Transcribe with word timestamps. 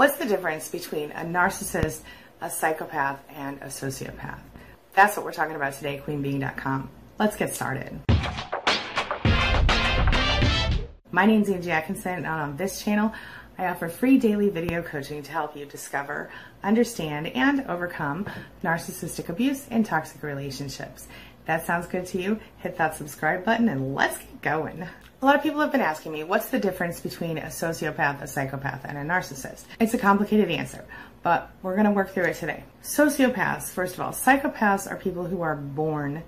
What's 0.00 0.16
the 0.16 0.24
difference 0.24 0.70
between 0.70 1.10
a 1.10 1.26
narcissist, 1.26 2.00
a 2.40 2.48
psychopath, 2.48 3.20
and 3.28 3.58
a 3.60 3.66
sociopath? 3.66 4.38
That's 4.94 5.14
what 5.14 5.26
we're 5.26 5.32
talking 5.34 5.56
about 5.56 5.74
today, 5.74 6.02
queenbeeing.com. 6.02 6.88
Let's 7.18 7.36
get 7.36 7.54
started. 7.54 8.00
My 11.12 11.26
name 11.26 11.42
is 11.42 11.50
Angie 11.50 11.70
Atkinson, 11.70 12.14
and 12.14 12.26
on 12.26 12.56
this 12.56 12.82
channel, 12.82 13.12
I 13.58 13.66
offer 13.66 13.90
free 13.90 14.18
daily 14.18 14.48
video 14.48 14.80
coaching 14.80 15.22
to 15.22 15.32
help 15.32 15.54
you 15.54 15.66
discover, 15.66 16.30
understand, 16.64 17.26
and 17.26 17.66
overcome 17.68 18.24
narcissistic 18.64 19.28
abuse 19.28 19.66
and 19.70 19.84
toxic 19.84 20.22
relationships. 20.22 21.08
If 21.40 21.46
that 21.46 21.66
sounds 21.66 21.86
good 21.86 22.06
to 22.06 22.22
you, 22.22 22.40
hit 22.56 22.78
that 22.78 22.96
subscribe 22.96 23.44
button 23.44 23.68
and 23.68 23.94
let's 23.94 24.16
get 24.16 24.40
going. 24.40 24.88
A 25.22 25.26
lot 25.26 25.36
of 25.36 25.42
people 25.42 25.60
have 25.60 25.70
been 25.70 25.82
asking 25.82 26.12
me, 26.12 26.24
what's 26.24 26.48
the 26.48 26.58
difference 26.58 26.98
between 26.98 27.36
a 27.36 27.48
sociopath, 27.48 28.22
a 28.22 28.26
psychopath, 28.26 28.86
and 28.86 28.96
a 28.96 29.02
narcissist? 29.02 29.64
It's 29.78 29.92
a 29.92 29.98
complicated 29.98 30.50
answer, 30.50 30.82
but 31.22 31.50
we're 31.60 31.74
going 31.74 31.84
to 31.84 31.90
work 31.90 32.14
through 32.14 32.24
it 32.24 32.36
today. 32.36 32.64
Sociopaths, 32.82 33.70
first 33.70 33.92
of 33.94 34.00
all, 34.00 34.12
psychopaths 34.12 34.90
are 34.90 34.96
people 34.96 35.26
who 35.26 35.42
are 35.42 35.56
born 35.56 36.22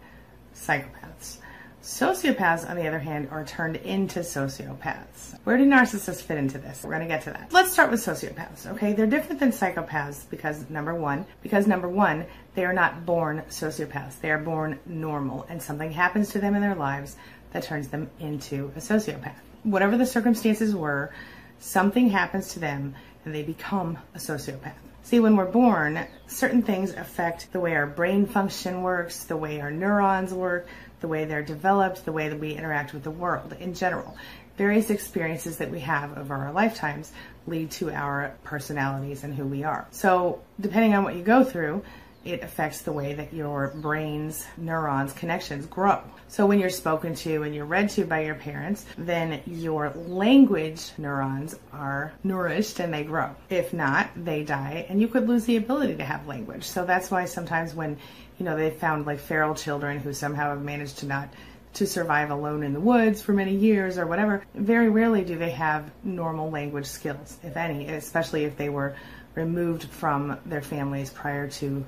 psychopaths. 0.54 1.38
Sociopaths, 1.82 2.68
on 2.68 2.76
the 2.76 2.86
other 2.86 2.98
hand, 2.98 3.28
are 3.30 3.46
turned 3.46 3.76
into 3.76 4.20
sociopaths. 4.20 5.38
Where 5.44 5.56
do 5.56 5.64
narcissists 5.64 6.20
fit 6.20 6.36
into 6.36 6.58
this? 6.58 6.84
We're 6.84 6.90
going 6.90 7.00
to 7.00 7.08
get 7.08 7.22
to 7.22 7.30
that. 7.30 7.50
Let's 7.50 7.72
start 7.72 7.90
with 7.90 8.00
sociopaths, 8.00 8.66
okay? 8.72 8.92
They're 8.92 9.06
different 9.06 9.40
than 9.40 9.52
psychopaths 9.52 10.28
because, 10.28 10.68
number 10.68 10.94
one, 10.94 11.24
because 11.42 11.66
number 11.66 11.88
one, 11.88 12.26
they 12.54 12.66
are 12.66 12.74
not 12.74 13.06
born 13.06 13.42
sociopaths. 13.48 14.20
They 14.20 14.30
are 14.30 14.38
born 14.38 14.78
normal, 14.84 15.46
and 15.48 15.62
something 15.62 15.90
happens 15.90 16.28
to 16.32 16.40
them 16.40 16.54
in 16.54 16.60
their 16.60 16.74
lives 16.74 17.16
that 17.52 17.64
turns 17.64 17.88
them 17.88 18.10
into 18.20 18.72
a 18.76 18.80
sociopath. 18.80 19.34
Whatever 19.62 19.96
the 19.96 20.06
circumstances 20.06 20.74
were, 20.74 21.12
something 21.58 22.10
happens 22.10 22.54
to 22.54 22.58
them 22.58 22.94
and 23.24 23.34
they 23.34 23.42
become 23.42 23.98
a 24.14 24.18
sociopath. 24.18 24.74
See, 25.04 25.20
when 25.20 25.36
we're 25.36 25.46
born, 25.46 26.06
certain 26.26 26.62
things 26.62 26.92
affect 26.92 27.52
the 27.52 27.60
way 27.60 27.74
our 27.74 27.86
brain 27.86 28.26
function 28.26 28.82
works, 28.82 29.24
the 29.24 29.36
way 29.36 29.60
our 29.60 29.70
neurons 29.70 30.32
work, 30.32 30.66
the 31.00 31.08
way 31.08 31.24
they're 31.24 31.42
developed, 31.42 32.04
the 32.04 32.12
way 32.12 32.28
that 32.28 32.38
we 32.38 32.52
interact 32.52 32.94
with 32.94 33.02
the 33.02 33.10
world 33.10 33.54
in 33.58 33.74
general. 33.74 34.16
Various 34.56 34.90
experiences 34.90 35.56
that 35.56 35.70
we 35.70 35.80
have 35.80 36.16
over 36.16 36.34
our 36.34 36.52
lifetimes 36.52 37.10
lead 37.46 37.70
to 37.72 37.90
our 37.90 38.34
personalities 38.44 39.24
and 39.24 39.34
who 39.34 39.44
we 39.44 39.64
are. 39.64 39.86
So, 39.90 40.40
depending 40.60 40.94
on 40.94 41.02
what 41.02 41.16
you 41.16 41.22
go 41.22 41.42
through, 41.42 41.82
it 42.24 42.42
affects 42.42 42.82
the 42.82 42.92
way 42.92 43.14
that 43.14 43.32
your 43.32 43.72
brain's 43.76 44.46
neurons 44.56 45.12
connections 45.12 45.66
grow. 45.66 46.00
So 46.28 46.46
when 46.46 46.58
you're 46.58 46.70
spoken 46.70 47.14
to 47.16 47.42
and 47.42 47.54
you're 47.54 47.66
read 47.66 47.90
to 47.90 48.04
by 48.04 48.24
your 48.24 48.34
parents, 48.34 48.86
then 48.96 49.42
your 49.46 49.90
language 49.90 50.90
neurons 50.98 51.54
are 51.72 52.12
nourished 52.24 52.80
and 52.80 52.92
they 52.92 53.04
grow. 53.04 53.34
If 53.50 53.72
not, 53.72 54.10
they 54.16 54.44
die 54.44 54.86
and 54.88 55.00
you 55.00 55.08
could 55.08 55.28
lose 55.28 55.44
the 55.44 55.56
ability 55.56 55.96
to 55.96 56.04
have 56.04 56.26
language. 56.26 56.64
So 56.64 56.84
that's 56.84 57.10
why 57.10 57.26
sometimes 57.26 57.74
when, 57.74 57.98
you 58.38 58.44
know, 58.44 58.56
they 58.56 58.70
found 58.70 59.06
like 59.06 59.20
feral 59.20 59.54
children 59.54 59.98
who 59.98 60.12
somehow 60.12 60.50
have 60.50 60.62
managed 60.62 60.98
to 60.98 61.06
not 61.06 61.28
to 61.74 61.86
survive 61.86 62.30
alone 62.30 62.62
in 62.62 62.74
the 62.74 62.80
woods 62.80 63.22
for 63.22 63.32
many 63.32 63.54
years 63.54 63.96
or 63.96 64.06
whatever, 64.06 64.44
very 64.54 64.90
rarely 64.90 65.24
do 65.24 65.38
they 65.38 65.50
have 65.50 65.90
normal 66.04 66.50
language 66.50 66.86
skills, 66.86 67.38
if 67.42 67.56
any, 67.56 67.88
especially 67.88 68.44
if 68.44 68.56
they 68.56 68.68
were 68.68 68.94
removed 69.34 69.84
from 69.84 70.38
their 70.44 70.60
families 70.60 71.10
prior 71.10 71.48
to 71.48 71.84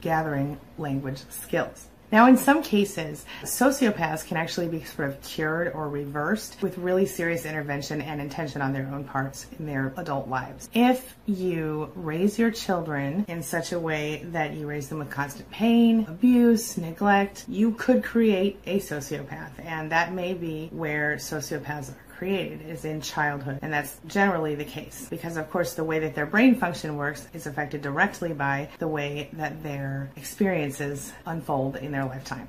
gathering 0.00 0.58
language 0.78 1.22
skills. 1.30 1.88
Now, 2.14 2.28
in 2.28 2.36
some 2.36 2.62
cases, 2.62 3.24
sociopaths 3.42 4.24
can 4.24 4.36
actually 4.36 4.68
be 4.68 4.84
sort 4.84 5.08
of 5.08 5.20
cured 5.22 5.72
or 5.74 5.88
reversed 5.88 6.62
with 6.62 6.78
really 6.78 7.06
serious 7.06 7.44
intervention 7.44 8.00
and 8.00 8.20
intention 8.20 8.62
on 8.62 8.72
their 8.72 8.86
own 8.86 9.02
parts 9.02 9.48
in 9.58 9.66
their 9.66 9.92
adult 9.96 10.28
lives. 10.28 10.68
If 10.74 11.16
you 11.26 11.90
raise 11.96 12.38
your 12.38 12.52
children 12.52 13.24
in 13.26 13.42
such 13.42 13.72
a 13.72 13.80
way 13.80 14.22
that 14.26 14.52
you 14.52 14.68
raise 14.68 14.88
them 14.88 15.00
with 15.00 15.10
constant 15.10 15.50
pain, 15.50 16.06
abuse, 16.06 16.78
neglect, 16.78 17.46
you 17.48 17.72
could 17.72 18.04
create 18.04 18.60
a 18.66 18.78
sociopath. 18.78 19.50
And 19.64 19.90
that 19.90 20.12
may 20.12 20.34
be 20.34 20.68
where 20.72 21.16
sociopaths 21.16 21.90
are 21.90 22.03
created 22.16 22.68
is 22.68 22.84
in 22.84 23.00
childhood. 23.00 23.58
And 23.62 23.72
that's 23.72 23.98
generally 24.06 24.54
the 24.54 24.64
case 24.64 25.06
because, 25.10 25.36
of 25.36 25.50
course, 25.50 25.74
the 25.74 25.84
way 25.84 25.98
that 26.00 26.14
their 26.14 26.26
brain 26.26 26.54
function 26.56 26.96
works 26.96 27.26
is 27.32 27.46
affected 27.46 27.82
directly 27.82 28.32
by 28.32 28.68
the 28.78 28.88
way 28.88 29.28
that 29.34 29.62
their 29.62 30.10
experiences 30.16 31.12
unfold 31.26 31.76
in 31.76 31.92
their 31.92 32.04
lifetime. 32.04 32.48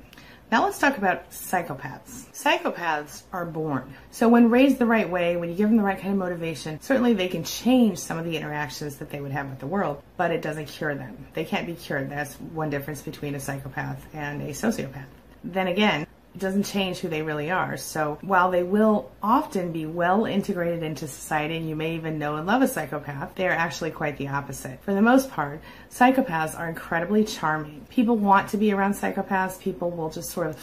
Now 0.50 0.64
let's 0.64 0.78
talk 0.78 0.96
about 0.96 1.30
psychopaths. 1.30 2.26
Psychopaths 2.32 3.22
are 3.32 3.44
born. 3.44 3.92
So 4.12 4.28
when 4.28 4.48
raised 4.48 4.78
the 4.78 4.86
right 4.86 5.10
way, 5.10 5.36
when 5.36 5.48
you 5.48 5.56
give 5.56 5.68
them 5.68 5.76
the 5.76 5.82
right 5.82 5.98
kind 5.98 6.12
of 6.12 6.18
motivation, 6.18 6.80
certainly 6.80 7.14
they 7.14 7.26
can 7.26 7.42
change 7.42 7.98
some 7.98 8.16
of 8.16 8.24
the 8.24 8.36
interactions 8.36 8.96
that 8.96 9.10
they 9.10 9.20
would 9.20 9.32
have 9.32 9.50
with 9.50 9.58
the 9.58 9.66
world, 9.66 10.00
but 10.16 10.30
it 10.30 10.42
doesn't 10.42 10.66
cure 10.66 10.94
them. 10.94 11.26
They 11.34 11.44
can't 11.44 11.66
be 11.66 11.74
cured. 11.74 12.10
That's 12.10 12.34
one 12.34 12.70
difference 12.70 13.02
between 13.02 13.34
a 13.34 13.40
psychopath 13.40 14.06
and 14.14 14.40
a 14.42 14.50
sociopath. 14.50 15.06
Then 15.42 15.66
again, 15.66 16.06
doesn't 16.38 16.64
change 16.64 16.98
who 16.98 17.08
they 17.08 17.22
really 17.22 17.50
are. 17.50 17.76
So 17.76 18.18
while 18.20 18.50
they 18.50 18.62
will 18.62 19.10
often 19.22 19.72
be 19.72 19.86
well 19.86 20.24
integrated 20.24 20.82
into 20.82 21.08
society 21.08 21.56
and 21.56 21.68
you 21.68 21.76
may 21.76 21.94
even 21.94 22.18
know 22.18 22.36
and 22.36 22.46
love 22.46 22.62
a 22.62 22.68
psychopath, 22.68 23.34
they 23.34 23.46
are 23.46 23.52
actually 23.52 23.90
quite 23.90 24.16
the 24.18 24.28
opposite. 24.28 24.82
For 24.82 24.94
the 24.94 25.02
most 25.02 25.30
part, 25.30 25.60
psychopaths 25.90 26.58
are 26.58 26.68
incredibly 26.68 27.24
charming. 27.24 27.86
People 27.90 28.16
want 28.16 28.50
to 28.50 28.56
be 28.56 28.72
around 28.72 28.94
psychopaths. 28.94 29.60
People 29.60 29.90
will 29.90 30.10
just 30.10 30.30
sort 30.30 30.48
of 30.48 30.56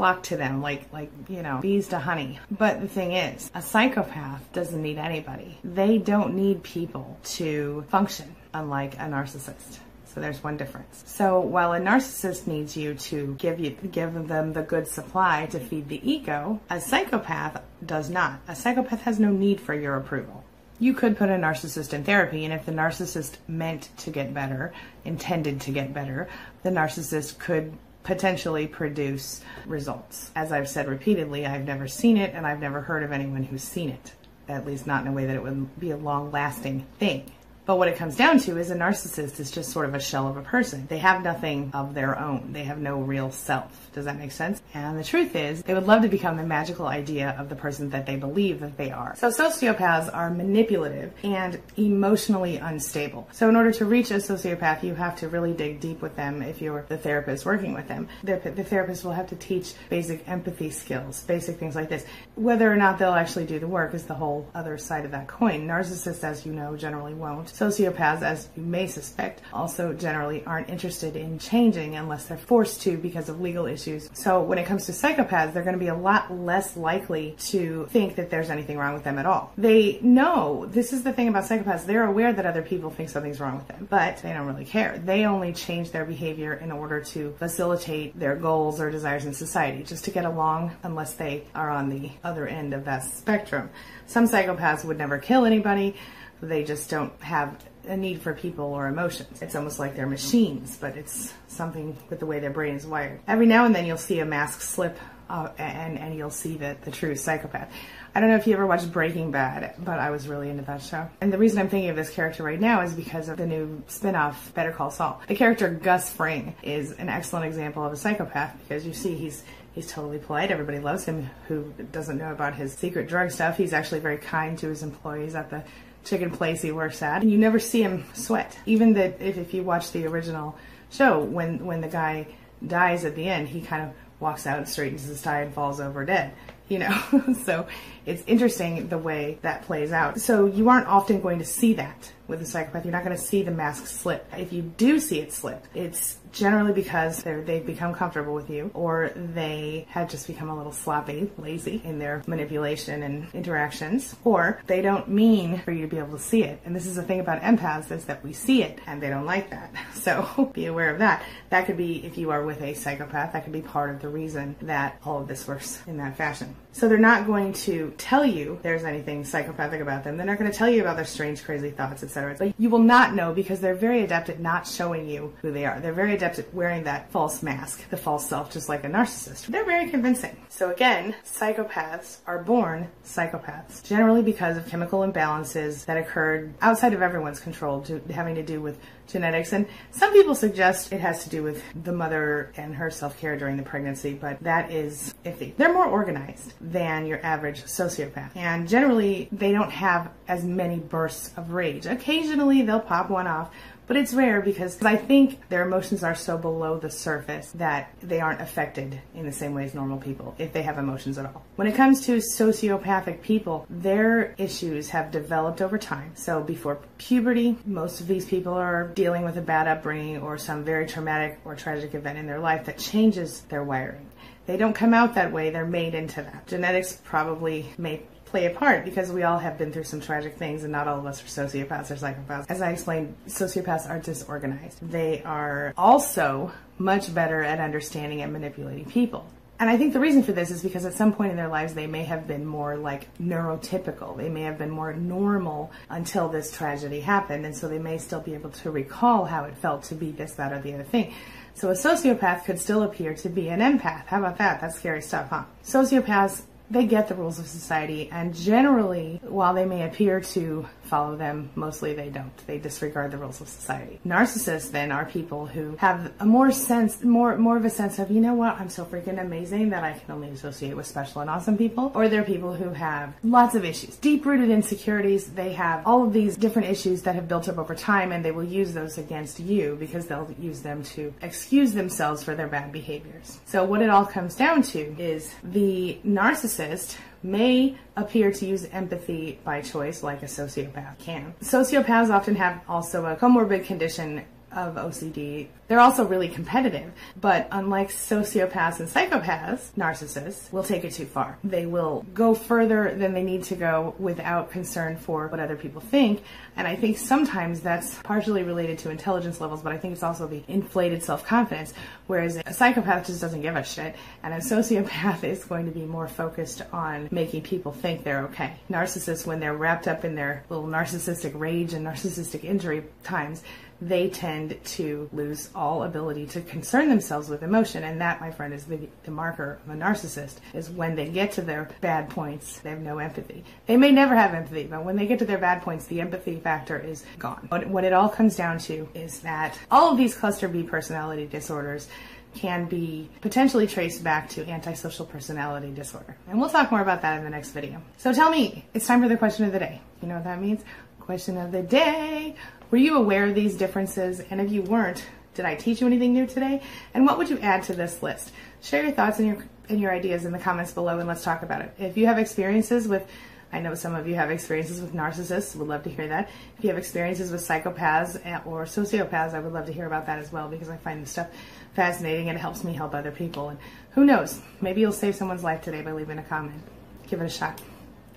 flock 0.00 0.22
to 0.22 0.34
them 0.34 0.62
like 0.62 0.90
like 0.94 1.10
you 1.28 1.42
know 1.42 1.58
bees 1.60 1.88
to 1.88 1.98
honey 1.98 2.38
but 2.50 2.80
the 2.80 2.88
thing 2.88 3.12
is 3.12 3.50
a 3.54 3.60
psychopath 3.60 4.50
doesn't 4.54 4.80
need 4.80 4.96
anybody 4.96 5.58
they 5.62 5.98
don't 5.98 6.34
need 6.34 6.62
people 6.62 7.18
to 7.22 7.84
function 7.90 8.34
unlike 8.54 8.94
a 8.94 9.00
narcissist 9.00 9.78
so 10.12 10.20
there's 10.20 10.42
one 10.42 10.56
difference. 10.56 11.04
So 11.06 11.38
while 11.40 11.72
a 11.72 11.78
narcissist 11.78 12.46
needs 12.46 12.76
you 12.76 12.94
to 12.94 13.34
give 13.38 13.60
you 13.60 13.70
give 13.70 14.12
them 14.26 14.52
the 14.52 14.62
good 14.62 14.88
supply 14.88 15.46
to 15.46 15.60
feed 15.60 15.88
the 15.88 16.10
ego, 16.10 16.60
a 16.68 16.80
psychopath 16.80 17.62
does 17.84 18.10
not. 18.10 18.40
A 18.48 18.56
psychopath 18.56 19.02
has 19.02 19.20
no 19.20 19.30
need 19.30 19.60
for 19.60 19.74
your 19.74 19.96
approval. 19.96 20.44
You 20.80 20.94
could 20.94 21.16
put 21.16 21.28
a 21.28 21.34
narcissist 21.34 21.92
in 21.92 22.04
therapy, 22.04 22.44
and 22.44 22.54
if 22.54 22.64
the 22.64 22.72
narcissist 22.72 23.36
meant 23.46 23.90
to 23.98 24.10
get 24.10 24.32
better, 24.32 24.72
intended 25.04 25.60
to 25.62 25.70
get 25.70 25.92
better, 25.92 26.28
the 26.62 26.70
narcissist 26.70 27.38
could 27.38 27.72
potentially 28.02 28.66
produce 28.66 29.42
results. 29.66 30.30
As 30.34 30.52
I've 30.52 30.68
said 30.68 30.88
repeatedly, 30.88 31.46
I've 31.46 31.66
never 31.66 31.86
seen 31.86 32.16
it, 32.16 32.34
and 32.34 32.46
I've 32.46 32.60
never 32.60 32.80
heard 32.80 33.02
of 33.02 33.12
anyone 33.12 33.42
who's 33.42 33.62
seen 33.62 33.90
it, 33.90 34.12
at 34.48 34.66
least 34.66 34.86
not 34.86 35.02
in 35.02 35.08
a 35.08 35.12
way 35.12 35.26
that 35.26 35.36
it 35.36 35.42
would 35.42 35.78
be 35.78 35.90
a 35.90 35.98
long 35.98 36.32
lasting 36.32 36.86
thing. 36.98 37.30
But 37.70 37.78
what 37.78 37.86
it 37.86 37.94
comes 37.94 38.16
down 38.16 38.40
to 38.40 38.58
is 38.58 38.72
a 38.72 38.74
narcissist 38.74 39.38
is 39.38 39.52
just 39.52 39.70
sort 39.70 39.86
of 39.86 39.94
a 39.94 40.00
shell 40.00 40.26
of 40.26 40.36
a 40.36 40.42
person. 40.42 40.88
They 40.88 40.98
have 40.98 41.22
nothing 41.22 41.70
of 41.72 41.94
their 41.94 42.18
own. 42.18 42.52
They 42.52 42.64
have 42.64 42.78
no 42.78 42.98
real 42.98 43.30
self. 43.30 43.88
Does 43.92 44.06
that 44.06 44.18
make 44.18 44.32
sense? 44.32 44.60
And 44.74 44.98
the 44.98 45.04
truth 45.04 45.36
is, 45.36 45.62
they 45.62 45.74
would 45.74 45.86
love 45.86 46.02
to 46.02 46.08
become 46.08 46.36
the 46.36 46.42
magical 46.42 46.88
idea 46.88 47.36
of 47.38 47.48
the 47.48 47.54
person 47.54 47.90
that 47.90 48.06
they 48.06 48.16
believe 48.16 48.58
that 48.58 48.76
they 48.76 48.90
are. 48.90 49.14
So 49.14 49.28
sociopaths 49.28 50.12
are 50.12 50.30
manipulative 50.30 51.12
and 51.22 51.60
emotionally 51.76 52.56
unstable. 52.56 53.28
So 53.30 53.48
in 53.48 53.54
order 53.54 53.70
to 53.70 53.84
reach 53.84 54.10
a 54.10 54.14
sociopath, 54.14 54.82
you 54.82 54.96
have 54.96 55.14
to 55.20 55.28
really 55.28 55.52
dig 55.52 55.78
deep 55.78 56.02
with 56.02 56.16
them 56.16 56.42
if 56.42 56.60
you're 56.60 56.84
the 56.88 56.98
therapist 56.98 57.46
working 57.46 57.72
with 57.72 57.86
them. 57.86 58.08
The, 58.24 58.40
the 58.52 58.64
therapist 58.64 59.04
will 59.04 59.12
have 59.12 59.28
to 59.28 59.36
teach 59.36 59.74
basic 59.88 60.28
empathy 60.28 60.70
skills, 60.70 61.22
basic 61.22 61.58
things 61.58 61.76
like 61.76 61.88
this. 61.88 62.04
Whether 62.34 62.68
or 62.68 62.76
not 62.76 62.98
they'll 62.98 63.12
actually 63.12 63.46
do 63.46 63.60
the 63.60 63.68
work 63.68 63.94
is 63.94 64.06
the 64.06 64.14
whole 64.14 64.48
other 64.56 64.76
side 64.76 65.04
of 65.04 65.12
that 65.12 65.28
coin. 65.28 65.68
Narcissists, 65.68 66.24
as 66.24 66.44
you 66.44 66.52
know, 66.52 66.76
generally 66.76 67.14
won't. 67.14 67.59
Sociopaths, 67.60 68.22
as 68.22 68.48
you 68.56 68.62
may 68.62 68.86
suspect, 68.86 69.42
also 69.52 69.92
generally 69.92 70.42
aren't 70.46 70.70
interested 70.70 71.14
in 71.14 71.38
changing 71.38 71.94
unless 71.96 72.24
they're 72.24 72.38
forced 72.38 72.80
to 72.82 72.96
because 72.96 73.28
of 73.28 73.40
legal 73.42 73.66
issues. 73.66 74.08
So 74.14 74.42
when 74.42 74.56
it 74.56 74.64
comes 74.64 74.86
to 74.86 74.92
psychopaths, 74.92 75.52
they're 75.52 75.62
going 75.62 75.74
to 75.74 75.78
be 75.78 75.88
a 75.88 75.94
lot 75.94 76.32
less 76.32 76.74
likely 76.74 77.36
to 77.50 77.86
think 77.90 78.14
that 78.16 78.30
there's 78.30 78.48
anything 78.48 78.78
wrong 78.78 78.94
with 78.94 79.04
them 79.04 79.18
at 79.18 79.26
all. 79.26 79.52
They 79.58 79.98
know, 80.00 80.66
this 80.70 80.94
is 80.94 81.02
the 81.02 81.12
thing 81.12 81.28
about 81.28 81.44
psychopaths, 81.44 81.84
they're 81.84 82.06
aware 82.06 82.32
that 82.32 82.46
other 82.46 82.62
people 82.62 82.88
think 82.88 83.10
something's 83.10 83.40
wrong 83.40 83.56
with 83.56 83.68
them, 83.68 83.86
but 83.90 84.16
they 84.22 84.32
don't 84.32 84.46
really 84.46 84.64
care. 84.64 84.98
They 84.98 85.26
only 85.26 85.52
change 85.52 85.90
their 85.90 86.06
behavior 86.06 86.54
in 86.54 86.72
order 86.72 87.00
to 87.00 87.34
facilitate 87.38 88.18
their 88.18 88.36
goals 88.36 88.80
or 88.80 88.90
desires 88.90 89.26
in 89.26 89.34
society, 89.34 89.82
just 89.82 90.04
to 90.06 90.10
get 90.10 90.24
along 90.24 90.72
unless 90.82 91.12
they 91.14 91.44
are 91.54 91.68
on 91.68 91.90
the 91.90 92.10
other 92.24 92.46
end 92.46 92.72
of 92.72 92.86
that 92.86 93.04
spectrum. 93.04 93.68
Some 94.06 94.26
psychopaths 94.26 94.82
would 94.84 94.96
never 94.96 95.18
kill 95.18 95.44
anybody. 95.44 95.94
They 96.42 96.64
just 96.64 96.90
don't 96.90 97.12
have 97.22 97.62
a 97.86 97.96
need 97.96 98.22
for 98.22 98.34
people 98.34 98.66
or 98.66 98.86
emotions. 98.86 99.42
It's 99.42 99.54
almost 99.54 99.78
like 99.78 99.96
they're 99.96 100.06
machines, 100.06 100.76
but 100.80 100.96
it's 100.96 101.32
something 101.48 101.96
with 102.08 102.20
the 102.20 102.26
way 102.26 102.38
their 102.38 102.50
brain 102.50 102.74
is 102.74 102.86
wired. 102.86 103.20
Every 103.26 103.46
now 103.46 103.64
and 103.64 103.74
then 103.74 103.86
you'll 103.86 103.98
see 103.98 104.20
a 104.20 104.24
mask 104.24 104.60
slip 104.60 104.98
uh, 105.28 105.48
and, 105.58 105.98
and 105.98 106.16
you'll 106.16 106.30
see 106.30 106.56
the, 106.56 106.76
the 106.84 106.90
true 106.90 107.14
psychopath. 107.14 107.72
I 108.14 108.20
don't 108.20 108.30
know 108.30 108.36
if 108.36 108.46
you 108.46 108.54
ever 108.54 108.66
watched 108.66 108.92
Breaking 108.92 109.30
Bad, 109.30 109.76
but 109.78 110.00
I 110.00 110.10
was 110.10 110.26
really 110.26 110.50
into 110.50 110.64
that 110.64 110.82
show. 110.82 111.08
And 111.20 111.32
the 111.32 111.38
reason 111.38 111.60
I'm 111.60 111.68
thinking 111.68 111.90
of 111.90 111.96
this 111.96 112.10
character 112.10 112.42
right 112.42 112.60
now 112.60 112.80
is 112.80 112.92
because 112.92 113.28
of 113.28 113.36
the 113.36 113.46
new 113.46 113.82
spin-off 113.86 114.52
Better 114.54 114.72
Call 114.72 114.90
Saul. 114.90 115.20
The 115.28 115.36
character 115.36 115.70
Gus 115.70 116.12
Fring 116.12 116.56
is 116.62 116.90
an 116.92 117.08
excellent 117.08 117.46
example 117.46 117.84
of 117.84 117.92
a 117.92 117.96
psychopath 117.96 118.56
because 118.62 118.84
you 118.84 118.92
see 118.92 119.14
he's 119.14 119.44
he's 119.72 119.86
totally 119.86 120.18
polite. 120.18 120.50
Everybody 120.50 120.80
loves 120.80 121.04
him 121.04 121.30
who 121.46 121.72
doesn't 121.92 122.18
know 122.18 122.32
about 122.32 122.54
his 122.54 122.74
secret 122.74 123.06
drug 123.06 123.30
stuff. 123.30 123.56
He's 123.56 123.72
actually 123.72 124.00
very 124.00 124.18
kind 124.18 124.58
to 124.58 124.68
his 124.68 124.82
employees 124.82 125.36
at 125.36 125.48
the 125.50 125.62
chicken 126.04 126.30
place 126.30 126.62
he 126.62 126.72
works 126.72 127.02
at, 127.02 127.22
and 127.22 127.30
you 127.30 127.38
never 127.38 127.58
see 127.58 127.82
him 127.82 128.04
sweat. 128.14 128.58
Even 128.66 128.94
that 128.94 129.20
if, 129.20 129.38
if 129.38 129.54
you 129.54 129.62
watch 129.62 129.92
the 129.92 130.06
original 130.06 130.56
show, 130.90 131.20
when 131.20 131.64
when 131.66 131.80
the 131.80 131.88
guy 131.88 132.26
dies 132.66 133.04
at 133.04 133.14
the 133.14 133.28
end, 133.28 133.48
he 133.48 133.60
kind 133.60 133.82
of 133.82 133.94
walks 134.20 134.46
out, 134.46 134.58
and 134.58 134.68
straightens 134.68 135.04
his 135.04 135.22
tie, 135.22 135.42
and 135.42 135.54
falls 135.54 135.80
over 135.80 136.04
dead. 136.04 136.32
You 136.68 136.80
know, 136.80 137.34
so 137.44 137.66
it's 138.10 138.24
interesting 138.26 138.88
the 138.88 138.98
way 138.98 139.38
that 139.42 139.62
plays 139.62 139.92
out. 139.92 140.20
So 140.20 140.46
you 140.46 140.68
aren't 140.68 140.88
often 140.88 141.20
going 141.20 141.38
to 141.38 141.44
see 141.44 141.74
that 141.74 142.12
with 142.26 142.42
a 142.42 142.46
psychopath. 142.46 142.84
You're 142.84 142.92
not 142.92 143.04
going 143.04 143.16
to 143.16 143.22
see 143.22 143.42
the 143.42 143.50
mask 143.50 143.86
slip. 143.86 144.26
If 144.36 144.52
you 144.52 144.62
do 144.62 144.98
see 144.98 145.20
it 145.20 145.32
slip, 145.32 145.64
it's 145.74 146.18
generally 146.32 146.72
because 146.72 147.22
they've 147.22 147.66
become 147.66 147.92
comfortable 147.92 148.34
with 148.34 148.48
you 148.48 148.70
or 148.72 149.10
they 149.14 149.86
have 149.90 150.08
just 150.08 150.26
become 150.26 150.48
a 150.48 150.56
little 150.56 150.72
sloppy, 150.72 151.30
lazy 151.38 151.80
in 151.84 151.98
their 151.98 152.22
manipulation 152.26 153.02
and 153.02 153.26
interactions, 153.34 154.14
or 154.24 154.62
they 154.66 154.80
don't 154.80 155.08
mean 155.08 155.58
for 155.60 155.72
you 155.72 155.82
to 155.82 155.88
be 155.88 155.98
able 155.98 156.12
to 156.12 156.22
see 156.22 156.44
it. 156.44 156.60
And 156.64 156.74
this 156.74 156.86
is 156.86 156.96
the 156.96 157.02
thing 157.02 157.20
about 157.20 157.42
empaths 157.42 157.90
is 157.90 158.04
that 158.04 158.24
we 158.24 158.32
see 158.32 158.62
it 158.62 158.78
and 158.86 159.02
they 159.02 159.08
don't 159.08 159.26
like 159.26 159.50
that. 159.50 159.72
So 160.00 160.50
be 160.54 160.64
aware 160.64 160.90
of 160.90 161.00
that. 161.00 161.22
That 161.50 161.66
could 161.66 161.76
be 161.76 162.04
if 162.06 162.16
you 162.16 162.30
are 162.30 162.42
with 162.42 162.62
a 162.62 162.72
psychopath, 162.72 163.34
that 163.34 163.44
could 163.44 163.52
be 163.52 163.60
part 163.60 163.90
of 163.90 164.00
the 164.00 164.08
reason 164.08 164.56
that 164.62 164.98
all 165.04 165.20
of 165.20 165.28
this 165.28 165.46
works 165.46 165.82
in 165.86 165.98
that 165.98 166.16
fashion. 166.16 166.56
So 166.72 166.88
they're 166.88 166.98
not 166.98 167.26
going 167.26 167.52
to 167.52 167.92
tell 167.98 168.24
you 168.24 168.58
there's 168.62 168.84
anything 168.84 169.24
psychopathic 169.24 169.80
about 169.80 170.04
them. 170.04 170.16
They're 170.16 170.26
not 170.26 170.38
going 170.38 170.50
to 170.50 170.56
tell 170.56 170.68
you 170.68 170.80
about 170.80 170.96
their 170.96 171.04
strange, 171.04 171.44
crazy 171.44 171.70
thoughts, 171.70 172.02
etc. 172.02 172.36
But 172.38 172.54
you 172.58 172.70
will 172.70 172.78
not 172.78 173.14
know 173.14 173.32
because 173.32 173.60
they're 173.60 173.74
very 173.74 174.02
adept 174.02 174.28
at 174.28 174.40
not 174.40 174.66
showing 174.66 175.08
you 175.08 175.34
who 175.42 175.52
they 175.52 175.66
are. 175.66 175.80
They're 175.80 175.92
very 175.92 176.14
adept 176.14 176.38
at 176.38 176.52
wearing 176.54 176.84
that 176.84 177.10
false 177.10 177.42
mask, 177.42 177.88
the 177.90 177.96
false 177.96 178.28
self, 178.28 178.52
just 178.52 178.68
like 178.68 178.84
a 178.84 178.88
narcissist. 178.88 179.46
They're 179.46 179.64
very 179.64 179.90
convincing. 179.90 180.36
So 180.48 180.70
again, 180.70 181.14
psychopaths 181.24 182.18
are 182.26 182.42
born 182.42 182.88
psychopaths, 183.04 183.82
generally 183.84 184.22
because 184.22 184.56
of 184.56 184.66
chemical 184.66 185.00
imbalances 185.00 185.84
that 185.86 185.96
occurred 185.96 186.54
outside 186.60 186.92
of 186.92 187.02
everyone's 187.02 187.40
control, 187.40 187.82
to, 187.82 188.00
having 188.10 188.36
to 188.36 188.42
do 188.42 188.60
with 188.60 188.78
genetics. 189.12 189.52
And 189.52 189.66
some 189.90 190.12
people 190.12 190.34
suggest 190.34 190.92
it 190.92 191.00
has 191.00 191.24
to 191.24 191.30
do 191.30 191.42
with 191.42 191.62
the 191.84 191.92
mother 191.92 192.52
and 192.56 192.74
her 192.74 192.90
self-care 192.90 193.36
during 193.36 193.56
the 193.56 193.62
pregnancy, 193.62 194.14
but 194.14 194.40
that 194.42 194.70
is 194.70 195.14
iffy. 195.24 195.56
They're 195.56 195.72
more 195.72 195.86
organized 195.86 196.54
than 196.60 197.06
your 197.06 197.24
average 197.24 197.62
sociopath. 197.64 198.36
And 198.36 198.68
generally, 198.68 199.28
they 199.32 199.52
don't 199.52 199.70
have 199.70 200.10
as 200.28 200.44
many 200.44 200.78
bursts 200.78 201.32
of 201.36 201.52
rage. 201.52 201.86
Occasionally, 201.86 202.62
they'll 202.62 202.80
pop 202.80 203.10
one 203.10 203.26
off, 203.26 203.50
but 203.90 203.96
it's 203.96 204.14
rare 204.14 204.40
because 204.40 204.80
I 204.84 204.94
think 204.94 205.48
their 205.48 205.66
emotions 205.66 206.04
are 206.04 206.14
so 206.14 206.38
below 206.38 206.78
the 206.78 206.92
surface 206.92 207.50
that 207.56 207.92
they 208.00 208.20
aren't 208.20 208.40
affected 208.40 209.02
in 209.16 209.26
the 209.26 209.32
same 209.32 209.52
way 209.52 209.64
as 209.64 209.74
normal 209.74 209.98
people, 209.98 210.36
if 210.38 210.52
they 210.52 210.62
have 210.62 210.78
emotions 210.78 211.18
at 211.18 211.26
all. 211.26 211.44
When 211.56 211.66
it 211.66 211.74
comes 211.74 212.06
to 212.06 212.18
sociopathic 212.18 213.20
people, 213.20 213.66
their 213.68 214.36
issues 214.38 214.90
have 214.90 215.10
developed 215.10 215.60
over 215.60 215.76
time. 215.76 216.12
So 216.14 216.40
before 216.40 216.78
puberty, 216.98 217.58
most 217.66 218.00
of 218.00 218.06
these 218.06 218.26
people 218.26 218.54
are 218.54 218.86
dealing 218.94 219.24
with 219.24 219.36
a 219.38 219.42
bad 219.42 219.66
upbringing 219.66 220.18
or 220.18 220.38
some 220.38 220.62
very 220.62 220.86
traumatic 220.86 221.40
or 221.44 221.56
tragic 221.56 221.92
event 221.92 222.16
in 222.16 222.28
their 222.28 222.38
life 222.38 222.66
that 222.66 222.78
changes 222.78 223.40
their 223.48 223.64
wiring. 223.64 224.06
They 224.46 224.56
don't 224.56 224.72
come 224.72 224.94
out 224.94 225.16
that 225.16 225.32
way, 225.32 225.50
they're 225.50 225.66
made 225.66 225.96
into 225.96 226.22
that. 226.22 226.46
Genetics 226.46 227.00
probably 227.02 227.66
may 227.76 228.02
play 228.30 228.46
a 228.46 228.50
part 228.50 228.84
because 228.84 229.10
we 229.10 229.22
all 229.22 229.38
have 229.38 229.58
been 229.58 229.72
through 229.72 229.84
some 229.84 230.00
tragic 230.00 230.36
things 230.36 230.62
and 230.62 230.72
not 230.72 230.86
all 230.88 230.98
of 230.98 231.06
us 231.06 231.22
are 231.22 231.26
sociopaths 231.26 231.90
or 231.90 231.96
psychopaths. 231.96 232.46
As 232.48 232.62
I 232.62 232.70
explained, 232.70 233.14
sociopaths 233.26 233.88
are 233.88 233.98
disorganized. 233.98 234.78
They 234.80 235.22
are 235.24 235.74
also 235.76 236.52
much 236.78 237.12
better 237.14 237.42
at 237.42 237.60
understanding 237.60 238.22
and 238.22 238.32
manipulating 238.32 238.86
people. 238.86 239.26
And 239.58 239.68
I 239.68 239.76
think 239.76 239.92
the 239.92 240.00
reason 240.00 240.22
for 240.22 240.32
this 240.32 240.50
is 240.50 240.62
because 240.62 240.86
at 240.86 240.94
some 240.94 241.12
point 241.12 241.32
in 241.32 241.36
their 241.36 241.48
lives 241.48 241.74
they 241.74 241.86
may 241.86 242.04
have 242.04 242.26
been 242.26 242.46
more 242.46 242.78
like 242.78 243.14
neurotypical. 243.18 244.16
They 244.16 244.30
may 244.30 244.42
have 244.42 244.56
been 244.56 244.70
more 244.70 244.94
normal 244.94 245.70
until 245.90 246.30
this 246.30 246.50
tragedy 246.50 247.00
happened. 247.00 247.44
And 247.44 247.54
so 247.54 247.68
they 247.68 247.78
may 247.78 247.98
still 247.98 248.20
be 248.20 248.32
able 248.32 248.50
to 248.50 248.70
recall 248.70 249.26
how 249.26 249.44
it 249.44 249.54
felt 249.58 249.82
to 249.84 249.94
be 249.94 250.12
this, 250.12 250.32
that, 250.36 250.54
or 250.54 250.62
the 250.62 250.72
other 250.72 250.82
thing. 250.84 251.12
So 251.52 251.68
a 251.68 251.74
sociopath 251.74 252.46
could 252.46 252.58
still 252.58 252.84
appear 252.84 253.12
to 253.16 253.28
be 253.28 253.50
an 253.50 253.60
empath. 253.60 254.06
How 254.06 254.20
about 254.20 254.38
that? 254.38 254.62
That's 254.62 254.76
scary 254.76 255.02
stuff, 255.02 255.28
huh? 255.28 255.44
Sociopaths 255.62 256.40
they 256.70 256.86
get 256.86 257.08
the 257.08 257.14
rules 257.14 257.38
of 257.38 257.46
society, 257.46 258.08
and 258.12 258.34
generally, 258.34 259.20
while 259.24 259.54
they 259.54 259.64
may 259.64 259.84
appear 259.84 260.20
to 260.20 260.66
follow 260.84 261.16
them, 261.16 261.50
mostly 261.54 261.94
they 261.94 262.08
don't. 262.08 262.36
They 262.46 262.58
disregard 262.58 263.10
the 263.10 263.18
rules 263.18 263.40
of 263.40 263.48
society. 263.48 264.00
Narcissists 264.06 264.70
then 264.70 264.90
are 264.92 265.04
people 265.04 265.46
who 265.46 265.76
have 265.76 266.12
a 266.20 266.24
more 266.24 266.50
sense, 266.50 267.02
more 267.02 267.36
more 267.36 267.56
of 267.56 267.64
a 267.64 267.70
sense 267.70 267.98
of, 267.98 268.10
you 268.10 268.20
know 268.20 268.34
what, 268.34 268.60
I'm 268.60 268.68
so 268.68 268.84
freaking 268.84 269.20
amazing 269.20 269.70
that 269.70 269.84
I 269.84 269.92
can 269.92 270.10
only 270.12 270.30
associate 270.30 270.76
with 270.76 270.86
special 270.86 271.20
and 271.20 271.30
awesome 271.30 271.56
people. 271.56 271.92
Or 271.94 272.08
they're 272.08 272.22
people 272.22 272.54
who 272.54 272.70
have 272.70 273.14
lots 273.22 273.54
of 273.54 273.64
issues, 273.64 273.96
deep-rooted 273.96 274.50
insecurities. 274.50 275.26
They 275.26 275.52
have 275.52 275.86
all 275.86 276.04
of 276.04 276.12
these 276.12 276.36
different 276.36 276.68
issues 276.68 277.02
that 277.02 277.14
have 277.14 277.28
built 277.28 277.48
up 277.48 277.58
over 277.58 277.74
time, 277.74 278.12
and 278.12 278.24
they 278.24 278.30
will 278.32 278.44
use 278.44 278.72
those 278.72 278.98
against 278.98 279.40
you 279.40 279.76
because 279.78 280.06
they'll 280.06 280.32
use 280.38 280.60
them 280.60 280.82
to 280.84 281.12
excuse 281.22 281.72
themselves 281.72 282.22
for 282.22 282.34
their 282.34 282.48
bad 282.48 282.72
behaviors. 282.72 283.40
So 283.46 283.64
what 283.64 283.82
it 283.82 283.90
all 283.90 284.06
comes 284.06 284.34
down 284.34 284.62
to 284.62 284.80
is 285.00 285.32
the 285.42 285.98
narcissist 286.04 286.59
narcissist 286.60 286.96
may 287.22 287.76
appear 287.96 288.32
to 288.32 288.46
use 288.46 288.64
empathy 288.66 289.38
by 289.44 289.60
choice 289.60 290.02
like 290.02 290.22
a 290.22 290.26
sociopath 290.26 290.98
can. 290.98 291.34
Sociopaths 291.42 292.10
often 292.10 292.34
have 292.36 292.60
also 292.68 293.04
a 293.06 293.16
comorbid 293.16 293.64
condition 293.64 294.24
of 294.52 294.74
OCD. 294.74 295.48
They're 295.68 295.80
also 295.80 296.04
really 296.04 296.28
competitive, 296.28 296.92
but 297.20 297.46
unlike 297.52 297.90
sociopaths 297.90 298.80
and 298.80 298.88
psychopaths, 298.88 299.70
narcissists 299.78 300.52
will 300.52 300.64
take 300.64 300.84
it 300.84 300.92
too 300.92 301.06
far. 301.06 301.38
They 301.44 301.64
will 301.64 302.04
go 302.12 302.34
further 302.34 302.92
than 302.96 303.14
they 303.14 303.22
need 303.22 303.44
to 303.44 303.54
go 303.54 303.94
without 303.98 304.50
concern 304.50 304.96
for 304.96 305.28
what 305.28 305.38
other 305.38 305.54
people 305.54 305.80
think. 305.80 306.22
And 306.56 306.66
I 306.66 306.74
think 306.74 306.98
sometimes 306.98 307.60
that's 307.60 307.94
partially 308.02 308.42
related 308.42 308.78
to 308.80 308.90
intelligence 308.90 309.40
levels, 309.40 309.62
but 309.62 309.72
I 309.72 309.78
think 309.78 309.92
it's 309.92 310.02
also 310.02 310.26
the 310.26 310.42
inflated 310.48 311.04
self 311.04 311.24
confidence. 311.24 311.72
Whereas 312.08 312.36
a 312.44 312.52
psychopath 312.52 313.06
just 313.06 313.20
doesn't 313.20 313.42
give 313.42 313.54
a 313.54 313.62
shit, 313.62 313.94
and 314.24 314.34
a 314.34 314.38
sociopath 314.38 315.22
is 315.30 315.44
going 315.44 315.66
to 315.66 315.72
be 315.72 315.82
more 315.82 316.08
focused 316.08 316.62
on 316.72 317.08
making 317.12 317.42
people 317.42 317.70
think 317.70 318.02
they're 318.02 318.24
okay. 318.24 318.54
Narcissists, 318.68 319.24
when 319.24 319.38
they're 319.38 319.54
wrapped 319.54 319.86
up 319.86 320.04
in 320.04 320.16
their 320.16 320.44
little 320.48 320.66
narcissistic 320.66 321.38
rage 321.38 321.74
and 321.74 321.86
narcissistic 321.86 322.42
injury 322.42 322.82
times, 323.04 323.44
they 323.80 324.10
tend 324.10 324.62
to 324.64 325.08
lose 325.12 325.50
all 325.54 325.84
ability 325.84 326.26
to 326.26 326.40
concern 326.42 326.88
themselves 326.88 327.28
with 327.28 327.42
emotion. 327.42 327.82
And 327.84 328.00
that, 328.00 328.20
my 328.20 328.30
friend, 328.30 328.52
is 328.52 328.64
the, 328.64 328.88
the 329.04 329.10
marker 329.10 329.58
of 329.64 329.74
a 329.74 329.78
narcissist, 329.78 330.36
is 330.52 330.70
when 330.70 330.94
they 330.94 331.08
get 331.08 331.32
to 331.32 331.42
their 331.42 331.70
bad 331.80 332.10
points, 332.10 332.58
they 332.60 332.70
have 332.70 332.80
no 332.80 332.98
empathy. 332.98 333.44
They 333.66 333.76
may 333.76 333.90
never 333.90 334.14
have 334.14 334.34
empathy, 334.34 334.64
but 334.64 334.84
when 334.84 334.96
they 334.96 335.06
get 335.06 335.18
to 335.20 335.24
their 335.24 335.38
bad 335.38 335.62
points, 335.62 335.86
the 335.86 336.00
empathy 336.00 336.36
factor 336.36 336.78
is 336.78 337.04
gone. 337.18 337.46
But 337.50 337.68
what 337.68 337.84
it 337.84 337.92
all 337.92 338.08
comes 338.08 338.36
down 338.36 338.58
to 338.60 338.88
is 338.94 339.20
that 339.20 339.58
all 339.70 339.92
of 339.92 339.98
these 339.98 340.14
cluster 340.14 340.48
B 340.48 340.62
personality 340.62 341.26
disorders 341.26 341.88
can 342.34 342.66
be 342.66 343.10
potentially 343.20 343.66
traced 343.66 344.04
back 344.04 344.28
to 344.30 344.48
antisocial 344.48 345.04
personality 345.04 345.72
disorder. 345.72 346.16
And 346.28 346.40
we'll 346.40 346.50
talk 346.50 346.70
more 346.70 346.80
about 346.80 347.02
that 347.02 347.18
in 347.18 347.24
the 347.24 347.30
next 347.30 347.50
video. 347.50 347.82
So 347.98 348.12
tell 348.12 348.30
me, 348.30 348.64
it's 348.72 348.86
time 348.86 349.02
for 349.02 349.08
the 349.08 349.16
question 349.16 349.46
of 349.46 349.52
the 349.52 349.58
day. 349.58 349.80
You 350.00 350.08
know 350.08 350.14
what 350.14 350.24
that 350.24 350.40
means? 350.40 350.62
Question 351.10 351.38
of 351.38 351.50
the 351.50 351.64
day. 351.64 352.36
Were 352.70 352.78
you 352.78 352.96
aware 352.96 353.26
of 353.26 353.34
these 353.34 353.56
differences? 353.56 354.20
And 354.30 354.40
if 354.40 354.52
you 354.52 354.62
weren't, 354.62 355.04
did 355.34 355.44
I 355.44 355.56
teach 355.56 355.80
you 355.80 355.88
anything 355.88 356.12
new 356.12 356.24
today? 356.24 356.62
And 356.94 357.04
what 357.04 357.18
would 357.18 357.28
you 357.28 357.40
add 357.40 357.64
to 357.64 357.72
this 357.72 358.00
list? 358.00 358.30
Share 358.62 358.84
your 358.84 358.92
thoughts 358.92 359.18
and 359.18 359.26
your 359.26 359.44
and 359.68 359.80
your 359.80 359.90
ideas 359.90 360.24
in 360.24 360.30
the 360.30 360.38
comments 360.38 360.70
below 360.70 361.00
and 361.00 361.08
let's 361.08 361.24
talk 361.24 361.42
about 361.42 361.62
it. 361.62 361.74
If 361.80 361.96
you 361.96 362.06
have 362.06 362.18
experiences 362.18 362.86
with 362.86 363.04
I 363.52 363.58
know 363.58 363.74
some 363.74 363.96
of 363.96 364.06
you 364.06 364.14
have 364.14 364.30
experiences 364.30 364.80
with 364.80 364.94
narcissists. 364.94 365.56
Would 365.56 365.66
love 365.66 365.82
to 365.82 365.90
hear 365.90 366.06
that. 366.06 366.30
If 366.56 366.62
you 366.62 366.70
have 366.70 366.78
experiences 366.78 367.32
with 367.32 367.40
psychopaths 367.40 368.46
or 368.46 368.64
sociopaths, 368.66 369.34
I 369.34 369.40
would 369.40 369.52
love 369.52 369.66
to 369.66 369.72
hear 369.72 369.86
about 369.86 370.06
that 370.06 370.20
as 370.20 370.30
well 370.30 370.48
because 370.48 370.68
I 370.68 370.76
find 370.76 371.02
this 371.02 371.10
stuff 371.10 371.26
fascinating 371.74 372.28
and 372.28 372.38
it 372.38 372.40
helps 372.40 372.62
me 372.62 372.72
help 372.72 372.94
other 372.94 373.10
people. 373.10 373.48
And 373.48 373.58
who 373.90 374.04
knows? 374.04 374.40
Maybe 374.60 374.80
you'll 374.80 374.92
save 374.92 375.16
someone's 375.16 375.42
life 375.42 375.60
today 375.60 375.82
by 375.82 375.90
leaving 375.90 376.18
a 376.18 376.22
comment. 376.22 376.62
Give 377.08 377.20
it 377.20 377.24
a 377.24 377.28
shot. 377.28 377.60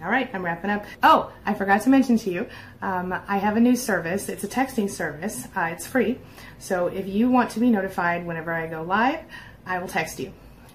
All 0.04 0.10
right, 0.10 0.30
I'm 0.34 0.44
wrapping 0.44 0.70
up. 0.70 0.84
Oh, 1.02 1.32
I 1.46 1.54
forgot 1.54 1.84
to 1.84 1.90
mention 1.90 2.18
to 2.18 2.30
you, 2.30 2.48
um, 2.82 3.14
I 3.26 3.38
have 3.38 3.56
a 3.56 3.62
new 3.62 3.78
service. 3.78 4.28
It's 4.28 4.44
a 4.44 4.50
texting 4.50 4.90
service. 4.90 5.48
Uh, 5.56 5.70
it's 5.72 5.88
free. 5.88 6.20
So 6.60 6.88
if 6.88 7.08
you 7.08 7.32
want 7.32 7.52
to 7.52 7.62
be 7.62 7.70
notified 7.70 8.26
whenever 8.26 8.52
I 8.52 8.68
go 8.68 8.82
live, 8.82 9.22
I 9.66 9.80
will 9.80 9.88
text 9.88 10.20
you. 10.20 10.34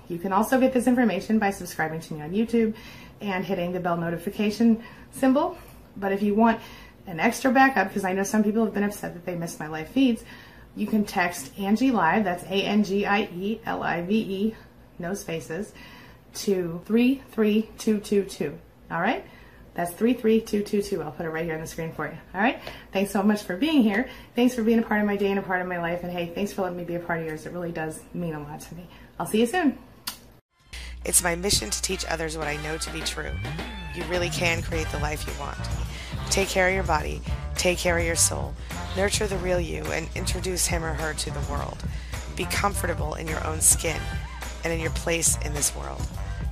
You 0.08 0.18
can 0.18 0.32
also 0.32 0.58
get 0.58 0.72
this 0.72 0.86
information 0.86 1.38
by 1.38 1.50
subscribing 1.50 2.00
to 2.00 2.14
me 2.14 2.22
on 2.22 2.30
YouTube 2.30 2.74
and 3.20 3.44
hitting 3.44 3.72
the 3.72 3.80
bell 3.80 3.98
notification 3.98 4.82
symbol. 5.10 5.58
But 5.94 6.12
if 6.12 6.22
you 6.22 6.34
want 6.34 6.62
an 7.06 7.20
extra 7.20 7.52
backup, 7.52 7.88
because 7.88 8.04
I 8.04 8.14
know 8.14 8.22
some 8.22 8.42
people 8.42 8.64
have 8.64 8.72
been 8.72 8.84
upset 8.84 9.12
that 9.12 9.26
they 9.26 9.34
missed 9.34 9.60
my 9.60 9.66
live 9.66 9.88
feeds, 9.88 10.24
you 10.74 10.86
can 10.86 11.04
text 11.04 11.52
Angie 11.58 11.90
Live, 11.90 12.24
that's 12.24 12.44
A 12.44 12.62
N 12.62 12.82
G 12.82 13.04
I 13.04 13.28
E 13.34 13.60
L 13.66 13.82
I 13.82 14.00
V 14.00 14.14
E, 14.14 14.56
no 14.98 15.12
spaces, 15.12 15.74
to 16.32 16.80
33222. 16.86 18.58
All 18.90 19.00
right? 19.00 19.24
That's 19.74 19.92
33222. 19.92 21.02
I'll 21.02 21.12
put 21.12 21.24
it 21.24 21.30
right 21.30 21.44
here 21.44 21.54
on 21.54 21.60
the 21.60 21.66
screen 21.66 21.92
for 21.92 22.06
you. 22.06 22.18
All 22.34 22.40
right? 22.40 22.60
Thanks 22.92 23.12
so 23.12 23.22
much 23.22 23.42
for 23.42 23.56
being 23.56 23.82
here. 23.82 24.08
Thanks 24.34 24.54
for 24.54 24.64
being 24.64 24.80
a 24.80 24.82
part 24.82 25.00
of 25.00 25.06
my 25.06 25.16
day 25.16 25.30
and 25.30 25.38
a 25.38 25.42
part 25.42 25.62
of 25.62 25.68
my 25.68 25.78
life. 25.78 26.02
And 26.02 26.10
hey, 26.10 26.32
thanks 26.34 26.52
for 26.52 26.62
letting 26.62 26.78
me 26.78 26.84
be 26.84 26.96
a 26.96 27.00
part 27.00 27.20
of 27.20 27.26
yours. 27.26 27.46
It 27.46 27.52
really 27.52 27.70
does 27.70 28.00
mean 28.12 28.34
a 28.34 28.40
lot 28.40 28.60
to 28.60 28.74
me. 28.74 28.88
I'll 29.20 29.26
see 29.26 29.40
you 29.40 29.46
soon. 29.46 29.78
It's 31.04 31.22
my 31.22 31.36
mission 31.36 31.70
to 31.70 31.82
teach 31.82 32.04
others 32.06 32.36
what 32.36 32.48
I 32.48 32.56
know 32.62 32.76
to 32.76 32.92
be 32.92 33.00
true. 33.00 33.30
You 33.94 34.02
really 34.04 34.30
can 34.30 34.62
create 34.62 34.88
the 34.88 34.98
life 34.98 35.26
you 35.26 35.32
want. 35.38 35.58
Take 36.30 36.48
care 36.48 36.68
of 36.68 36.74
your 36.74 36.84
body, 36.84 37.22
take 37.54 37.78
care 37.78 37.98
of 37.98 38.04
your 38.04 38.16
soul, 38.16 38.54
nurture 38.96 39.26
the 39.26 39.38
real 39.38 39.60
you, 39.60 39.84
and 39.84 40.08
introduce 40.14 40.66
him 40.66 40.84
or 40.84 40.92
her 40.94 41.14
to 41.14 41.30
the 41.30 41.40
world. 41.50 41.78
Be 42.36 42.44
comfortable 42.46 43.14
in 43.14 43.26
your 43.26 43.44
own 43.46 43.60
skin 43.60 44.00
and 44.64 44.72
in 44.72 44.80
your 44.80 44.90
place 44.90 45.38
in 45.44 45.54
this 45.54 45.74
world. 45.76 46.02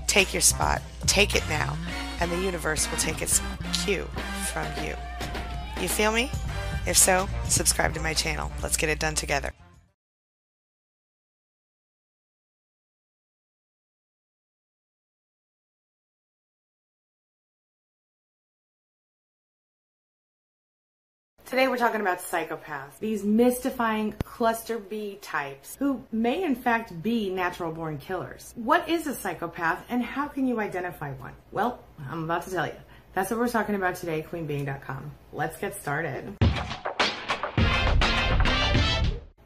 Take 0.06 0.32
your 0.32 0.40
spot, 0.40 0.80
take 1.06 1.34
it 1.34 1.42
now, 1.48 1.76
and 2.20 2.30
the 2.30 2.38
universe 2.38 2.90
will 2.90 2.98
take 2.98 3.22
its 3.22 3.40
cue 3.84 4.04
from 4.52 4.66
you. 4.84 4.94
You 5.80 5.88
feel 5.88 6.12
me? 6.12 6.30
If 6.86 6.96
so, 6.96 7.28
subscribe 7.48 7.94
to 7.94 8.00
my 8.00 8.14
channel. 8.14 8.50
Let's 8.62 8.76
get 8.76 8.88
it 8.88 8.98
done 8.98 9.14
together. 9.14 9.52
Today 21.46 21.68
we're 21.68 21.76
talking 21.76 22.00
about 22.00 22.18
psychopaths, 22.18 22.98
these 22.98 23.22
mystifying 23.22 24.16
cluster 24.24 24.80
B 24.80 25.20
types 25.22 25.76
who 25.76 26.02
may 26.10 26.42
in 26.42 26.56
fact 26.56 27.00
be 27.04 27.30
natural 27.30 27.70
born 27.70 27.98
killers. 27.98 28.52
What 28.56 28.88
is 28.88 29.06
a 29.06 29.14
psychopath 29.14 29.84
and 29.88 30.02
how 30.02 30.26
can 30.26 30.48
you 30.48 30.58
identify 30.58 31.12
one? 31.12 31.34
Well, 31.52 31.78
I'm 32.10 32.24
about 32.24 32.42
to 32.46 32.50
tell 32.50 32.66
you. 32.66 32.74
That's 33.14 33.30
what 33.30 33.38
we're 33.38 33.48
talking 33.48 33.76
about 33.76 33.94
today, 33.94 34.26
queenbeeing.com. 34.28 35.12
Let's 35.32 35.56
get 35.56 35.80
started. 35.80 36.34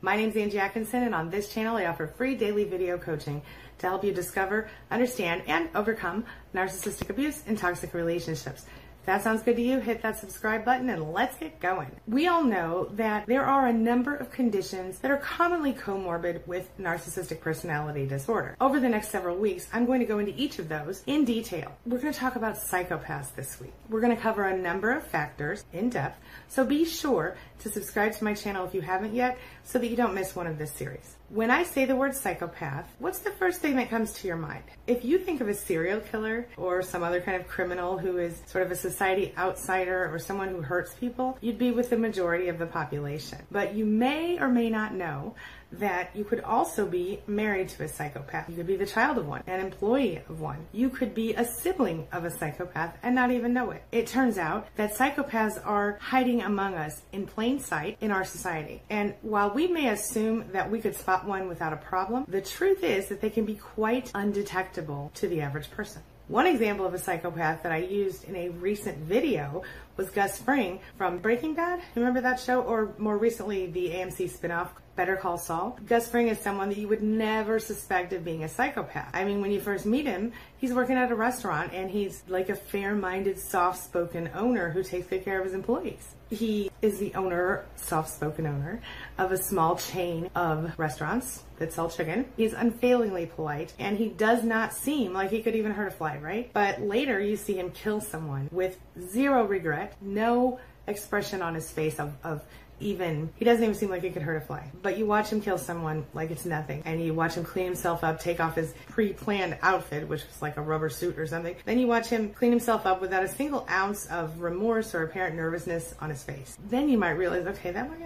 My 0.01 0.17
name 0.17 0.31
is 0.31 0.37
Angie 0.39 0.59
Atkinson, 0.59 1.03
and 1.03 1.15
on 1.15 1.29
this 1.29 1.53
channel, 1.53 1.77
I 1.77 1.85
offer 1.85 2.07
free 2.07 2.35
daily 2.35 2.65
video 2.65 2.97
coaching 2.97 3.43
to 3.79 3.87
help 3.87 4.03
you 4.03 4.13
discover, 4.15 4.71
understand, 4.91 5.43
and 5.47 5.69
overcome 5.75 6.25
narcissistic 6.55 7.11
abuse 7.11 7.43
and 7.47 7.59
toxic 7.59 7.93
relationships. 7.93 8.65
If 9.01 9.07
that 9.07 9.23
sounds 9.23 9.43
good 9.43 9.57
to 9.57 9.63
you, 9.63 9.81
hit 9.81 10.03
that 10.03 10.19
subscribe 10.19 10.63
button 10.63 10.91
and 10.91 11.13
let's 11.13 11.35
get 11.39 11.59
going. 11.59 11.91
We 12.07 12.27
all 12.27 12.45
know 12.45 12.91
that 12.93 13.25
there 13.27 13.47
are 13.47 13.67
a 13.67 13.73
number 13.73 14.15
of 14.15 14.31
conditions 14.31 14.99
that 14.99 15.11
are 15.11 15.17
commonly 15.17 15.73
comorbid 15.73 16.47
with 16.47 16.69
narcissistic 16.79 17.41
personality 17.41 18.07
disorder. 18.07 18.57
Over 18.61 18.79
the 18.79 18.91
next 18.91 19.09
several 19.09 19.39
weeks, 19.39 19.69
I'm 19.73 19.87
going 19.87 20.01
to 20.01 20.07
go 20.07 20.19
into 20.19 20.35
each 20.37 20.59
of 20.59 20.69
those 20.69 21.03
in 21.07 21.25
detail. 21.25 21.73
We're 21.87 21.99
going 21.99 22.13
to 22.13 22.19
talk 22.19 22.37
about 22.37 22.57
psychopaths 22.57 23.35
this 23.35 23.59
week. 23.59 23.73
We're 23.89 24.03
going 24.03 24.15
to 24.15 24.21
cover 24.21 24.45
a 24.45 24.57
number 24.57 24.93
of 24.93 25.07
factors 25.07 25.65
in 25.73 25.89
depth, 25.89 26.19
so 26.49 26.67
be 26.67 26.85
sure 26.85 27.37
to 27.61 27.71
subscribe 27.71 28.13
to 28.13 28.25
my 28.25 28.35
channel 28.35 28.67
if 28.67 28.75
you 28.75 28.81
haven't 28.81 29.15
yet 29.15 29.39
so 29.65 29.79
that 29.79 29.89
you 29.89 29.97
don't 29.97 30.15
miss 30.15 30.35
one 30.35 30.47
of 30.47 30.59
this 30.59 30.73
series. 30.73 31.17
When 31.29 31.51
I 31.51 31.63
say 31.63 31.85
the 31.85 31.95
word 31.95 32.15
psychopath, 32.15 32.89
what's 32.99 33.21
the 33.21 33.31
first 33.31 33.61
thing 33.61 33.77
that 33.77 33.89
comes 33.89 34.13
to 34.15 34.27
your 34.27 34.37
mind? 34.37 34.65
If 34.87 35.05
you 35.05 35.19
think 35.19 35.41
of 35.41 35.49
a 35.49 35.55
serial 35.55 36.01
killer 36.01 36.49
or 36.57 36.83
some 36.83 37.03
other 37.03 37.21
kind 37.21 37.41
of 37.41 37.47
criminal 37.47 37.99
who 37.99 38.19
is 38.19 38.43
sort 38.47 38.65
of 38.65 38.73
a 38.73 38.77
society 38.77 39.33
outsider 39.39 40.13
or 40.13 40.19
someone 40.19 40.49
who 40.49 40.61
hurts 40.61 40.95
people, 40.95 41.39
you'd 41.41 41.59
be 41.59 41.71
with 41.71 41.91
the 41.91 41.97
majority 41.97 42.49
of 42.49 42.59
the 42.59 42.67
population. 42.67 43.39
But 43.51 43.75
you 43.75 43.85
may 43.85 44.41
or 44.41 44.49
may 44.49 44.71
not 44.71 44.95
know 44.95 45.35
that 45.73 46.11
you 46.15 46.25
could 46.25 46.41
also 46.41 46.87
be 46.87 47.21
married 47.27 47.69
to 47.71 47.85
a 47.85 47.89
psychopath. 47.89 48.49
You 48.49 48.57
could 48.57 48.67
be 48.67 48.77
the 48.77 48.87
child 48.87 49.19
of 49.19 49.27
one, 49.27 49.43
an 49.47 49.61
employee 49.61 50.23
of 50.29 50.41
one. 50.41 50.67
You 50.73 50.91
could 50.91 51.15
be 51.15 51.35
a 51.35 51.45
sibling 51.45 52.09
of 52.13 52.25
a 52.25 52.31
psychopath 52.31 52.97
and 53.03 53.15
not 53.15 53.31
even 53.31 53.53
know 53.53 53.71
it. 53.71 53.83
It 53.93 54.07
turns 54.07 54.39
out 54.39 54.67
that 54.77 54.95
psychopaths 54.95 55.65
are 55.65 55.99
hiding 56.01 56.43
among 56.43 56.75
us 56.75 57.03
in 57.13 57.27
plain 57.27 57.61
sight 57.61 57.97
in 58.01 58.11
our 58.11 58.25
society. 58.25 58.83
And 58.91 59.15
while 59.23 59.51
we 59.51 59.67
may 59.67 59.89
assume 59.89 60.51
that 60.53 60.71
we 60.71 60.81
could 60.81 60.97
spot 60.97 61.27
one 61.27 61.49
without 61.49 61.73
a 61.73 61.77
problem, 61.77 62.25
the 62.29 62.41
truth 62.41 62.83
is 62.83 63.09
that 63.09 63.21
they 63.21 63.31
can 63.31 63.45
be 63.45 63.55
quite 63.55 64.11
undetectable 64.15 65.13
to 65.15 65.29
the 65.29 65.41
average 65.41 65.71
person. 65.71 66.03
One 66.31 66.47
example 66.47 66.87
of 66.87 66.95
a 66.95 66.99
psychopath 66.99 67.65
that 67.65 67.73
I 67.73 67.79
used 67.79 68.23
in 68.23 68.37
a 68.37 68.51
recent 68.51 68.99
video 68.99 69.65
was 69.97 70.11
Gus 70.11 70.39
Fring 70.39 70.79
from 70.97 71.19
Breaking 71.19 71.55
Bad. 71.55 71.83
Remember 71.97 72.21
that 72.21 72.39
show? 72.39 72.63
Or 72.63 72.95
more 72.99 73.19
recently, 73.19 73.67
the 73.67 73.89
AMC 73.89 74.31
spinoff 74.31 74.69
Better 75.01 75.17
Call 75.17 75.39
Saul. 75.39 75.79
Gus 75.87 76.11
Fring 76.11 76.29
is 76.29 76.39
someone 76.39 76.69
that 76.69 76.77
you 76.77 76.87
would 76.87 77.03
never 77.03 77.59
suspect 77.59 78.13
of 78.13 78.23
being 78.23 78.45
a 78.45 78.49
psychopath. 78.51 79.09
I 79.15 79.25
mean, 79.25 79.41
when 79.41 79.51
you 79.51 79.59
first 79.59 79.87
meet 79.87 80.05
him, 80.05 80.35
he's 80.59 80.75
working 80.75 80.97
at 80.97 81.11
a 81.11 81.15
restaurant 81.15 81.73
and 81.73 81.91
he's 81.91 82.23
like 82.29 82.51
a 82.51 82.55
fair-minded, 82.55 83.39
soft-spoken 83.39 84.29
owner 84.35 84.69
who 84.69 84.83
takes 84.83 85.07
good 85.07 85.25
care 85.25 85.39
of 85.39 85.47
his 85.47 85.55
employees. 85.55 86.07
He 86.29 86.71
is 86.83 86.99
the 86.99 87.15
owner, 87.15 87.65
soft-spoken 87.77 88.47
owner, 88.47 88.83
of 89.17 89.33
a 89.33 89.39
small 89.39 89.77
chain 89.77 90.29
of 90.35 90.79
restaurants 90.79 91.45
that 91.57 91.73
sell 91.73 91.89
chicken. 91.89 92.27
He's 92.37 92.53
unfailingly 92.53 93.25
polite 93.25 93.73
and 93.79 93.97
he 93.97 94.11
does 94.11 94.45
not 94.45 94.75
seem 94.75 95.15
like 95.15 95.31
he 95.31 95.41
could 95.41 95.57
even 95.57 95.73
hurt 95.73 95.89
a 95.89 95.93
fly, 95.93 96.19
right? 96.19 96.53
But 96.53 96.83
later 96.83 97.19
you 97.19 97.39
see 97.39 97.55
him 97.55 97.71
kill 97.71 98.03
someone 98.03 98.51
with 98.53 98.77
zero 99.01 99.47
regret, 99.47 99.97
no 100.03 100.61
expression 100.87 101.41
on 101.41 101.55
his 101.55 101.71
face 101.71 101.99
of, 101.99 102.13
of 102.23 102.45
even 102.81 103.31
he 103.37 103.45
doesn't 103.45 103.63
even 103.63 103.75
seem 103.75 103.91
like 103.91 104.03
he 104.03 104.11
could 104.11 104.23
hurt 104.23 104.37
a 104.37 104.41
fly. 104.41 104.71
But 104.83 104.99
you 104.99 105.07
watch 105.07 105.31
him 105.31 105.41
kill 105.41 105.59
someone 105.59 106.07
like 106.15 106.31
it's 106.31 106.45
nothing, 106.45 106.83
and 106.85 107.03
you 107.03 107.15
watch 107.15 107.35
him 107.35 107.45
clean 107.45 107.67
himself 107.67 108.05
up, 108.05 108.21
take 108.21 108.41
off 108.41 108.57
his 108.57 108.75
pre-planned 108.89 109.59
outfit, 109.63 110.09
which 110.09 110.27
was 110.27 110.43
like 110.43 110.57
a 110.57 110.63
rubber 110.63 110.89
suit 110.89 111.19
or 111.19 111.27
something. 111.27 111.57
Then 111.65 111.79
you 111.79 111.87
watch 111.87 112.09
him 112.09 112.31
clean 112.31 112.51
himself 112.51 112.87
up 112.87 113.01
without 113.01 113.25
a 113.25 113.29
single 113.29 113.67
ounce 113.71 114.07
of 114.07 114.41
remorse 114.41 114.95
or 114.95 115.05
apparent 115.05 115.37
nervousness 115.37 115.95
on 116.01 116.11
his 116.11 116.23
face. 116.23 116.57
Then 116.69 116.89
you 116.89 116.99
might 116.99 117.11
realize, 117.11 117.47
okay, 117.47 117.71
that 117.71 117.89
might 117.89 118.01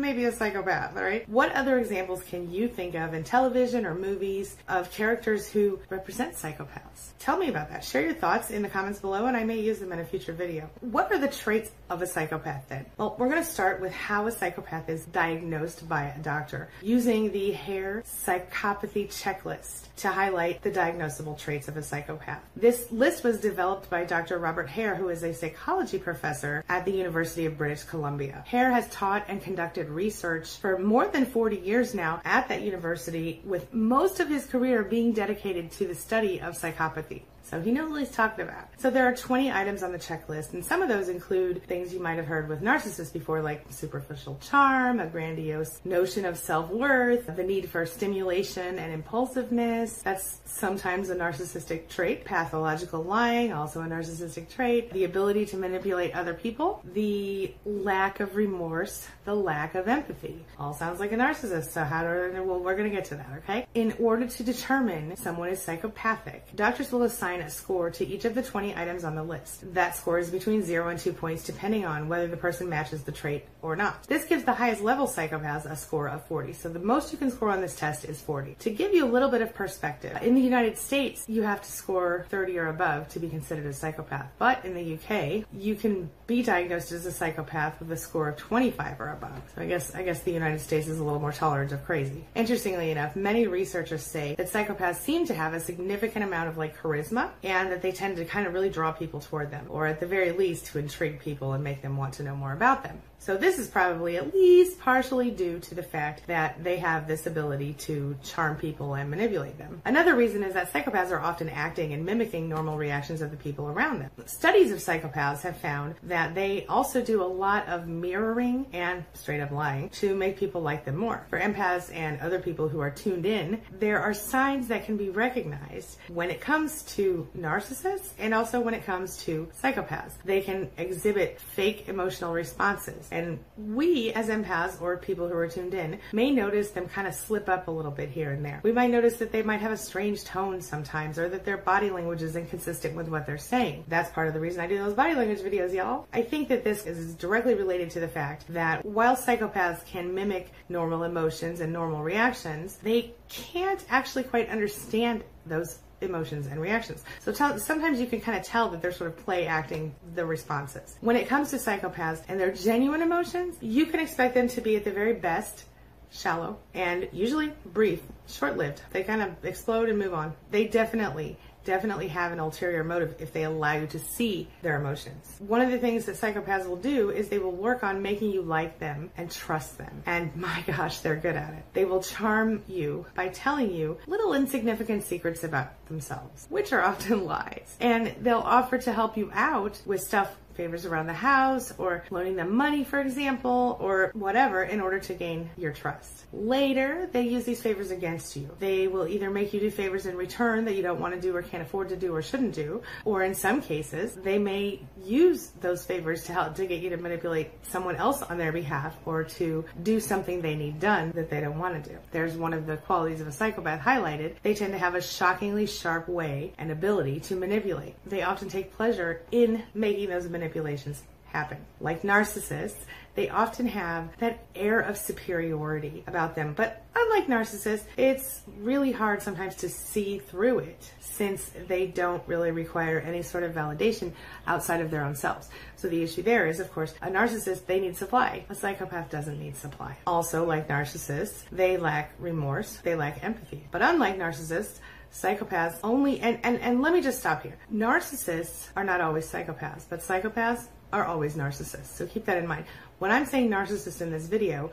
maybe 0.00 0.24
a 0.24 0.32
psychopath, 0.32 0.96
all 0.96 1.02
right? 1.02 1.28
What 1.28 1.52
other 1.52 1.78
examples 1.78 2.22
can 2.24 2.50
you 2.50 2.68
think 2.68 2.94
of 2.94 3.14
in 3.14 3.22
television 3.22 3.86
or 3.86 3.94
movies 3.94 4.56
of 4.68 4.90
characters 4.90 5.48
who 5.48 5.78
represent 5.90 6.34
psychopaths? 6.34 7.10
Tell 7.18 7.36
me 7.36 7.48
about 7.48 7.70
that. 7.70 7.84
Share 7.84 8.02
your 8.02 8.14
thoughts 8.14 8.50
in 8.50 8.62
the 8.62 8.68
comments 8.68 9.00
below 9.00 9.26
and 9.26 9.36
I 9.36 9.44
may 9.44 9.60
use 9.60 9.78
them 9.78 9.92
in 9.92 9.98
a 9.98 10.04
future 10.04 10.32
video. 10.32 10.70
What 10.80 11.12
are 11.12 11.18
the 11.18 11.28
traits 11.28 11.70
of 11.90 12.02
a 12.02 12.06
psychopath 12.06 12.68
then? 12.68 12.86
Well, 12.96 13.14
we're 13.18 13.28
going 13.28 13.42
to 13.42 13.48
start 13.48 13.79
with 13.80 13.92
how 13.92 14.26
a 14.26 14.32
psychopath 14.32 14.88
is 14.88 15.04
diagnosed 15.06 15.88
by 15.88 16.04
a 16.04 16.18
doctor 16.18 16.68
using 16.82 17.32
the 17.32 17.52
Hare 17.52 18.02
Psychopathy 18.06 19.08
Checklist 19.08 19.94
to 19.96 20.08
highlight 20.08 20.62
the 20.62 20.70
diagnosable 20.70 21.38
traits 21.38 21.68
of 21.68 21.76
a 21.76 21.82
psychopath. 21.82 22.42
This 22.56 22.90
list 22.92 23.24
was 23.24 23.40
developed 23.40 23.90
by 23.90 24.04
Dr. 24.04 24.38
Robert 24.38 24.68
Hare, 24.68 24.94
who 24.94 25.08
is 25.08 25.22
a 25.22 25.34
psychology 25.34 25.98
professor 25.98 26.64
at 26.68 26.84
the 26.84 26.92
University 26.92 27.46
of 27.46 27.58
British 27.58 27.84
Columbia. 27.84 28.44
Hare 28.46 28.70
has 28.70 28.88
taught 28.90 29.24
and 29.28 29.42
conducted 29.42 29.88
research 29.88 30.58
for 30.58 30.78
more 30.78 31.08
than 31.08 31.26
40 31.26 31.56
years 31.56 31.94
now 31.94 32.20
at 32.24 32.48
that 32.48 32.62
university, 32.62 33.40
with 33.44 33.72
most 33.72 34.20
of 34.20 34.28
his 34.28 34.46
career 34.46 34.82
being 34.82 35.12
dedicated 35.12 35.70
to 35.72 35.86
the 35.86 35.94
study 35.94 36.40
of 36.40 36.58
psychopathy. 36.58 37.22
So 37.50 37.60
he 37.60 37.72
knows 37.72 37.90
what 37.90 38.00
he's 38.00 38.10
talking 38.10 38.44
about. 38.44 38.68
So 38.78 38.90
there 38.90 39.06
are 39.06 39.14
20 39.14 39.50
items 39.50 39.82
on 39.82 39.92
the 39.92 39.98
checklist, 39.98 40.52
and 40.52 40.64
some 40.64 40.82
of 40.82 40.88
those 40.88 41.08
include 41.08 41.64
things 41.64 41.92
you 41.92 42.00
might 42.00 42.16
have 42.16 42.26
heard 42.26 42.48
with 42.48 42.62
narcissists 42.62 43.12
before, 43.12 43.42
like 43.42 43.64
superficial 43.70 44.38
charm, 44.40 45.00
a 45.00 45.06
grandiose 45.06 45.80
notion 45.84 46.24
of 46.24 46.38
self-worth, 46.38 47.34
the 47.34 47.42
need 47.42 47.68
for 47.68 47.84
stimulation 47.86 48.78
and 48.78 48.92
impulsiveness. 48.92 50.02
That's 50.02 50.40
sometimes 50.44 51.10
a 51.10 51.16
narcissistic 51.16 51.88
trait. 51.88 52.24
Pathological 52.24 53.02
lying, 53.02 53.52
also 53.52 53.80
a 53.80 53.84
narcissistic 53.84 54.48
trait. 54.48 54.92
The 54.92 55.04
ability 55.04 55.46
to 55.46 55.56
manipulate 55.56 56.14
other 56.14 56.34
people. 56.34 56.82
The 56.94 57.52
lack 57.64 58.20
of 58.20 58.36
remorse. 58.36 59.08
The 59.24 59.34
lack 59.34 59.74
of 59.74 59.88
empathy. 59.88 60.44
All 60.58 60.72
sounds 60.72 61.00
like 61.00 61.12
a 61.12 61.16
narcissist. 61.16 61.70
So 61.70 61.82
how 61.82 62.02
do, 62.02 62.42
well, 62.44 62.60
we're 62.60 62.76
to 62.80 62.90
get 62.90 63.06
to 63.06 63.16
that, 63.16 63.30
okay? 63.38 63.66
In 63.74 63.92
order 63.98 64.26
to 64.26 64.42
determine 64.42 65.16
someone 65.16 65.48
is 65.48 65.60
psychopathic, 65.60 66.54
doctors 66.54 66.92
will 66.92 67.02
assign 67.02 67.39
score 67.48 67.90
to 67.90 68.06
each 68.06 68.24
of 68.24 68.34
the 68.34 68.42
20 68.42 68.76
items 68.76 69.04
on 69.04 69.14
the 69.14 69.22
list. 69.22 69.72
That 69.74 69.96
score 69.96 70.18
is 70.18 70.30
between 70.30 70.62
0 70.62 70.88
and 70.88 70.98
2 70.98 71.12
points 71.12 71.44
depending 71.44 71.86
on 71.86 72.08
whether 72.08 72.26
the 72.26 72.36
person 72.36 72.68
matches 72.68 73.02
the 73.02 73.12
trait 73.12 73.44
or 73.62 73.76
not. 73.76 74.04
This 74.04 74.24
gives 74.24 74.44
the 74.44 74.54
highest 74.54 74.82
level 74.82 75.06
psychopaths 75.06 75.70
a 75.70 75.76
score 75.76 76.08
of 76.08 76.24
40. 76.26 76.52
So 76.54 76.68
the 76.68 76.78
most 76.78 77.12
you 77.12 77.18
can 77.18 77.30
score 77.30 77.50
on 77.50 77.60
this 77.60 77.76
test 77.76 78.04
is 78.04 78.20
40. 78.20 78.56
To 78.60 78.70
give 78.70 78.94
you 78.94 79.04
a 79.04 79.10
little 79.10 79.28
bit 79.28 79.42
of 79.42 79.54
perspective, 79.54 80.16
in 80.22 80.34
the 80.34 80.40
United 80.40 80.78
States, 80.78 81.24
you 81.28 81.42
have 81.42 81.62
to 81.62 81.70
score 81.70 82.26
30 82.30 82.58
or 82.58 82.68
above 82.68 83.08
to 83.10 83.18
be 83.18 83.28
considered 83.28 83.66
a 83.66 83.72
psychopath. 83.72 84.30
But 84.38 84.64
in 84.64 84.74
the 84.74 84.94
UK, 84.94 85.44
you 85.52 85.74
can 85.74 86.10
be 86.26 86.42
diagnosed 86.42 86.92
as 86.92 87.06
a 87.06 87.12
psychopath 87.12 87.80
with 87.80 87.90
a 87.90 87.96
score 87.96 88.28
of 88.28 88.36
25 88.36 89.00
or 89.00 89.08
above. 89.10 89.42
So 89.54 89.62
I 89.62 89.66
guess 89.66 89.94
I 89.94 90.02
guess 90.02 90.22
the 90.22 90.32
United 90.32 90.60
States 90.60 90.86
is 90.86 90.98
a 90.98 91.04
little 91.04 91.20
more 91.20 91.32
tolerant 91.32 91.72
of 91.72 91.84
crazy. 91.84 92.24
Interestingly 92.34 92.90
enough, 92.90 93.16
many 93.16 93.46
researchers 93.46 94.02
say 94.02 94.34
that 94.36 94.50
psychopaths 94.50 94.96
seem 94.96 95.26
to 95.26 95.34
have 95.34 95.54
a 95.54 95.60
significant 95.60 96.24
amount 96.24 96.48
of 96.48 96.56
like 96.56 96.80
charisma 96.80 97.30
and 97.42 97.72
that 97.72 97.82
they 97.82 97.92
tend 97.92 98.16
to 98.16 98.24
kind 98.24 98.46
of 98.46 98.54
really 98.54 98.70
draw 98.70 98.92
people 98.92 99.20
toward 99.20 99.50
them, 99.50 99.66
or 99.68 99.86
at 99.86 100.00
the 100.00 100.06
very 100.06 100.32
least 100.32 100.66
to 100.66 100.78
intrigue 100.78 101.20
people 101.20 101.52
and 101.52 101.64
make 101.64 101.82
them 101.82 101.96
want 101.96 102.14
to 102.14 102.22
know 102.22 102.36
more 102.36 102.52
about 102.52 102.84
them. 102.84 103.00
So 103.18 103.36
this 103.36 103.49
is 103.58 103.68
probably 103.68 104.16
at 104.16 104.32
least 104.32 104.78
partially 104.80 105.30
due 105.30 105.58
to 105.60 105.74
the 105.74 105.82
fact 105.82 106.26
that 106.26 106.62
they 106.62 106.76
have 106.76 107.06
this 107.06 107.26
ability 107.26 107.74
to 107.74 108.16
charm 108.22 108.56
people 108.56 108.94
and 108.94 109.10
manipulate 109.10 109.58
them. 109.58 109.82
Another 109.84 110.14
reason 110.14 110.42
is 110.42 110.54
that 110.54 110.72
psychopaths 110.72 111.10
are 111.10 111.20
often 111.20 111.48
acting 111.48 111.92
and 111.92 112.04
mimicking 112.04 112.48
normal 112.48 112.76
reactions 112.76 113.22
of 113.22 113.30
the 113.30 113.36
people 113.36 113.68
around 113.68 114.00
them. 114.00 114.10
Studies 114.26 114.72
of 114.72 114.78
psychopaths 114.78 115.42
have 115.42 115.56
found 115.56 115.94
that 116.04 116.34
they 116.34 116.66
also 116.66 117.02
do 117.02 117.22
a 117.22 117.24
lot 117.24 117.68
of 117.68 117.88
mirroring 117.88 118.66
and 118.72 119.04
straight 119.14 119.40
up 119.40 119.50
lying 119.50 119.88
to 119.90 120.14
make 120.14 120.38
people 120.38 120.60
like 120.60 120.84
them 120.84 120.96
more. 120.96 121.26
For 121.30 121.40
empaths 121.40 121.94
and 121.94 122.20
other 122.20 122.38
people 122.38 122.68
who 122.68 122.80
are 122.80 122.90
tuned 122.90 123.26
in, 123.26 123.60
there 123.78 124.00
are 124.00 124.14
signs 124.14 124.68
that 124.68 124.84
can 124.84 124.96
be 124.96 125.10
recognized 125.10 125.98
when 126.08 126.30
it 126.30 126.40
comes 126.40 126.82
to 126.96 127.28
narcissists 127.36 128.10
and 128.18 128.34
also 128.34 128.60
when 128.60 128.74
it 128.74 128.84
comes 128.84 129.16
to 129.24 129.48
psychopaths. 129.62 130.12
They 130.24 130.40
can 130.40 130.70
exhibit 130.76 131.40
fake 131.40 131.88
emotional 131.88 132.32
responses. 132.32 133.08
And 133.10 133.39
we, 133.56 134.12
as 134.12 134.28
empaths 134.28 134.80
or 134.80 134.96
people 134.96 135.28
who 135.28 135.34
are 135.34 135.48
tuned 135.48 135.74
in, 135.74 135.98
may 136.12 136.30
notice 136.30 136.70
them 136.70 136.88
kind 136.88 137.06
of 137.06 137.14
slip 137.14 137.48
up 137.48 137.68
a 137.68 137.70
little 137.70 137.90
bit 137.90 138.10
here 138.10 138.32
and 138.32 138.44
there. 138.44 138.60
We 138.62 138.72
might 138.72 138.90
notice 138.90 139.16
that 139.18 139.32
they 139.32 139.42
might 139.42 139.60
have 139.60 139.72
a 139.72 139.76
strange 139.76 140.24
tone 140.24 140.60
sometimes 140.60 141.18
or 141.18 141.28
that 141.28 141.44
their 141.44 141.58
body 141.58 141.90
language 141.90 142.22
is 142.22 142.36
inconsistent 142.36 142.94
with 142.94 143.08
what 143.08 143.26
they're 143.26 143.38
saying. 143.38 143.84
That's 143.88 144.10
part 144.10 144.28
of 144.28 144.34
the 144.34 144.40
reason 144.40 144.60
I 144.60 144.66
do 144.66 144.78
those 144.78 144.94
body 144.94 145.14
language 145.14 145.40
videos, 145.40 145.74
y'all. 145.74 146.06
I 146.12 146.22
think 146.22 146.48
that 146.48 146.64
this 146.64 146.86
is 146.86 147.14
directly 147.14 147.54
related 147.54 147.90
to 147.90 148.00
the 148.00 148.08
fact 148.08 148.44
that 148.48 148.84
while 148.84 149.16
psychopaths 149.16 149.84
can 149.86 150.14
mimic 150.14 150.52
normal 150.68 151.04
emotions 151.04 151.60
and 151.60 151.72
normal 151.72 152.02
reactions, 152.02 152.76
they 152.76 153.14
can't 153.28 153.84
actually 153.88 154.24
quite 154.24 154.48
understand 154.48 155.24
those 155.46 155.78
emotions 156.00 156.46
and 156.46 156.60
reactions. 156.60 157.04
So 157.20 157.32
tell, 157.32 157.58
sometimes 157.58 158.00
you 158.00 158.06
can 158.06 158.20
kind 158.20 158.38
of 158.38 158.44
tell 158.44 158.68
that 158.70 158.82
they're 158.82 158.92
sort 158.92 159.10
of 159.10 159.16
play 159.24 159.46
acting 159.46 159.94
the 160.14 160.24
responses. 160.24 160.96
When 161.00 161.16
it 161.16 161.28
comes 161.28 161.50
to 161.50 161.56
psychopaths 161.56 162.22
and 162.28 162.38
their 162.38 162.52
genuine 162.52 163.02
emotions, 163.02 163.56
you 163.60 163.86
can 163.86 164.00
expect 164.00 164.34
them 164.34 164.48
to 164.48 164.60
be 164.60 164.76
at 164.76 164.84
the 164.84 164.92
very 164.92 165.14
best 165.14 165.64
shallow 166.12 166.58
and 166.74 167.08
usually 167.12 167.52
brief, 167.66 168.00
short 168.26 168.56
lived. 168.56 168.82
They 168.90 169.02
kind 169.02 169.22
of 169.22 169.44
explode 169.44 169.88
and 169.88 169.98
move 169.98 170.14
on. 170.14 170.32
They 170.50 170.66
definitely 170.66 171.38
definitely 171.64 172.08
have 172.08 172.32
an 172.32 172.40
ulterior 172.40 172.84
motive 172.84 173.16
if 173.18 173.32
they 173.32 173.44
allow 173.44 173.74
you 173.74 173.86
to 173.88 173.98
see 173.98 174.48
their 174.62 174.78
emotions. 174.80 175.36
One 175.38 175.60
of 175.60 175.70
the 175.70 175.78
things 175.78 176.06
that 176.06 176.16
psychopaths 176.16 176.66
will 176.66 176.76
do 176.76 177.10
is 177.10 177.28
they 177.28 177.38
will 177.38 177.52
work 177.52 177.82
on 177.82 178.02
making 178.02 178.30
you 178.30 178.42
like 178.42 178.78
them 178.78 179.10
and 179.16 179.30
trust 179.30 179.78
them. 179.78 180.02
And 180.06 180.34
my 180.40 180.62
gosh, 180.66 180.98
they're 180.98 181.16
good 181.16 181.36
at 181.36 181.54
it. 181.54 181.64
They 181.72 181.84
will 181.84 182.02
charm 182.02 182.62
you 182.66 183.06
by 183.14 183.28
telling 183.28 183.72
you 183.72 183.98
little 184.06 184.34
insignificant 184.34 185.04
secrets 185.04 185.44
about 185.44 185.86
themselves, 185.86 186.46
which 186.48 186.72
are 186.72 186.82
often 186.82 187.24
lies. 187.26 187.76
And 187.80 188.14
they'll 188.20 188.38
offer 188.38 188.78
to 188.78 188.92
help 188.92 189.16
you 189.16 189.30
out 189.32 189.80
with 189.86 190.00
stuff 190.00 190.36
favors 190.60 190.84
around 190.84 191.06
the 191.06 191.14
house 191.14 191.72
or 191.78 192.04
loaning 192.10 192.36
them 192.36 192.54
money, 192.54 192.84
for 192.84 193.00
example, 193.00 193.78
or 193.80 194.10
whatever 194.12 194.62
in 194.62 194.78
order 194.78 194.98
to 194.98 195.14
gain 195.14 195.48
your 195.56 195.72
trust. 195.72 196.26
Later, 196.34 197.08
they 197.12 197.22
use 197.22 197.44
these 197.44 197.62
favors 197.62 197.90
against 197.90 198.36
you. 198.36 198.50
They 198.58 198.86
will 198.86 199.08
either 199.08 199.30
make 199.30 199.54
you 199.54 199.60
do 199.60 199.70
favors 199.70 200.04
in 200.04 200.18
return 200.18 200.66
that 200.66 200.74
you 200.74 200.82
don't 200.82 201.00
want 201.00 201.14
to 201.14 201.20
do 201.20 201.34
or 201.34 201.40
can't 201.40 201.62
afford 201.62 201.88
to 201.88 201.96
do 201.96 202.14
or 202.14 202.20
shouldn't 202.20 202.54
do, 202.54 202.82
or 203.06 203.24
in 203.24 203.34
some 203.34 203.62
cases, 203.62 204.14
they 204.16 204.38
may 204.38 204.80
use 205.02 205.48
those 205.62 205.82
favors 205.82 206.24
to 206.24 206.34
help 206.34 206.56
to 206.56 206.66
get 206.66 206.82
you 206.82 206.90
to 206.90 206.98
manipulate 206.98 207.48
someone 207.62 207.96
else 207.96 208.20
on 208.20 208.36
their 208.36 208.52
behalf 208.52 208.94
or 209.06 209.24
to 209.24 209.64
do 209.82 209.98
something 209.98 210.42
they 210.42 210.54
need 210.54 210.78
done 210.78 211.10
that 211.12 211.30
they 211.30 211.40
don't 211.40 211.58
want 211.58 211.82
to 211.82 211.90
do. 211.90 211.96
There's 212.10 212.36
one 212.36 212.52
of 212.52 212.66
the 212.66 212.76
qualities 212.76 213.22
of 213.22 213.28
a 213.28 213.32
psychopath 213.32 213.80
highlighted. 213.80 214.34
They 214.42 214.54
tend 214.54 214.74
to 214.74 214.78
have 214.78 214.94
a 214.94 215.00
shockingly 215.00 215.66
sharp 215.66 216.06
way 216.06 216.52
and 216.58 216.70
ability 216.70 217.20
to 217.20 217.34
manipulate. 217.34 217.94
They 218.04 218.22
often 218.22 218.50
take 218.50 218.74
pleasure 218.74 219.22
in 219.32 219.62
making 219.72 220.10
those 220.10 220.28
manipulations 220.28 220.49
manipulations 220.50 221.02
happen. 221.26 221.58
Like 221.80 222.02
narcissists, 222.02 222.84
they 223.14 223.28
often 223.28 223.66
have 223.66 224.16
that 224.18 224.44
air 224.54 224.80
of 224.80 224.96
superiority 224.96 226.02
about 226.06 226.34
them. 226.34 226.54
But 226.54 226.84
unlike 226.94 227.28
narcissists, 227.28 227.84
it's 227.96 228.42
really 228.58 228.90
hard 228.90 229.22
sometimes 229.22 229.54
to 229.56 229.68
see 229.68 230.18
through 230.18 230.60
it 230.60 230.92
since 231.00 231.50
they 231.68 231.86
don't 231.86 232.22
really 232.26 232.50
require 232.50 232.98
any 232.98 233.22
sort 233.22 233.44
of 233.44 233.52
validation 233.52 234.12
outside 234.46 234.80
of 234.80 234.90
their 234.90 235.04
own 235.04 235.14
selves. 235.14 235.48
So 235.76 235.88
the 235.88 236.02
issue 236.02 236.22
there 236.22 236.46
is, 236.46 236.58
of 236.58 236.72
course, 236.72 236.94
a 237.02 237.08
narcissist, 237.08 237.66
they 237.66 237.80
need 237.80 237.96
supply. 237.96 238.44
A 238.48 238.54
psychopath 238.54 239.10
doesn't 239.10 239.38
need 239.38 239.56
supply. 239.56 239.96
Also, 240.06 240.44
like 240.44 240.68
narcissists, 240.68 241.44
they 241.52 241.76
lack 241.76 242.12
remorse, 242.18 242.78
they 242.82 242.96
lack 242.96 243.22
empathy. 243.22 243.62
But 243.70 243.82
unlike 243.82 244.18
narcissists, 244.18 244.78
psychopaths 245.12 245.78
only 245.82 246.20
and, 246.20 246.38
and 246.42 246.60
and 246.60 246.82
let 246.82 246.92
me 246.92 247.00
just 247.00 247.20
stop 247.20 247.42
here. 247.42 247.56
Narcissists 247.72 248.68
are 248.76 248.84
not 248.84 249.00
always 249.00 249.30
psychopaths 249.30 249.84
but 249.88 250.00
psychopaths 250.00 250.68
are 250.92 251.04
always 251.04 251.34
narcissists. 251.34 251.86
So 251.86 252.06
keep 252.06 252.24
that 252.26 252.38
in 252.38 252.46
mind. 252.46 252.64
When 252.98 253.10
i'm 253.10 253.26
saying 253.26 253.50
narcissist 253.50 254.00
in 254.00 254.10
this 254.10 254.26
video 254.26 254.70